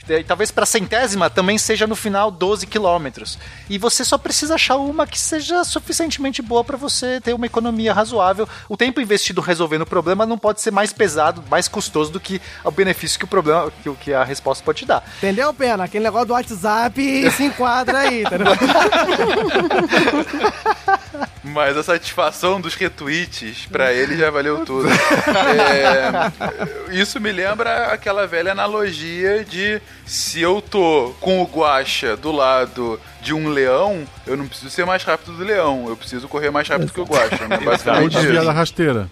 [0.09, 3.37] E talvez para a centésima também seja no final 12 quilômetros.
[3.69, 7.93] E você só precisa achar uma que seja suficientemente boa para você ter uma economia
[7.93, 8.47] razoável.
[8.69, 12.41] O tempo investido resolvendo o problema não pode ser mais pesado, mais custoso do que
[12.63, 15.03] o benefício que o problema, que, o- que a resposta pode te dar.
[15.17, 15.83] Entendeu, Pena?
[15.83, 18.47] Aquele negócio do WhatsApp se enquadra aí, entendeu?
[21.43, 24.87] Mas a satisfação dos retweets pra ele já valeu tudo.
[25.67, 32.31] É, isso me lembra aquela velha analogia de se eu tô com o guacha do
[32.31, 36.49] lado de um leão, eu não preciso ser mais rápido do leão, eu preciso correr
[36.49, 37.39] mais rápido que o guacha.
[37.43, 38.51] Ou Basicamente desviar da isso.
[38.51, 39.09] rasteira.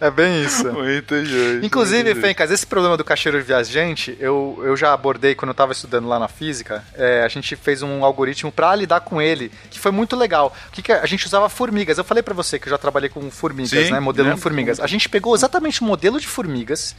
[0.00, 0.70] É bem isso.
[0.72, 1.64] Muito justo.
[1.64, 2.14] Inclusive.
[2.14, 6.18] Fencas, esse problema do cacheiro viajante, eu, eu já abordei quando eu tava estudando lá
[6.18, 6.84] na física.
[6.94, 10.54] É, a gente fez um algoritmo para lidar com ele, que foi muito legal.
[10.68, 11.98] O que, que a a gente usava formigas.
[11.98, 14.00] Eu falei para você que eu já trabalhei com formigas, Sim, né?
[14.00, 14.42] Modelando lembro.
[14.42, 14.80] formigas.
[14.80, 16.96] A gente pegou exatamente o modelo de formigas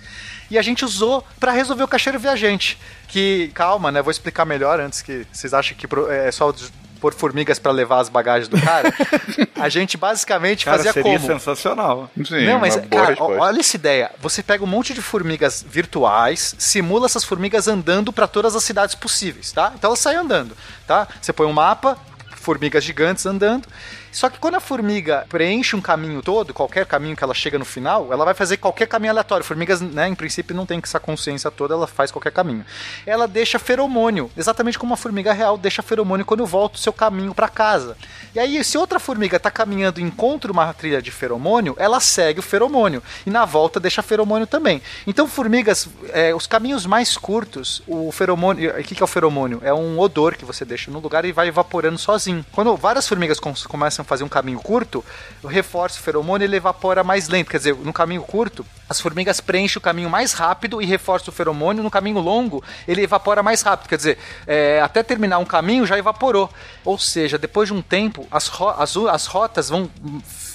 [0.49, 2.77] e a gente usou para resolver o cacheiro viajante.
[3.07, 4.01] Que, calma, né?
[4.01, 6.71] Vou explicar melhor antes que vocês acham que pro- é só de-
[7.01, 8.91] pôr formigas para levar as bagagens do cara.
[9.59, 11.27] a gente basicamente Cara, fazia seria como?
[11.27, 12.09] sensacional.
[12.25, 14.11] Sim, não, mas, cara, olha essa ideia.
[14.21, 18.95] Você pega um monte de formigas virtuais, simula essas formigas andando para todas as cidades
[18.95, 19.73] possíveis, tá?
[19.75, 20.55] Então elas saem andando,
[20.87, 21.07] tá?
[21.21, 21.97] Você põe um mapa,
[22.35, 23.67] formigas gigantes andando.
[24.15, 27.65] Só que quando a formiga preenche um caminho todo, qualquer caminho que ela chega no
[27.65, 29.43] final, ela vai fazer qualquer caminho aleatório.
[29.45, 32.65] Formigas, né, em princípio, não tem essa consciência toda, ela faz qualquer caminho.
[33.05, 37.35] Ela deixa feromônio, exatamente como uma formiga real deixa feromônio quando volta o seu caminho
[37.35, 37.97] para casa.
[38.33, 42.39] E aí, se outra formiga tá caminhando e encontra uma trilha de feromônio, ela segue
[42.39, 43.03] o feromônio.
[43.25, 44.81] E na volta deixa feromônio também.
[45.05, 48.71] Então, formigas, é, os caminhos mais curtos, o feromônio.
[48.79, 49.59] O que, é o feromônio?
[49.61, 52.45] É um odor que você deixa no lugar e vai evaporando sozinho.
[52.53, 55.03] Quando várias formigas com- começam fazer um caminho curto,
[55.43, 57.49] o reforço o feromônio ele evapora mais lento.
[57.49, 61.35] Quer dizer, no caminho curto, as formigas preenchem o caminho mais rápido e reforçam o
[61.35, 61.83] feromônio.
[61.83, 63.89] No caminho longo, ele evapora mais rápido.
[63.89, 66.49] Quer dizer, é, até terminar um caminho já evaporou.
[66.83, 69.89] Ou seja, depois de um tempo, as, ro- as, as rotas vão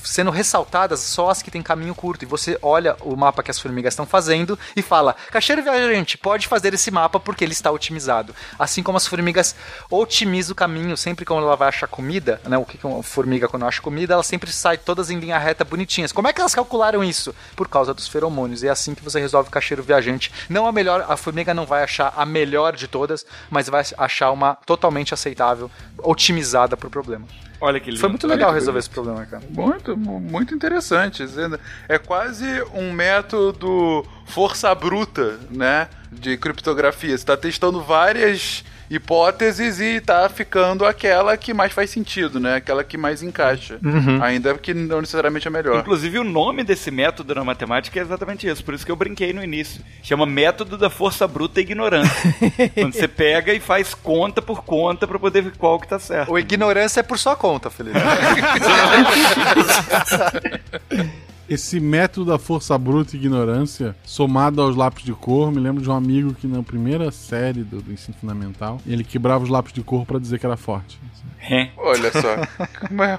[0.05, 2.25] sendo ressaltadas só as que tem caminho curto.
[2.25, 6.47] E você olha o mapa que as formigas estão fazendo e fala: Cacheiro viajante, pode
[6.49, 8.35] fazer esse mapa porque ele está otimizado.
[8.59, 9.55] Assim como as formigas
[9.91, 12.57] otimizam o caminho sempre quando ela vai achar comida, né?
[12.59, 15.65] O que que uma formiga quando acha comida, ela sempre sai todas em linha reta
[15.65, 16.13] bonitinhas.
[16.13, 17.35] Como é que elas calcularam isso?
[17.57, 18.63] Por causa dos feromônios.
[18.63, 20.33] E é assim que você resolve o cacheiro viajante.
[20.49, 24.31] Não a melhor, a formiga não vai achar a melhor de todas, mas vai achar
[24.31, 27.27] uma totalmente aceitável, otimizada pro problema.
[27.61, 28.01] Olha que lindo.
[28.01, 29.43] Foi muito legal resolver esse problema, cara.
[29.51, 31.25] Muito, mu- muito interessante.
[31.89, 35.89] É quase um método força bruta, né?
[36.11, 37.11] De criptografia.
[37.11, 42.57] Você está testando várias hipóteses e tá ficando aquela que mais faz sentido, né?
[42.57, 43.79] Aquela que mais encaixa.
[44.21, 45.79] Ainda que não necessariamente é melhor.
[45.81, 48.65] Inclusive, o nome desse método na matemática é exatamente isso.
[48.65, 49.81] Por isso que eu brinquei no início.
[50.03, 52.35] Chama método da força bruta e ignorância.
[52.75, 56.33] Quando você pega e faz conta por conta pra poder ver qual que tá certo.
[56.33, 57.99] O ignorância é por sua conta, Felipe.
[61.51, 65.91] Esse método da força bruta e ignorância, somado aos lápis de cor, me lembro de
[65.91, 69.83] um amigo que na primeira série do, do ensino fundamental, ele quebrava os lápis de
[69.83, 71.01] cor pra dizer que era forte.
[71.77, 72.37] Olha só.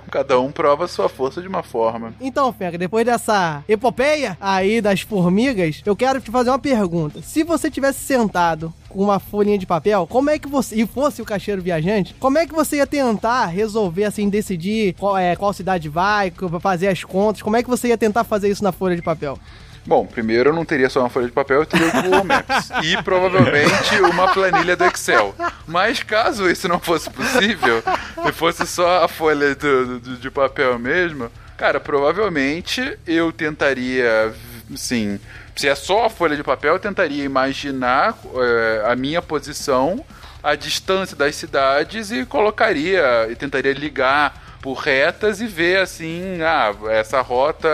[0.11, 2.14] Cada um prova a sua força de uma forma.
[2.22, 7.22] Então, Fega, depois dessa epopeia aí das formigas, eu quero te fazer uma pergunta.
[7.22, 11.22] Se você tivesse sentado com uma folhinha de papel, como é que você, e fosse
[11.22, 15.53] o caixeiro viajante, como é que você ia tentar resolver, assim, decidir qual, é, qual
[15.53, 18.95] cidade vai, fazer as contas, como é que você ia tentar fazer isso na folha
[18.95, 19.38] de papel?
[19.86, 22.70] Bom, primeiro eu não teria só uma folha de papel, eu teria o Google Maps.
[22.84, 25.34] e provavelmente uma planilha do Excel.
[25.68, 27.82] Mas caso isso não fosse possível,
[28.28, 34.32] e fosse só a folha do, do- de papel mesmo, cara, provavelmente eu tentaria,
[34.76, 35.20] sim,
[35.56, 40.06] se é só a folha de papel, eu tentaria imaginar eh, a minha posição,
[40.44, 46.72] a distância das cidades e colocaria, e tentaria ligar por retas e ver assim, ah,
[46.91, 47.68] essa rota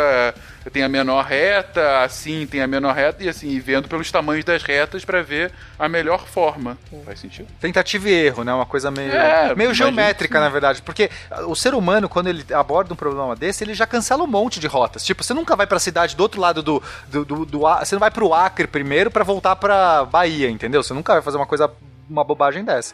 [0.72, 4.44] tem a menor reta, assim tem a menor reta, e assim, e vendo pelos tamanhos
[4.46, 6.78] das retas pra ver a melhor forma.
[7.06, 7.48] Faz sentido?
[7.60, 8.54] Tentativa e erro, né?
[8.54, 10.44] Uma coisa meio, É, meio geométrica, sim.
[10.44, 10.82] na verdade.
[10.82, 11.10] Porque
[11.48, 14.68] o ser humano, quando ele aborda um problema desse, ele já cancela um monte de
[14.68, 15.04] rotas.
[15.06, 16.82] Tipo, você nunca vai pra cidade do outro lado do.
[17.08, 20.84] do, do, do A- você não vai pro Acre primeiro pra voltar pra Bahia, entendeu?
[20.84, 21.72] Você nunca vai fazer uma coisa.
[22.10, 22.94] Uma bobagem dessa.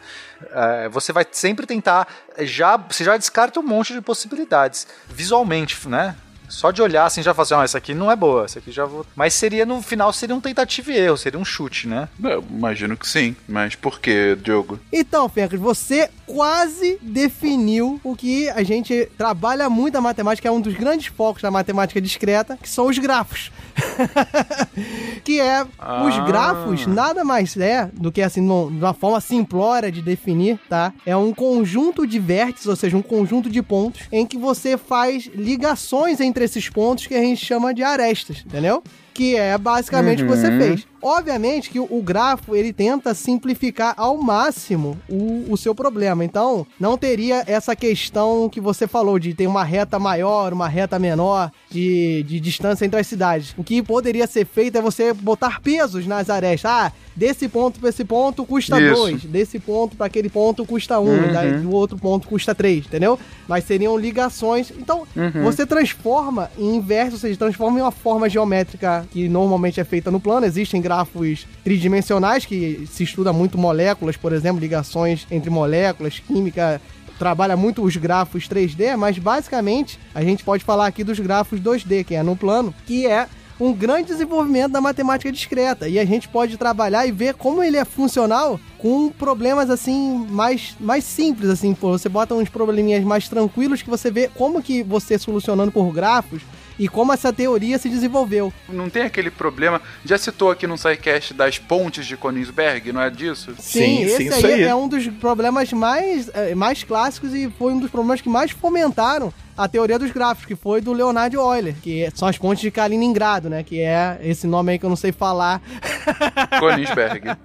[0.52, 2.08] É, você vai sempre tentar.
[2.40, 4.88] Já, você já descarta um monte de possibilidades.
[5.08, 6.16] Visualmente, né?
[6.54, 8.70] Só de olhar assim já fala assim, ó, essa aqui não é boa, essa aqui
[8.70, 9.04] já vou.
[9.16, 12.08] Mas seria no final seria um tentativa e erro, seria um chute, né?
[12.22, 14.78] Eu imagino que sim, mas por que, Diogo?
[14.92, 20.60] Então, Fencas, você quase definiu o que a gente trabalha muito na matemática, é um
[20.60, 23.50] dos grandes focos da matemática discreta, que são os grafos.
[25.24, 26.24] que é os Ah.
[26.26, 30.92] grafos nada mais é do que assim, uma forma simplória de definir, tá?
[31.04, 35.26] É um conjunto de vértices, ou seja, um conjunto de pontos em que você faz
[35.34, 38.82] ligações entre esses pontos que a gente chama de arestas, entendeu?
[39.14, 40.58] Que é basicamente o que você Uhum.
[40.58, 40.86] fez.
[41.00, 46.24] Obviamente que o, grafo ele tenta simplificar ao máximo o, o seu problema.
[46.24, 50.98] Então, não teria essa questão que você falou de ter uma reta maior, uma reta
[50.98, 53.54] menor, de, de distância entre as cidades.
[53.58, 56.70] O que poderia ser feito é você botar pesos nas arestas.
[56.70, 58.94] Ah, desse ponto para esse ponto custa Isso.
[58.94, 61.62] 2, desse ponto para aquele ponto custa 1, um, Uhum.
[61.62, 63.18] do outro ponto custa 3, entendeu?
[63.46, 64.72] Mas seriam ligações.
[64.76, 65.42] Então, Uhum.
[65.42, 70.10] você transforma em inverso, ou seja, transforma em uma forma geométrica que normalmente é feita
[70.10, 70.46] no plano.
[70.46, 76.80] Existem grafos tridimensionais que se estuda muito moléculas, por exemplo, ligações entre moléculas, química
[77.18, 82.04] trabalha muito os grafos 3D, mas basicamente a gente pode falar aqui dos grafos 2D,
[82.04, 83.28] que é no plano, que é
[83.58, 85.88] um grande desenvolvimento da matemática discreta.
[85.88, 90.74] E a gente pode trabalhar e ver como ele é funcional com problemas assim mais,
[90.80, 95.18] mais simples assim, você bota uns probleminhas mais tranquilos que você vê como que você
[95.18, 96.42] solucionando por grafos
[96.78, 98.52] e como essa teoria se desenvolveu.
[98.68, 99.80] Não tem aquele problema.
[100.04, 103.54] Já citou aqui no SciCast das pontes de Königsberg, não é disso?
[103.58, 107.90] Sim, esse aí, é um dos problemas mais, eh, mais clássicos e foi um dos
[107.90, 112.26] problemas que mais fomentaram a teoria dos grafos, que foi do Leonardo Euler, que são
[112.26, 113.62] as pontes de Kaliningrado, né?
[113.62, 115.62] Que é esse nome aí que eu não sei falar.
[116.58, 117.36] Königsberg.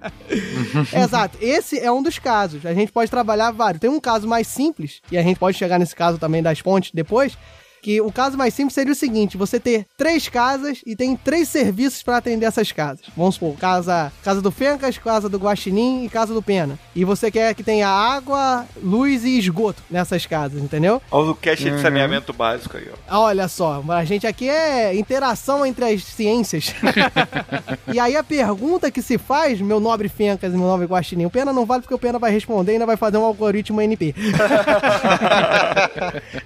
[0.92, 1.38] Exato.
[1.40, 2.66] Esse é um dos casos.
[2.66, 3.80] A gente pode trabalhar vários.
[3.80, 6.90] Tem um caso mais simples, e a gente pode chegar nesse caso também das pontes
[6.92, 7.38] depois,
[7.82, 11.48] que o caso mais simples seria o seguinte: você ter três casas e tem três
[11.48, 13.04] serviços para atender essas casas.
[13.16, 16.78] Vamos supor, casa, casa do Fencas, casa do Guaxinim e casa do Pena.
[16.94, 21.00] E você quer que tenha água, luz e esgoto nessas casas, entendeu?
[21.10, 21.82] Olha o cache de Uhum.
[21.82, 23.20] saneamento básico aí, ó.
[23.22, 26.74] Olha só, a gente aqui é interação entre as ciências.
[27.92, 31.30] e aí a pergunta que se faz, meu nobre Fencas e meu nobre Guaxinim, o
[31.30, 34.14] Pena não vale porque o Pena vai responder e ainda vai fazer um algoritmo NP.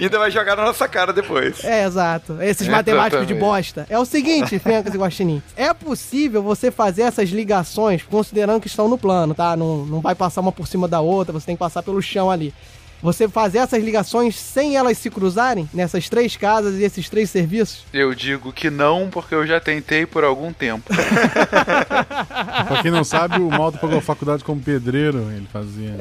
[0.01, 1.24] Ainda vai jogar na nossa cara depois.
[1.25, 1.65] Depois.
[1.65, 2.35] É, exato.
[2.35, 2.71] Esses Exatamente.
[2.71, 3.87] matemáticos de bosta.
[3.89, 5.43] É o seguinte, Fencas e Guaxinim.
[5.57, 9.57] É possível você fazer essas ligações considerando que estão no plano, tá?
[9.57, 12.31] Não, não vai passar uma por cima da outra, você tem que passar pelo chão
[12.31, 12.55] ali.
[13.05, 17.85] Você fazer essas ligações sem elas se cruzarem nessas três casas e esses três serviços?
[17.93, 20.89] Eu digo que não, porque eu já tentei por algum tempo.
[22.67, 25.97] Pra quem não sabe, o Malto pagou a faculdade como pedreiro, ele fazia.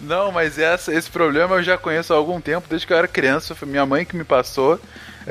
[0.00, 3.08] Não, mas essa, esse problema eu já conheço há algum tempo, desde que eu era
[3.08, 3.54] criança.
[3.54, 4.80] Foi minha mãe que me passou.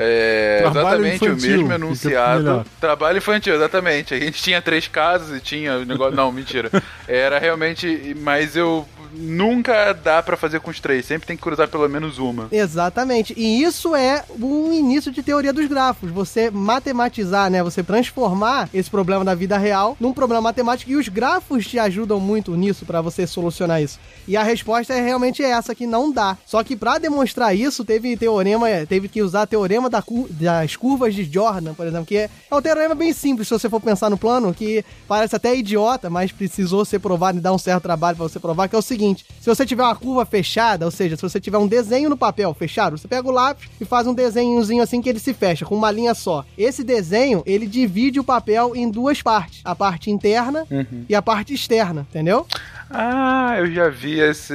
[0.00, 2.64] É, exatamente infantil, o mesmo enunciado.
[2.80, 4.14] Trabalho infantil, exatamente.
[4.14, 6.14] A gente tinha três casas e tinha o negócio.
[6.14, 6.70] Não, mentira.
[7.08, 8.16] Era realmente.
[8.20, 8.86] Mas eu.
[9.12, 12.48] Nunca dá pra fazer com os três, sempre tem que cruzar pelo menos uma.
[12.50, 13.34] Exatamente.
[13.36, 16.10] E isso é o início de teoria dos grafos.
[16.10, 17.62] Você matematizar, né?
[17.62, 20.90] Você transformar esse problema da vida real num problema matemático.
[20.90, 23.98] E os grafos te ajudam muito nisso pra você solucionar isso.
[24.26, 26.36] E a resposta é realmente essa que não dá.
[26.44, 31.24] Só que pra demonstrar isso, teve teorema, teve que usar teorema da das curvas de
[31.24, 34.16] Jordan, por exemplo, que é, é um teorema bem simples se você for pensar no
[34.16, 38.28] plano, que parece até idiota, mas precisou ser provado e dar um certo trabalho pra
[38.28, 38.97] você provar, que é o seguinte:
[39.40, 42.52] se você tiver uma curva fechada, ou seja, se você tiver um desenho no papel
[42.54, 45.74] fechado, você pega o lápis e faz um desenhozinho assim que ele se fecha, com
[45.74, 46.44] uma linha só.
[46.56, 50.66] Esse desenho, ele divide o papel em duas partes: a parte interna
[51.08, 52.46] e a parte externa, entendeu?
[52.90, 54.54] Ah, eu já vi esse.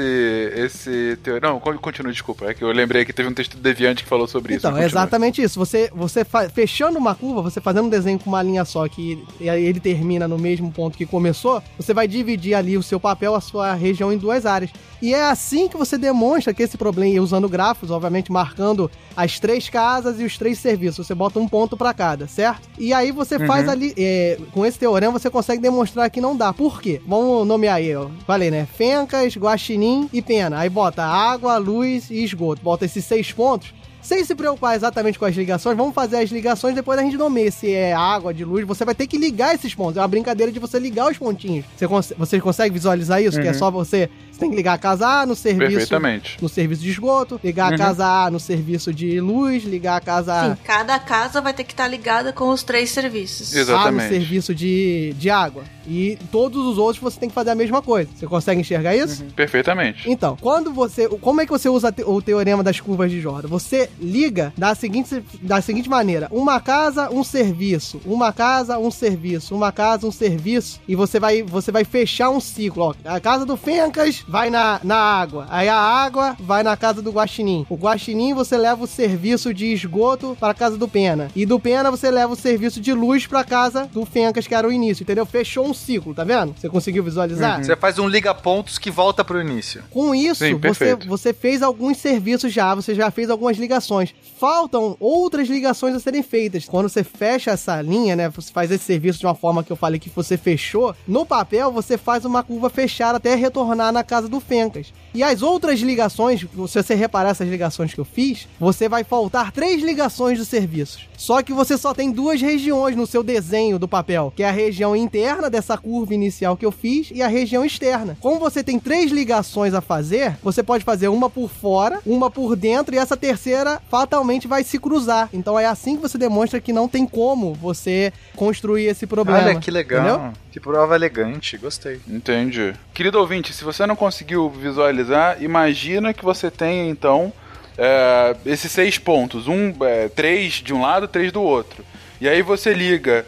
[0.56, 1.40] esse teo...
[1.40, 2.46] Não, con- continua, desculpa.
[2.46, 4.62] É que eu lembrei que teve um texto do Deviante que falou sobre isso.
[4.62, 5.02] Então, é mas continua.
[5.04, 5.60] exatamente isso.
[5.60, 9.24] Você, você fa- fechando uma curva, você fazendo um desenho com uma linha só, que
[9.40, 13.42] ele termina no mesmo ponto que começou, você vai dividir ali o seu papel, a
[13.42, 14.72] sua região em duas áreas.
[15.02, 19.68] E é assim que você demonstra que esse problema, usando grafos, obviamente marcando as três
[19.68, 21.06] casas e os três serviços.
[21.06, 22.62] Você bota um ponto pra cada, certo?
[22.80, 26.54] E aí você faz ali, é, com esse teorema, você consegue demonstrar que não dá.
[26.54, 27.02] Por quê?
[27.06, 28.08] Vamos nomear aí, ó.
[28.26, 28.66] Falei, né?
[28.66, 30.60] Fencas, guaxinim e pena.
[30.60, 32.62] Aí bota água, luz e esgoto.
[32.62, 33.74] Bota esses seis pontos.
[34.04, 37.50] Sem se preocupar exatamente com as ligações, vamos fazer as ligações, depois a gente nomeia
[37.50, 38.68] se é água, de luz.
[38.68, 39.96] Você vai ter que ligar esses pontos.
[39.96, 41.66] É uma brincadeira de você ligar os pontinhos.
[41.78, 43.40] Você cons vocês conseguem visualizar isso?
[43.40, 44.10] Que é só você.
[44.34, 45.72] Você tem que ligar a casa A no serviço.
[45.72, 46.38] Perfeitamente.
[46.42, 50.34] No serviço de esgoto, ligar a casa A no serviço de luz, ligar a casa
[50.34, 53.54] A Sim, cada casa vai ter que estar ligada com os três serviços.
[53.54, 53.88] Exato.
[53.88, 54.10] A no Exatamente.
[54.10, 55.64] serviço de, de água.
[55.88, 58.10] E todos os outros você tem que fazer a mesma coisa.
[58.16, 59.24] Você consegue enxergar isso?
[59.36, 60.10] Perfeitamente.
[60.10, 61.08] Então, quando você.
[61.08, 63.50] Como é que você usa o teorema das curvas de Jordan?
[63.50, 68.02] Você liga da seguinte, da seguinte maneira: uma casa, um serviço.
[68.06, 69.54] Uma casa, um serviço.
[69.54, 70.80] Uma casa, um serviço.
[70.88, 72.84] E você vai, você vai fechar um ciclo.
[72.84, 75.48] Ó, a casa do Fencas vai na, na água.
[75.50, 77.66] Aí a água vai na casa do Guaxinim.
[77.70, 81.30] O Guaxinim você leva o serviço de esgoto para a casa do Pena.
[81.36, 84.68] E do Pena você leva o serviço de luz para casa do Fencas, que era
[84.68, 85.26] o início, entendeu?
[85.26, 86.56] Fechou um ciclo, tá vendo?
[86.58, 87.64] Você conseguiu visualizar?
[87.64, 89.84] Você faz um liga-pontos que volta pro início.
[89.90, 94.14] Com isso, Sim, você, você fez alguns serviços já, você já fez algumas ligações.
[94.40, 96.66] Faltam outras ligações a serem feitas.
[96.66, 98.30] Quando você fecha essa linha, né?
[98.30, 100.96] Você faz esse serviço de uma forma que eu falei que você fechou.
[101.08, 104.94] No papel, você faz uma curva fechada até retornar na casa do Fencas.
[105.14, 109.52] E as outras ligações, se você reparar essas ligações que eu fiz, você vai faltar
[109.52, 111.08] três ligações de serviços.
[111.18, 114.52] Só que você só tem duas regiões no seu desenho do papel, que é a
[114.52, 118.18] região interna dessa curva inicial que eu fiz e a região externa.
[118.20, 122.56] Como você tem três ligações a fazer, você pode fazer uma por fora, uma por
[122.56, 125.30] dentro e essa terceira fatalmente vai se cruzar.
[125.32, 129.40] Então é assim que você demonstra que não tem como você construir esse problema.
[129.40, 130.02] Olha que legal.
[130.02, 130.34] Entendeu?
[130.52, 132.00] Que prova elegante, gostei.
[132.08, 132.76] Entendi.
[132.94, 135.03] Querido ouvinte, se você não conseguiu visualizar,
[135.40, 137.32] imagina que você tem então
[137.78, 141.84] é, esses seis pontos, um, é, três de um lado, três do outro.
[142.22, 143.26] E aí você liga.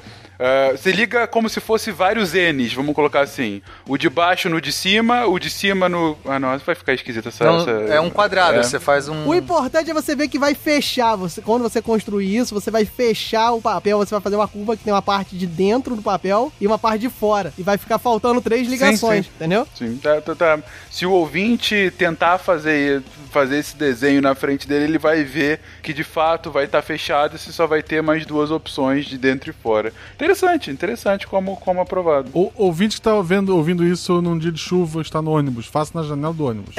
[0.75, 3.61] Você liga como se fosse vários N's, vamos colocar assim.
[3.87, 6.17] O de baixo no de cima, o de cima no.
[6.25, 7.43] Ah, não, vai ficar esquisito essa.
[7.43, 8.63] Então, essa- é um quadrado, é.
[8.63, 9.27] você faz um.
[9.27, 11.15] O importante é você ver que vai fechar.
[11.15, 13.97] Você, quando você construir isso, você vai fechar o papel.
[13.99, 16.77] Você vai fazer uma curva que tem uma parte de dentro do papel e uma
[16.77, 17.53] parte de fora.
[17.57, 19.31] E vai ficar faltando três ligações, sim.
[19.35, 19.67] entendeu?
[19.75, 20.59] Sim, tá, tá, tá.
[20.89, 23.01] Se o ouvinte tentar fazer,
[23.31, 27.35] fazer esse desenho na frente dele, ele vai ver que de fato vai estar fechado
[27.35, 29.93] e você só vai ter mais duas opções de dentro e fora.
[30.25, 32.31] Interessante, interessante como, como aprovado.
[32.33, 35.67] O ouvinte que tá vendo, ouvindo isso num dia de chuva, está no ônibus.
[35.67, 36.75] Faça na janela do ônibus.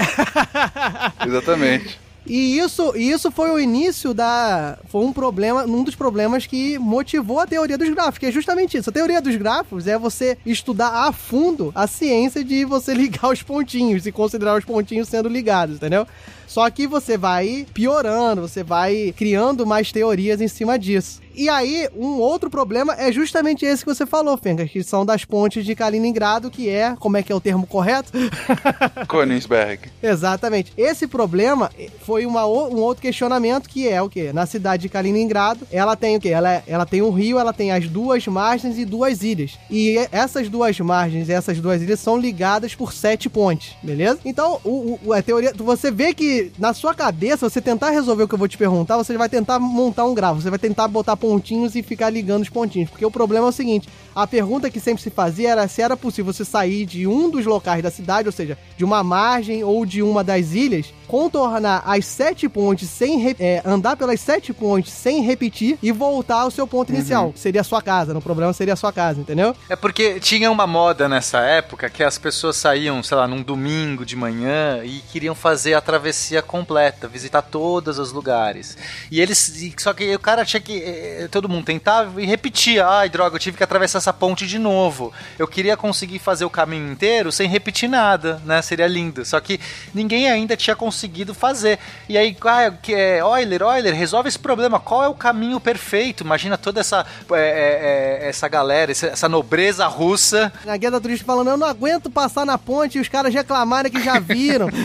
[1.24, 1.97] Exatamente.
[2.27, 4.78] E isso, e isso foi o início da.
[4.89, 8.77] Foi um problema, um dos problemas que motivou a teoria dos grafos, que é justamente
[8.77, 8.90] isso.
[8.90, 13.44] A teoria dos grafos é você estudar a fundo a ciência de você ligar os
[13.44, 16.05] pontinhos e considerar os pontinhos sendo ligados, entendeu?
[16.47, 21.20] Só que você vai piorando, você vai criando mais teorias em cima disso.
[21.35, 25.23] E aí, um outro problema é justamente esse que você falou, Fenga, que são das
[25.24, 28.10] pontes de Kaliningrado, que é, como é que é o termo correto?
[29.09, 29.90] Königsberg.
[30.02, 30.73] Exatamente.
[30.77, 31.70] Esse problema
[32.05, 34.31] foi uma, um outro questionamento que é o quê?
[34.32, 36.31] Na cidade de Kaliningrado, ela tem o quê?
[36.31, 39.59] Ela, ela tem um rio, ela tem as duas margens e duas ilhas.
[39.70, 44.18] E e- essas duas margens e essas duas ilhas são ligadas por sete pontes, beleza?
[44.24, 48.29] Então, o, o- a teoria, você vê que na sua cabeça, você tentar resolver o
[48.29, 51.17] que eu vou te perguntar, você vai tentar montar um grafo, você vai tentar botar
[51.17, 54.81] pontinhos e ficar ligando os pontinhos, porque o problema é o seguinte, a pergunta que
[54.81, 58.29] sempre se fazia era se era possível você sair de um dos locais da cidade,
[58.29, 63.35] ou seja, de uma margem ou de uma das ilhas, contornar as sete pontes sem
[63.39, 67.33] é, andar pelas sete pontes sem repetir e voltar ao seu ponto inicial.
[67.33, 69.55] que Seria a sua casa, no problema seria a sua casa, entendeu?
[69.69, 74.05] É porque tinha uma moda nessa época que as pessoas saíam, sei lá, num domingo
[74.05, 78.77] de manhã e queriam fazer a travessia completa, visitar todos os lugares.
[79.11, 79.73] E eles.
[79.78, 80.82] Só que o cara tinha que.
[80.85, 82.86] eh, Todo mundo tentava e repetia.
[82.86, 85.12] Ai, droga, eu tive que atravessar essa ponte de novo.
[85.39, 88.62] Eu queria conseguir fazer o caminho inteiro sem repetir nada, né?
[88.62, 89.24] Seria lindo.
[89.24, 89.61] Só que
[89.94, 91.78] ninguém ainda tinha conseguido fazer.
[92.09, 94.78] E aí, ah, que é Euler, Euler, resolve esse problema.
[94.81, 96.24] Qual é o caminho perfeito?
[96.24, 100.53] Imagina toda essa, é, é, essa galera, essa, essa nobreza russa.
[100.65, 103.90] Na guia da turista falando, eu não aguento passar na ponte e os caras reclamarem
[103.90, 104.69] que já viram.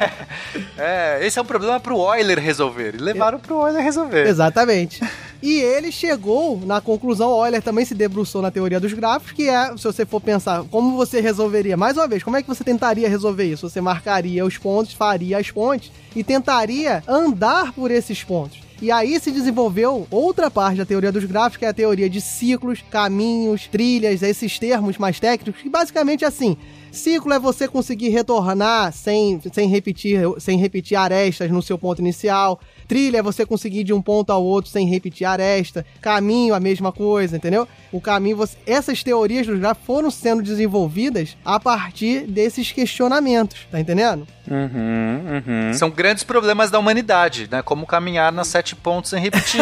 [0.82, 2.94] É, esse é um problema pro Euler resolver.
[2.94, 4.26] E levaram pro Euler resolver.
[4.26, 5.02] Exatamente.
[5.42, 9.48] E ele chegou na conclusão, o Euler também se debruçou na teoria dos gráficos, que
[9.48, 12.64] é, se você for pensar, como você resolveria, mais uma vez, como é que você
[12.64, 13.68] tentaria resolver isso?
[13.68, 18.58] Você marcaria os pontos, faria as pontes e tentaria andar por esses pontos.
[18.82, 22.20] E aí se desenvolveu outra parte da teoria dos gráficos, que é a teoria de
[22.20, 26.56] ciclos, caminhos, trilhas, esses termos mais técnicos, que basicamente é assim.
[26.92, 32.60] Ciclo é você conseguir retornar sem, sem, repetir, sem repetir arestas no seu ponto inicial.
[32.90, 35.86] Trilha é você conseguir ir de um ponto ao outro sem repetir aresta.
[36.00, 37.68] Caminho, a mesma coisa, entendeu?
[37.92, 38.56] O caminho, você...
[38.66, 44.26] essas teorias dos gráficos foram sendo desenvolvidas a partir desses questionamentos, tá entendendo?
[44.50, 45.74] Uhum, uhum.
[45.74, 47.62] São grandes problemas da humanidade, né?
[47.62, 49.60] Como caminhar nas sete pontos sem repetir.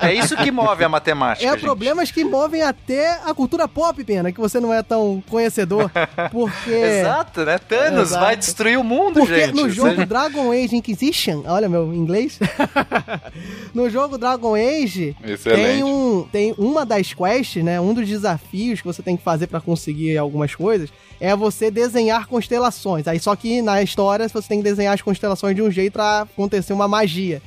[0.00, 1.46] é isso que move a matemática.
[1.46, 1.60] É gente.
[1.60, 5.90] problemas que movem até a cultura pop, pena, que você não é tão conhecedor,
[6.32, 6.70] porque...
[6.72, 7.58] Exato, né?
[7.58, 8.24] Thanos Exato.
[8.24, 9.54] vai destruir o mundo, Porque gente.
[9.54, 12.38] no jogo Você- Dragon Age Inquisition, olha meu inglês.
[13.74, 15.62] no jogo Dragon Age Excelente.
[15.62, 19.46] tem um tem uma das quests, né, um dos desafios que você tem que fazer
[19.46, 20.90] pra conseguir algumas coisas
[21.20, 23.06] é você desenhar constelações.
[23.08, 26.22] Aí só que na história você tem que desenhar as constelações de um jeito pra
[26.22, 27.40] acontecer uma magia.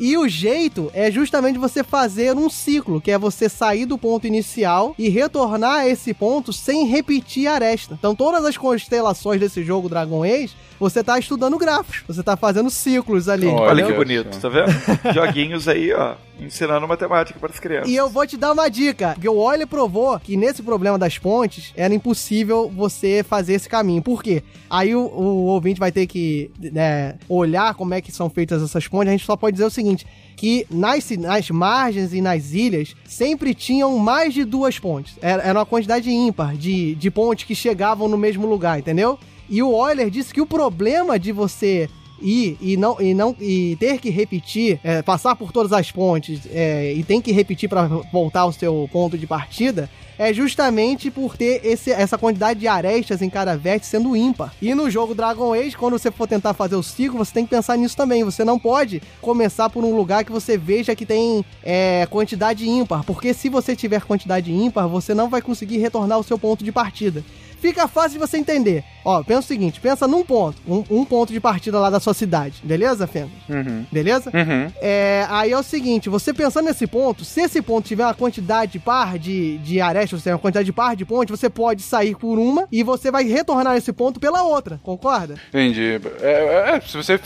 [0.00, 4.26] E o jeito é justamente você fazer um ciclo, que é você sair do ponto
[4.26, 7.96] inicial e retornar a esse ponto sem repetir a aresta.
[7.98, 12.70] Então, todas as constelações desse jogo Dragon Age, você tá estudando grafos, você tá fazendo
[12.70, 13.46] ciclos ali.
[13.46, 14.72] Olha que bonito, tá vendo?
[15.12, 17.90] Joguinhos aí, ó, ensinando matemática para as crianças.
[17.90, 21.18] E eu vou te dar uma dica, porque o Euler provou que nesse problema das
[21.18, 24.00] pontes era impossível você fazer esse caminho.
[24.00, 24.42] Por quê?
[24.70, 28.88] Aí o, o ouvinte vai ter que né, olhar como é que são feitas essas
[28.88, 29.08] pontes.
[29.08, 29.89] A gente só pode dizer o seguinte,
[30.36, 35.18] que nas, nas margens e nas ilhas sempre tinham mais de duas pontes.
[35.20, 39.18] Era, era uma quantidade ímpar de, de pontes que chegavam no mesmo lugar, entendeu?
[39.48, 41.90] E o Euler disse que o problema de você
[42.20, 46.40] ir e não e não e ter que repetir, é, passar por todas as pontes
[46.52, 49.88] é, e tem que repetir para voltar ao seu ponto de partida,
[50.20, 54.52] é justamente por ter esse, essa quantidade de arestas em cada vértice sendo ímpar.
[54.60, 57.50] E no jogo Dragon Age, quando você for tentar fazer o ciclo, você tem que
[57.50, 58.22] pensar nisso também.
[58.22, 63.02] Você não pode começar por um lugar que você veja que tem é, quantidade ímpar,
[63.04, 66.70] porque se você tiver quantidade ímpar, você não vai conseguir retornar ao seu ponto de
[66.70, 67.24] partida
[67.60, 68.84] fica fácil de você entender.
[69.04, 72.12] Ó, pensa o seguinte, pensa num ponto, um, um ponto de partida lá da sua
[72.12, 73.30] cidade, beleza, Fenda?
[73.48, 73.86] Uhum.
[73.90, 74.30] Beleza?
[74.34, 74.70] Uhum.
[74.80, 78.78] É, aí é o seguinte, você pensando nesse ponto, se esse ponto tiver uma quantidade
[78.78, 82.38] par de, de arestas, ou seja, uma quantidade par de pontes, você pode sair por
[82.38, 85.36] uma e você vai retornar esse ponto pela outra, concorda?
[85.48, 85.98] Entendi.
[86.20, 87.18] É, é, se você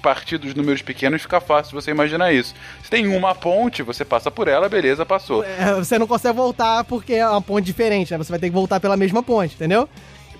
[0.00, 2.54] partir dos números pequenos, fica fácil você imaginar isso.
[2.82, 5.44] Se tem uma ponte, você passa por ela, beleza, passou.
[5.44, 8.18] É, você não consegue voltar porque é uma ponte diferente, né?
[8.18, 9.77] Você vai ter que voltar pela mesma ponte, entendeu?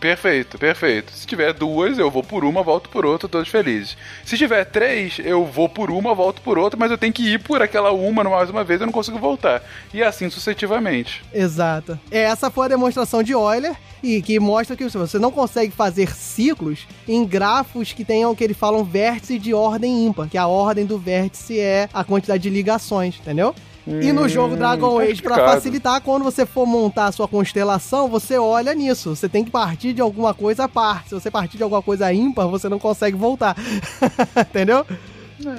[0.01, 1.13] Perfeito, perfeito.
[1.13, 3.97] Se tiver duas, eu vou por uma, volto por outra, todos felizes.
[4.25, 7.43] Se tiver três, eu vou por uma, volto por outra, mas eu tenho que ir
[7.43, 9.63] por aquela uma mais uma vez, eu não consigo voltar.
[9.93, 11.25] E assim sucessivamente.
[11.35, 11.99] Exato.
[12.11, 16.87] Essa foi a demonstração de Euler e que mostra que você não consegue fazer ciclos
[17.07, 20.87] em grafos que tenham o que eles falam vértice de ordem ímpar, que a ordem
[20.87, 23.53] do vértice é a quantidade de ligações, entendeu?
[24.03, 25.53] E no jogo Dragon tá Age, pra explicado.
[25.53, 29.17] facilitar, quando você for montar a sua constelação, você olha nisso.
[29.17, 31.09] Você tem que partir de alguma coisa à parte.
[31.09, 33.57] Se você partir de alguma coisa ímpar, você não consegue voltar.
[34.39, 34.87] Entendeu?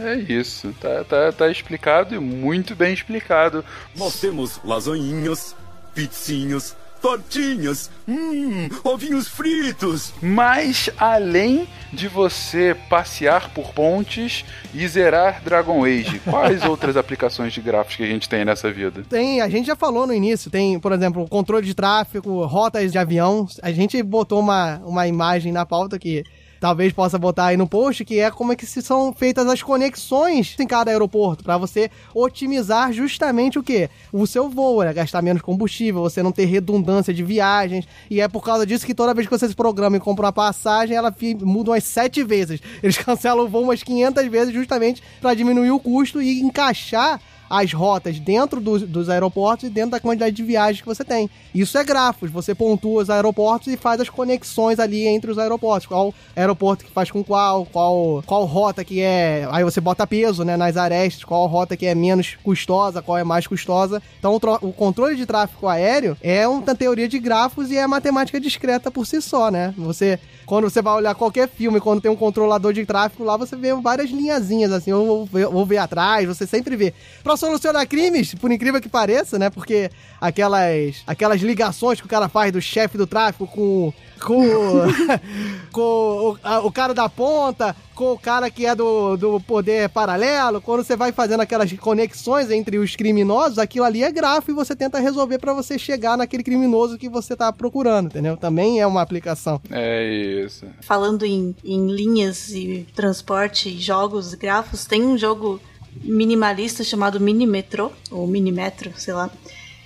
[0.03, 3.63] É isso, tá, tá, tá explicado e muito bem explicado.
[3.95, 5.55] Nós temos lasanhinhas,
[5.95, 10.13] pizzinhas, tortinhas, hum, ovinhos fritos.
[10.21, 17.61] Mas além de você passear por pontes e zerar Dragon Age, quais outras aplicações de
[17.61, 19.03] gráficos que a gente tem nessa vida?
[19.09, 22.97] Tem, a gente já falou no início, tem, por exemplo, controle de tráfego, rotas de
[22.97, 23.47] avião.
[23.61, 26.23] A gente botou uma, uma imagem na pauta que
[26.59, 29.61] talvez possa botar aí no post, que é como é que se são feitas as
[29.61, 33.89] conexões em cada aeroporto, para você otimizar justamente o que?
[34.11, 34.93] O seu voo, né?
[34.93, 38.93] gastar menos combustível, você não ter redundância de viagens, e é por causa disso que
[38.93, 42.61] toda vez que você se programa e compra uma passagem, ela muda umas sete vezes.
[42.81, 47.19] Eles cancelam o voo umas 500 vezes justamente para diminuir o custo e encaixar
[47.49, 51.29] as rotas dentro dos, dos aeroportos e dentro da quantidade de viagens que você tem.
[51.53, 55.87] Isso é grafos, você pontua os aeroportos e faz as conexões ali entre os aeroportos.
[55.87, 59.47] Qual aeroporto que faz com qual, qual, qual rota que é.
[59.51, 63.23] Aí você bota peso né, nas arestas, qual rota que é menos custosa, qual é
[63.23, 64.01] mais custosa.
[64.19, 68.39] Então o, o controle de tráfego aéreo é uma teoria de grafos e é matemática
[68.39, 69.73] discreta por si só, né?
[69.77, 70.19] Você.
[70.45, 73.71] Quando você vai olhar qualquer filme, quando tem um controlador de tráfego lá, você vê
[73.75, 76.91] várias linhazinhas assim, ou, ou, ou atrás, você sempre vê.
[77.21, 79.49] Pra solucionar crimes, por incrível que pareça, né?
[79.49, 79.89] Porque
[80.21, 84.43] aquelas, aquelas ligações que o cara faz do chefe do tráfico com, com,
[85.71, 89.89] com o, a- o cara da ponta, com o cara que é do, do poder
[89.89, 94.53] paralelo, quando você vai fazendo aquelas conexões entre os criminosos, aquilo ali é grafo e
[94.53, 98.37] você tenta resolver pra você chegar naquele criminoso que você tá procurando, entendeu?
[98.37, 99.61] Também é uma aplicação.
[99.69, 100.03] É
[100.45, 100.65] isso.
[100.81, 105.59] Falando em, em linhas e transporte, e jogos, grafos, tem um jogo
[106.03, 109.29] minimalista chamado Minimetro, ou Minimetro, sei lá.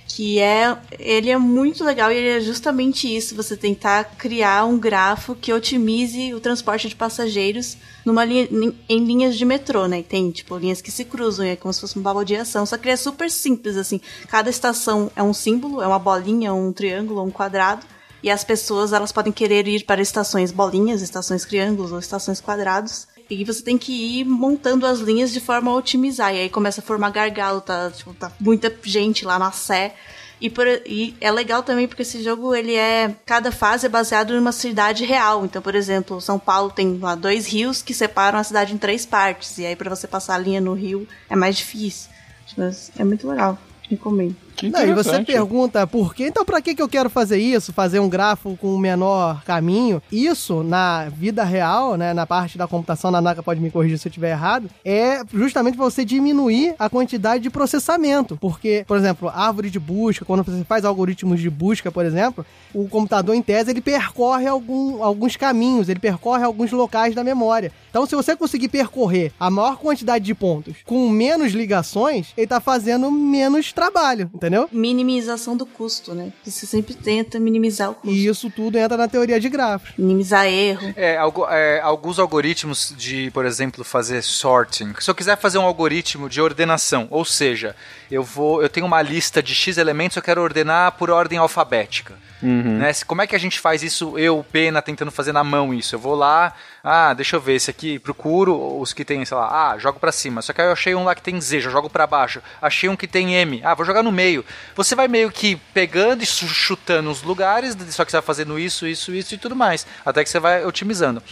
[0.06, 0.76] Que é.
[0.98, 5.52] Ele é muito legal e ele é justamente isso: você tentar criar um grafo que
[5.52, 8.48] otimize o transporte de passageiros numa linha,
[8.88, 10.02] em linhas de metrô, né?
[10.02, 12.64] Tem, tipo, linhas que se cruzam, é como se fosse uma baldeação.
[12.66, 14.00] Só que ele é super simples, assim.
[14.28, 17.84] Cada estação é um símbolo, é uma bolinha, um triângulo, um quadrado.
[18.22, 23.08] E as pessoas, elas podem querer ir para estações bolinhas, estações triângulos ou estações quadrados.
[23.30, 26.34] E você tem que ir montando as linhas de forma a otimizar.
[26.34, 29.94] E aí começa a formar gargalo, tá, tipo, tá muita gente lá na Sé.
[30.40, 33.14] E, por- e é legal também porque esse jogo, ele é...
[33.24, 35.44] Cada fase é baseado em uma cidade real.
[35.44, 39.06] Então, por exemplo, São Paulo tem lá dois rios que separam a cidade em três
[39.06, 39.56] partes.
[39.58, 42.10] E aí para você passar a linha no rio é mais difícil.
[42.58, 43.58] Mas é muito legal.
[43.88, 44.36] Recomendo.
[44.70, 46.26] Não, e você pergunta por quê?
[46.26, 47.72] Então, pra que, que eu quero fazer isso?
[47.72, 50.02] Fazer um grafo com o menor caminho?
[50.10, 52.14] Isso, na vida real, né?
[52.14, 55.76] Na parte da computação, na Naka pode me corrigir se eu estiver errado, é justamente
[55.76, 58.36] pra você diminuir a quantidade de processamento.
[58.40, 62.88] Porque, por exemplo, árvore de busca, quando você faz algoritmos de busca, por exemplo, o
[62.88, 67.72] computador, em tese, ele percorre algum- alguns caminhos, ele percorre alguns locais da memória.
[67.90, 72.60] Então, se você conseguir percorrer a maior quantidade de pontos com menos ligações, ele tá
[72.60, 74.68] fazendo menos trabalho, entendeu?
[74.72, 76.32] Minimização do custo, né?
[76.44, 78.14] Você sempre tenta minimizar o custo.
[78.14, 79.90] E isso tudo entra na teoria de grafos.
[79.98, 80.92] Minimizar erro.
[80.96, 84.92] É, algo- é, alguns algoritmos de, por exemplo, fazer sorting.
[85.00, 87.74] Se eu quiser fazer um algoritmo de ordenação, ou seja,
[88.10, 92.14] eu vou, eu tenho uma lista de X elementos, eu quero ordenar por ordem alfabética.
[92.46, 92.92] Né?
[92.92, 95.94] Se- Como é que a gente faz isso, eu, Pena, tentando fazer na mão isso?
[95.94, 96.52] Eu vou lá,
[96.82, 100.12] ah, deixa eu ver, esse aqui, procuro os que tem, sei lá, ah, jogo pra
[100.12, 100.42] cima.
[100.42, 102.42] Só que aí eu achei um lá que tem Z, já jogo pra baixo.
[102.60, 104.44] Achei um que tem M, ah, vou jogar no meio.
[104.76, 108.58] Você vai meio que pegando e chu- chutando os lugares, só que você vai fazendo
[108.58, 109.86] isso, isso, isso e tudo mais.
[110.04, 111.22] Até que você vai otimizando.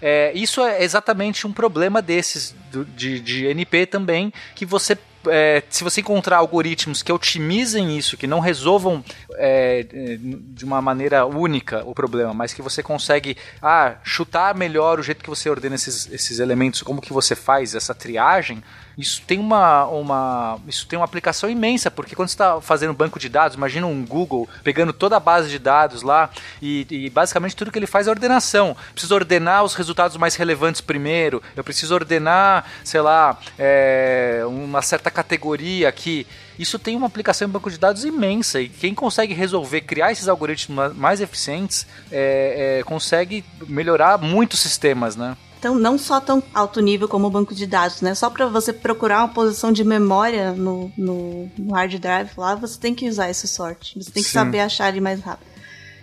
[0.00, 4.96] É, isso é exatamente um problema desses, do- de, de NP também, que você
[5.28, 9.04] é, se você encontrar algoritmos que otimizem isso, que não resolvam
[9.34, 15.02] é, de uma maneira única o problema, mas que você consegue ah, chutar melhor o
[15.02, 18.62] jeito que você ordena esses, esses elementos, como que você faz essa triagem,
[18.96, 23.18] isso tem uma, uma isso tem uma aplicação imensa, porque quando você está fazendo banco
[23.18, 27.56] de dados, imagina um Google pegando toda a base de dados lá e, e basicamente
[27.56, 28.76] tudo que ele faz é ordenação.
[28.92, 35.10] Preciso ordenar os resultados mais relevantes primeiro, eu preciso ordenar, sei lá, é, uma certa
[35.10, 36.26] categoria aqui.
[36.58, 40.28] Isso tem uma aplicação em banco de dados imensa e quem consegue resolver, criar esses
[40.28, 45.36] algoritmos ma- mais eficientes, é, é, consegue melhorar muitos sistemas, né?
[45.62, 48.16] Então, não só tão alto nível como o banco de dados, né?
[48.16, 52.76] Só para você procurar uma posição de memória no, no, no hard drive lá, você
[52.76, 53.96] tem que usar esse sorte.
[53.96, 54.34] Você tem que Sim.
[54.34, 55.46] saber achar ele mais rápido.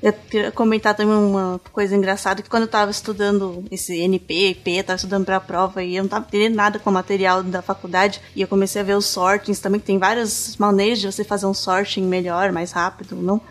[0.02, 4.82] Eu queria comentar também uma coisa engraçada, que quando eu tava estudando esse NP, IP,
[4.82, 8.22] tava estudando pra prova e eu não tava entendendo nada com o material da faculdade,
[8.34, 11.48] e eu comecei a ver os sortings também, que tem várias maneiras de você fazer
[11.48, 13.42] um sorting melhor, mais rápido, não?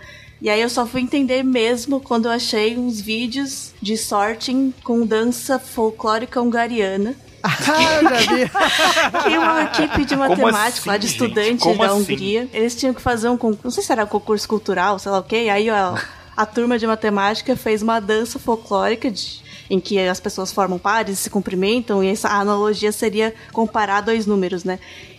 [0.41, 5.05] E aí eu só fui entender mesmo quando eu achei uns vídeos de sorting com
[5.05, 7.15] dança folclórica hungariana.
[7.43, 7.57] Ah,
[8.03, 8.51] eu já vi.
[9.25, 11.13] Tinha uma equipe de matemática assim, lá de gente?
[11.23, 12.01] estudantes Como da assim?
[12.01, 12.49] Hungria.
[12.53, 15.23] Eles tinham que fazer um concurso, não sei se era concurso cultural, sei lá o
[15.23, 15.49] quê.
[15.51, 15.97] Aí ó,
[16.37, 19.41] a turma de matemática fez uma dança folclórica de-
[19.71, 24.65] em que as pessoas formam pares, se cumprimentam, e essa analogia seria comparar dois números,
[24.65, 24.79] né?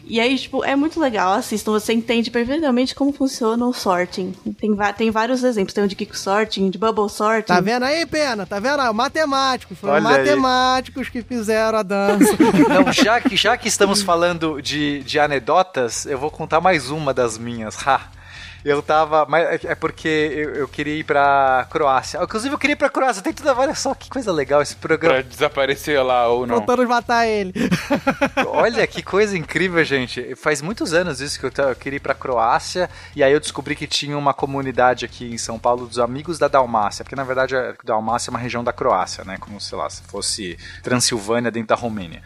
[0.10, 4.34] E aí, tipo, é muito legal, assistam, você entende perfeitamente como funciona o sorting.
[4.60, 7.46] Tem, tem vários exemplos, tem o de Kiko Sorting, de Bubble Sorting.
[7.48, 8.46] Tá vendo aí, Pena?
[8.46, 8.82] Tá vendo?
[8.82, 8.92] aí?
[8.92, 9.78] Matemáticos.
[9.78, 10.18] Foram Olha aí.
[10.18, 12.36] matemáticos que fizeram a dança.
[12.68, 17.14] Não, já que, já que estamos falando de, de anedotas, eu vou contar mais uma
[17.14, 17.78] das minhas.
[17.88, 18.19] Ha!
[18.64, 19.26] Eu tava.
[19.28, 22.22] Mas é porque eu, eu queria ir pra Croácia.
[22.22, 23.22] Inclusive, eu queria ir pra Croácia.
[23.22, 23.50] Tem tudo.
[23.50, 25.24] Olha só que coisa legal esse Pra programa.
[25.24, 26.60] desaparecer lá ou não.
[26.60, 27.54] Tentando matar ele.
[28.48, 30.36] Olha que coisa incrível, gente.
[30.36, 32.90] Faz muitos anos isso que eu, eu queria ir pra Croácia.
[33.16, 36.48] E aí eu descobri que tinha uma comunidade aqui em São Paulo dos Amigos da
[36.48, 37.04] Dalmácia.
[37.04, 39.38] Porque na verdade a Dalmácia é uma região da Croácia, né?
[39.40, 42.22] Como, sei lá, se fosse Transilvânia dentro da Romênia.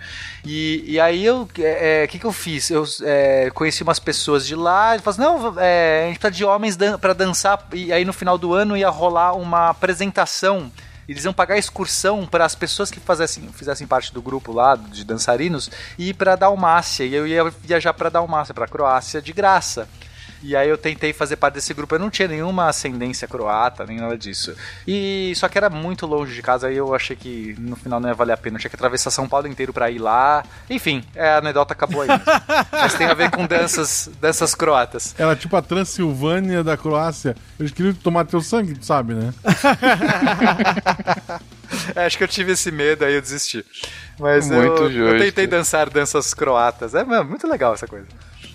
[0.46, 1.44] E, e aí eu.
[1.44, 2.70] O é, que, que eu fiz?
[2.70, 4.96] Eu é, conheci umas pessoas de lá.
[4.96, 7.68] E falaram assim: não, é, a gente de homens dan pra dançar.
[7.74, 10.72] E aí no final do ano ia rolar uma apresentação.
[11.08, 15.04] Eles iam pagar excursão para as pessoas que fizessem, fizessem parte do grupo lá de
[15.04, 17.04] dançarinos e ir para Dalmácia.
[17.04, 19.88] E eu ia viajar para Dalmácia, para Croácia, de graça.
[20.44, 21.96] E aí eu tentei fazer parte desse grupo.
[21.96, 24.54] Eu não tinha nenhuma ascendência croata, nem nada disso.
[24.86, 28.10] E só que era muito longe de casa, aí eu achei que no final não
[28.10, 28.58] ia valer a pena.
[28.58, 30.44] Eu tinha que atravessar São Paulo inteiro para ir lá.
[30.70, 32.10] Enfim, é, a anedota acabou aí.
[32.72, 35.16] Mas tem a ver com danças, danças croatas.
[35.18, 37.36] Era tipo a Transilvânia da Croácia.
[37.58, 39.34] Eles queriam tomar teu sangue, tu sabe, né?
[41.96, 43.66] É, acho que eu tive esse medo, aí eu desisti.
[44.20, 46.94] Mas Muito eu, eu tentei dançar danças croatas.
[46.94, 48.06] É mano, muito legal essa coisa.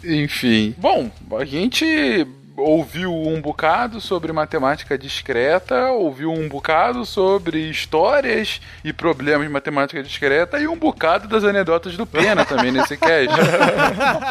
[0.05, 0.75] Enfim.
[0.79, 2.27] Bom, a gente
[2.61, 10.03] ouviu um bocado sobre matemática discreta, ouviu um bocado sobre histórias e problemas de matemática
[10.03, 13.35] discreta e um bocado das anedotas do Pena também nesse cast.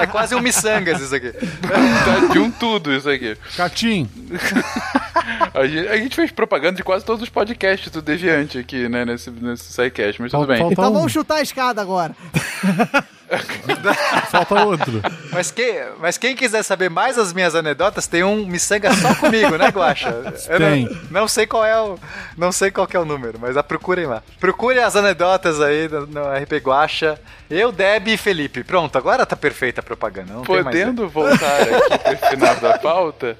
[0.02, 1.31] É quase um miçangas isso aqui.
[1.31, 3.38] tá de um tudo isso aqui.
[3.56, 4.10] Catim.
[5.53, 9.03] A gente, a gente fez propaganda de quase todos os podcasts do Deviante aqui, né,
[9.03, 10.72] nesse, nesse SciCast, mas tudo bem.
[10.72, 12.15] Então vamos chutar a escada agora.
[14.32, 15.02] Falta outro.
[15.32, 19.58] Mas quem, mas quem quiser saber mais as minhas anedotas, tem um miçanga só comigo,
[19.58, 20.10] né, Guaxa?
[20.49, 20.86] Eu Tem.
[20.86, 21.99] Não, não sei qual é o,
[22.38, 24.24] não sei qual que é o número, mas a procurem lá.
[24.40, 27.20] Procurem as anedotas aí no, no RP Guaxa.
[27.49, 28.64] Eu, Deb e Felipe.
[28.64, 30.34] Pronto, agora tá perfeita a propaganda.
[30.34, 33.38] Não tem mais Podendo voltar aqui para o final da pauta,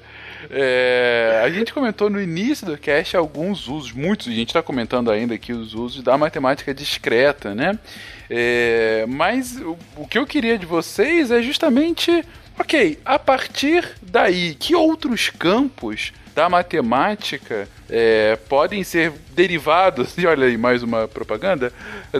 [0.50, 5.10] é, a gente comentou no início do cast alguns usos, muitos, a gente está comentando
[5.10, 7.78] ainda aqui os usos da matemática discreta, né?
[8.30, 12.24] É, mas o, o que eu queria de vocês é justamente,
[12.58, 20.46] ok, a partir daí, que outros campos da matemática é, podem ser derivados, e olha
[20.46, 21.72] aí mais uma propaganda,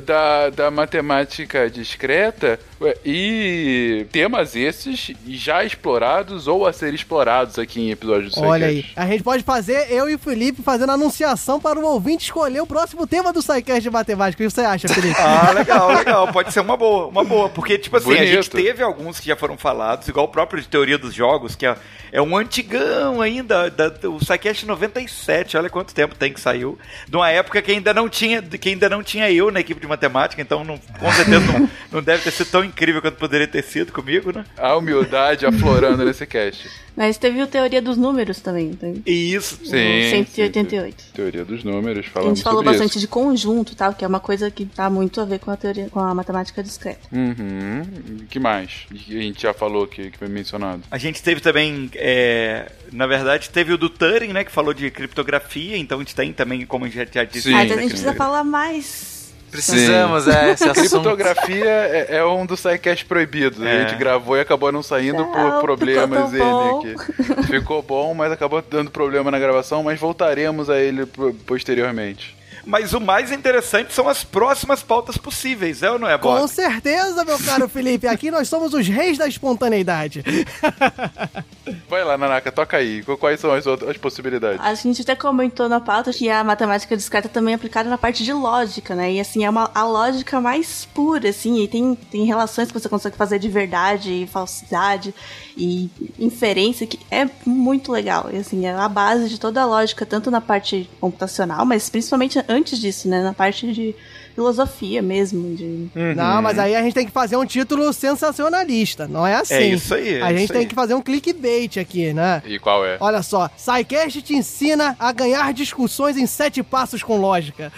[0.04, 2.58] da, da matemática discreta
[3.04, 8.84] e temas esses já explorados ou a ser explorados aqui em episódios do Olha aí.
[8.94, 12.66] A gente pode fazer, eu e o Felipe, fazendo anunciação para o ouvinte escolher o
[12.66, 14.42] próximo tema do SciCast de matemática.
[14.42, 15.18] O que você acha, Felipe?
[15.28, 16.32] Ah, legal, legal.
[16.32, 17.48] Pode ser uma boa, uma boa.
[17.48, 18.32] Porque, tipo assim, a Bonito.
[18.32, 21.66] gente teve alguns que já foram falados, igual o próprio de teoria dos jogos, que
[21.66, 21.76] é,
[22.12, 26.78] é um antigão ainda, da, o SciCast 97, olha quanto tempo tem que saiu.
[27.08, 29.86] De uma época que ainda não tinha, que ainda não tinha eu na equipe de
[29.86, 33.62] matemática, então não, com certeza não, não deve ter sido tão incrível quanto poderia ter
[33.62, 34.44] sido comigo, né?
[34.56, 36.68] A humildade aflorando nesse cast.
[36.96, 38.76] Mas teve o Teoria dos Números também.
[39.06, 39.56] E isso.
[39.64, 41.04] Sim, 188.
[41.14, 42.98] Teoria dos números, A falamos gente falou bastante isso.
[42.98, 45.88] de conjunto, tal, que é uma coisa que tá muito a ver com a teoria,
[45.90, 47.00] com a matemática discreta.
[47.12, 48.26] Uhum.
[48.28, 48.86] que mais?
[48.92, 50.82] Que a gente já falou aqui, que foi mencionado.
[50.90, 54.90] A gente teve também, é, na verdade, teve o do Turing, né, que falou de
[54.90, 57.48] criptografia, então a gente tem também, como a gente já disse...
[57.48, 57.54] Sim.
[57.54, 59.18] Ah, então a gente precisa falar mais.
[59.50, 60.80] Precisamos, é, esse assunto.
[60.90, 63.62] Criptografia é, é um dos SciCast proibidos.
[63.62, 63.88] A É.
[63.88, 67.46] gente gravou e acabou não saindo Não, por problemas ele aqui.
[67.46, 72.36] Ficou bom, mas acabou dando problema na gravação, mas voltaremos a ele po- posteriormente.
[72.68, 76.48] Mas o mais interessante são as próximas pautas possíveis, é ou não é, Com Bob?
[76.50, 78.06] certeza, meu caro Felipe.
[78.06, 80.22] Aqui nós somos os reis da espontaneidade.
[81.88, 83.02] Vai lá, Nanaka, toca aí.
[83.04, 84.60] Qu- Quais são as outras as possibilidades?
[84.62, 88.22] A gente até comentou na pauta que a matemática discreta também é aplicada na parte
[88.22, 89.12] de lógica, né?
[89.12, 92.88] E assim, é uma, a lógica mais pura, assim, e tem, tem relações que você
[92.88, 95.14] consegue fazer de verdade e falsidade
[95.56, 95.88] e
[96.18, 98.28] inferência, que é muito legal.
[98.30, 102.38] E assim, é a base de toda a lógica, tanto na parte computacional, mas principalmente
[102.48, 103.22] antes disso, né?
[103.22, 103.94] Na parte de
[104.34, 105.88] filosofia mesmo, de...
[106.14, 109.08] Não, mas aí a gente tem que fazer um título sensacionalista.
[109.08, 109.54] Não é assim.
[109.54, 110.66] É isso aí, é a gente tem aí.
[110.66, 112.42] que fazer um clickbait aqui, né?
[112.46, 112.96] E qual é?
[113.00, 117.72] Olha só, SciCast te ensina a ganhar discussões em sete passos com lógica.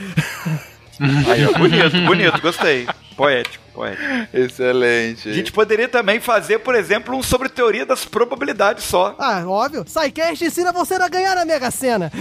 [1.01, 2.86] Aí, ó, bonito, bonito, gostei.
[3.21, 4.03] Poético, poético.
[4.33, 5.29] Excelente.
[5.29, 9.15] A gente poderia também fazer, por exemplo, um sobre teoria das probabilidades só.
[9.19, 9.85] Ah, óbvio.
[9.87, 12.11] SciCast ensina você a ganhar na Mega Sena.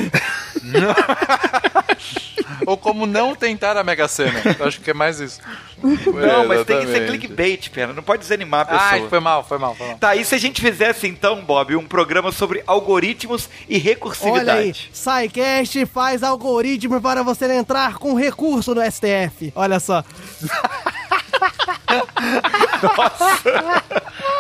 [2.66, 4.42] Ou como não tentar a Mega Sena.
[4.60, 5.40] Eu acho que é mais isso.
[5.82, 7.94] Não, mas tem que ser clickbait, pena.
[7.94, 9.06] Não pode desanimar a pessoa.
[9.06, 9.98] Ah, foi mal, foi mal, foi mal.
[9.98, 13.80] Tá, e se a gente fizesse então, Bob, um programa sobre algoritmos e Olha aí,
[13.80, 14.92] recursividade?
[14.94, 19.52] SciCast faz algoritmo para você entrar com recurso no STF.
[19.56, 20.04] Olha só.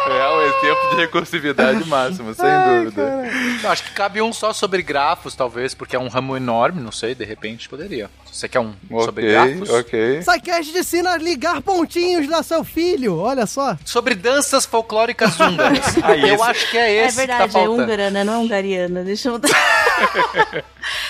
[0.09, 3.29] É um exemplo de recursividade máximo, sem dúvida.
[3.63, 6.91] Eu acho que cabe um só sobre grafos, talvez, porque é um ramo enorme, não
[6.91, 8.09] sei, de repente poderia.
[8.31, 8.73] Você quer um
[9.03, 9.69] sobre Ok, grafos.
[9.69, 10.21] ok.
[10.21, 13.17] SciCast te ensina a ligar pontinhos da seu filho.
[13.17, 13.77] Olha só.
[13.83, 15.95] Sobre danças folclóricas húngaras.
[16.27, 17.83] eu acho que é É esse que tá verdade, é faltando.
[17.83, 18.23] húngara, né?
[18.23, 19.03] Não é hungariana.
[19.03, 19.39] Deixa eu.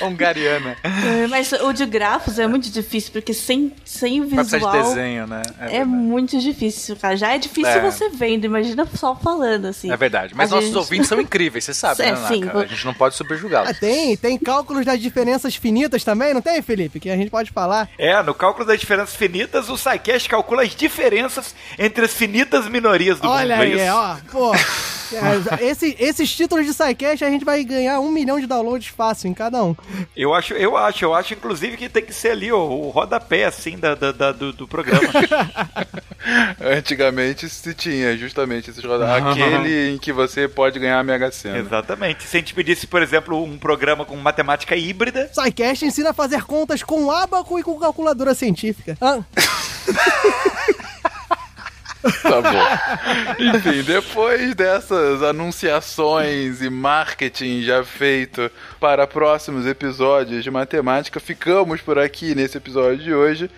[0.01, 0.75] Hungariana.
[0.83, 4.73] É, Mas o de grafos é muito difícil, porque sem, sem o Vai precisar visual.
[4.83, 5.41] de desenho, né?
[5.59, 7.15] É, É muito difícil, cara.
[7.15, 7.79] Já é difícil É.
[7.81, 9.91] você vendo, imagina só falando, assim.
[9.91, 10.33] É verdade.
[10.35, 12.43] Mas A nossos gente- ouvintes são incríveis, você sabe, É, né, sim.
[12.49, 13.69] A gente não pode subjugá-los.
[13.69, 16.99] Ah, tem, tem cálculos das diferenças finitas também, não tem, Felipe?
[16.99, 17.89] Que a gente pode falar.
[17.97, 23.19] É, no cálculo das diferenças finitas, o SciCast calcula as diferenças entre as finitas minorias
[23.19, 23.65] do Olha mundo.
[23.65, 23.95] é aí, isso?
[23.95, 24.17] ó.
[24.31, 24.51] Pô.
[25.15, 29.29] é, esse- esses títulos de SciCast a gente vai ganhar um milhão de downloads fácil
[29.29, 29.75] em cada um.
[30.15, 33.45] Eu acho, eu acho, eu acho, inclusive, que tem que ser ali ó, o rodapé,
[33.45, 35.01] assim, da, da- da- do, do programa.
[36.59, 39.31] Antigamente se tinha justamente esses rodados.
[39.31, 41.57] Aquele em que você pode ganhar a Mega Sena.
[41.57, 42.23] Exatamente.
[42.23, 46.43] Se a gente pedisse, por exemplo, um programa com matemática híbrida, SciCast ensina a fazer
[46.43, 48.97] contas com ábaco e com calculadora científica.
[49.01, 49.19] Ah,
[52.01, 53.43] Tá bom.
[53.57, 58.49] Enfim, depois dessas anunciações e marketing já feito
[58.79, 63.51] para próximos episódios de matemática, ficamos por aqui nesse episódio de hoje.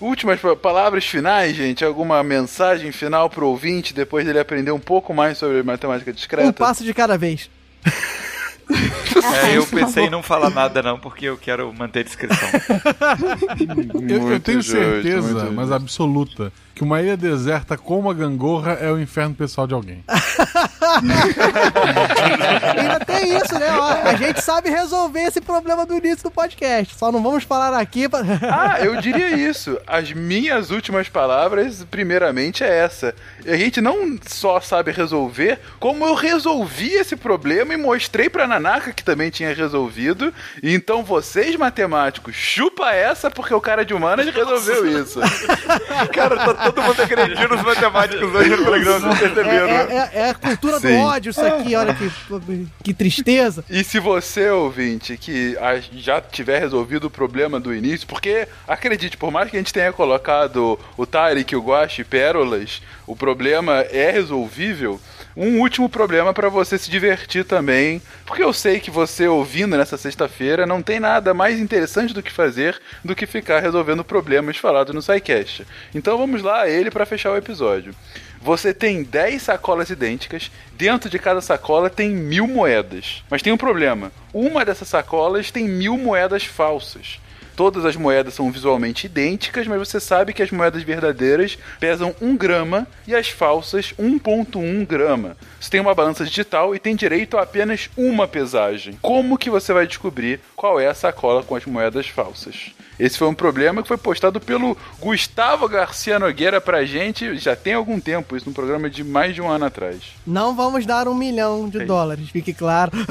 [0.00, 1.84] Últimas pa- palavras finais, gente?
[1.84, 6.52] Alguma mensagem final pro ouvinte depois dele aprender um pouco mais sobre matemática um discreta?
[6.52, 7.50] passo de cada vez.
[9.44, 12.48] é, eu pensei em não falar nada não, porque eu quero manter discrição.
[14.08, 15.74] Eu, eu Muito tenho justo, certeza, mas justo.
[15.74, 20.04] absoluta, que uma ilha deserta como a gangorra é o inferno pessoal de alguém.
[22.78, 23.66] Ainda tem isso, né?
[23.72, 26.94] Ó, a gente sabe resolver esse problema do início do podcast.
[26.96, 28.20] Só não vamos falar aqui pra...
[28.48, 29.76] Ah, eu diria isso.
[29.88, 33.12] As minhas últimas palavras, primeiramente, é essa.
[33.44, 38.92] A gente não só sabe resolver, como eu resolvi esse problema e mostrei pra Nanaka
[38.92, 40.32] que também tinha resolvido.
[40.62, 45.20] Então vocês, matemáticos, chupa essa porque o cara de humanas resolveu isso.
[46.12, 50.10] Cara, tá todo mundo acreditando nos matemáticos hoje no programa, vocês perceberam, É, né?
[50.14, 51.02] é- é a cultura do Sim.
[51.02, 52.10] ódio isso aqui, olha que,
[52.82, 53.64] que tristeza.
[53.68, 55.56] E se você, ouvinte, que
[55.92, 59.92] já tiver resolvido o problema do início, porque, acredite, por mais que a gente tenha
[59.92, 65.00] colocado o Tarek, o Guache, pérolas, o problema é resolvível.
[65.40, 69.96] Um último problema para você se divertir também, porque eu sei que você ouvindo nessa
[69.96, 74.92] sexta-feira não tem nada mais interessante do que fazer do que ficar resolvendo problemas falados
[74.92, 75.64] no SciCast.
[75.94, 77.94] Então vamos lá a ele para fechar o episódio.
[78.42, 83.22] Você tem 10 sacolas idênticas, dentro de cada sacola tem mil moedas.
[83.30, 87.20] Mas tem um problema: uma dessas sacolas tem mil moedas falsas.
[87.58, 92.36] Todas as moedas são visualmente idênticas, mas você sabe que as moedas verdadeiras pesam 1
[92.36, 95.36] grama e as falsas 1,1 grama.
[95.58, 98.96] Você tem uma balança digital e tem direito a apenas uma pesagem.
[99.02, 102.70] Como que você vai descobrir qual é a sacola com as moedas falsas?
[102.98, 107.74] Esse foi um problema que foi postado pelo Gustavo Garcia Nogueira pra gente já tem
[107.74, 109.98] algum tempo, isso num programa de mais de um ano atrás.
[110.26, 112.92] Não vamos dar um milhão de dólares, fique claro.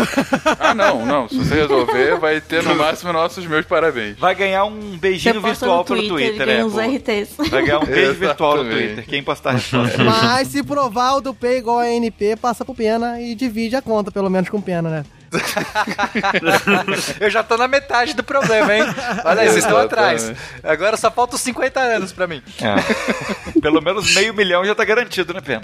[0.60, 1.30] Ah, não, não.
[1.30, 4.18] Se você resolver, vai ter no máximo nossos meus parabéns.
[4.18, 6.66] Vai ganhar um beijinho virtual no pelo Twitter, Twitter, ganha é.
[6.66, 6.76] uns.
[6.76, 7.50] RTs.
[7.50, 8.70] Vai ganhar um beijo virtual no.
[8.70, 9.06] Twitter.
[9.06, 10.04] Quem postar a resposta.
[10.04, 13.82] Mas se provar o do P igual a NP, passa pro Pena e divide a
[13.82, 15.06] conta, pelo menos com Pena, né?
[17.20, 18.84] Eu já tô na metade do problema, hein?
[19.26, 20.32] Olha aí, vocês estão atrás.
[20.64, 22.42] Agora só faltam os 50 anos pra mim.
[22.62, 22.76] É.
[23.60, 25.64] Pelo menos meio milhão já tá garantido, né, Pena?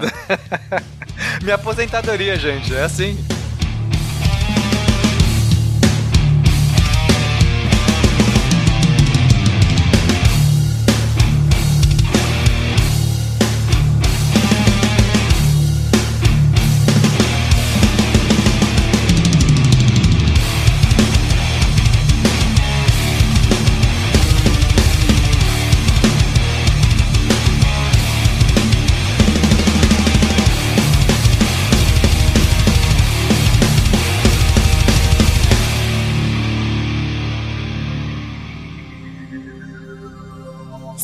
[1.41, 3.17] Minha aposentadoria, gente, é assim.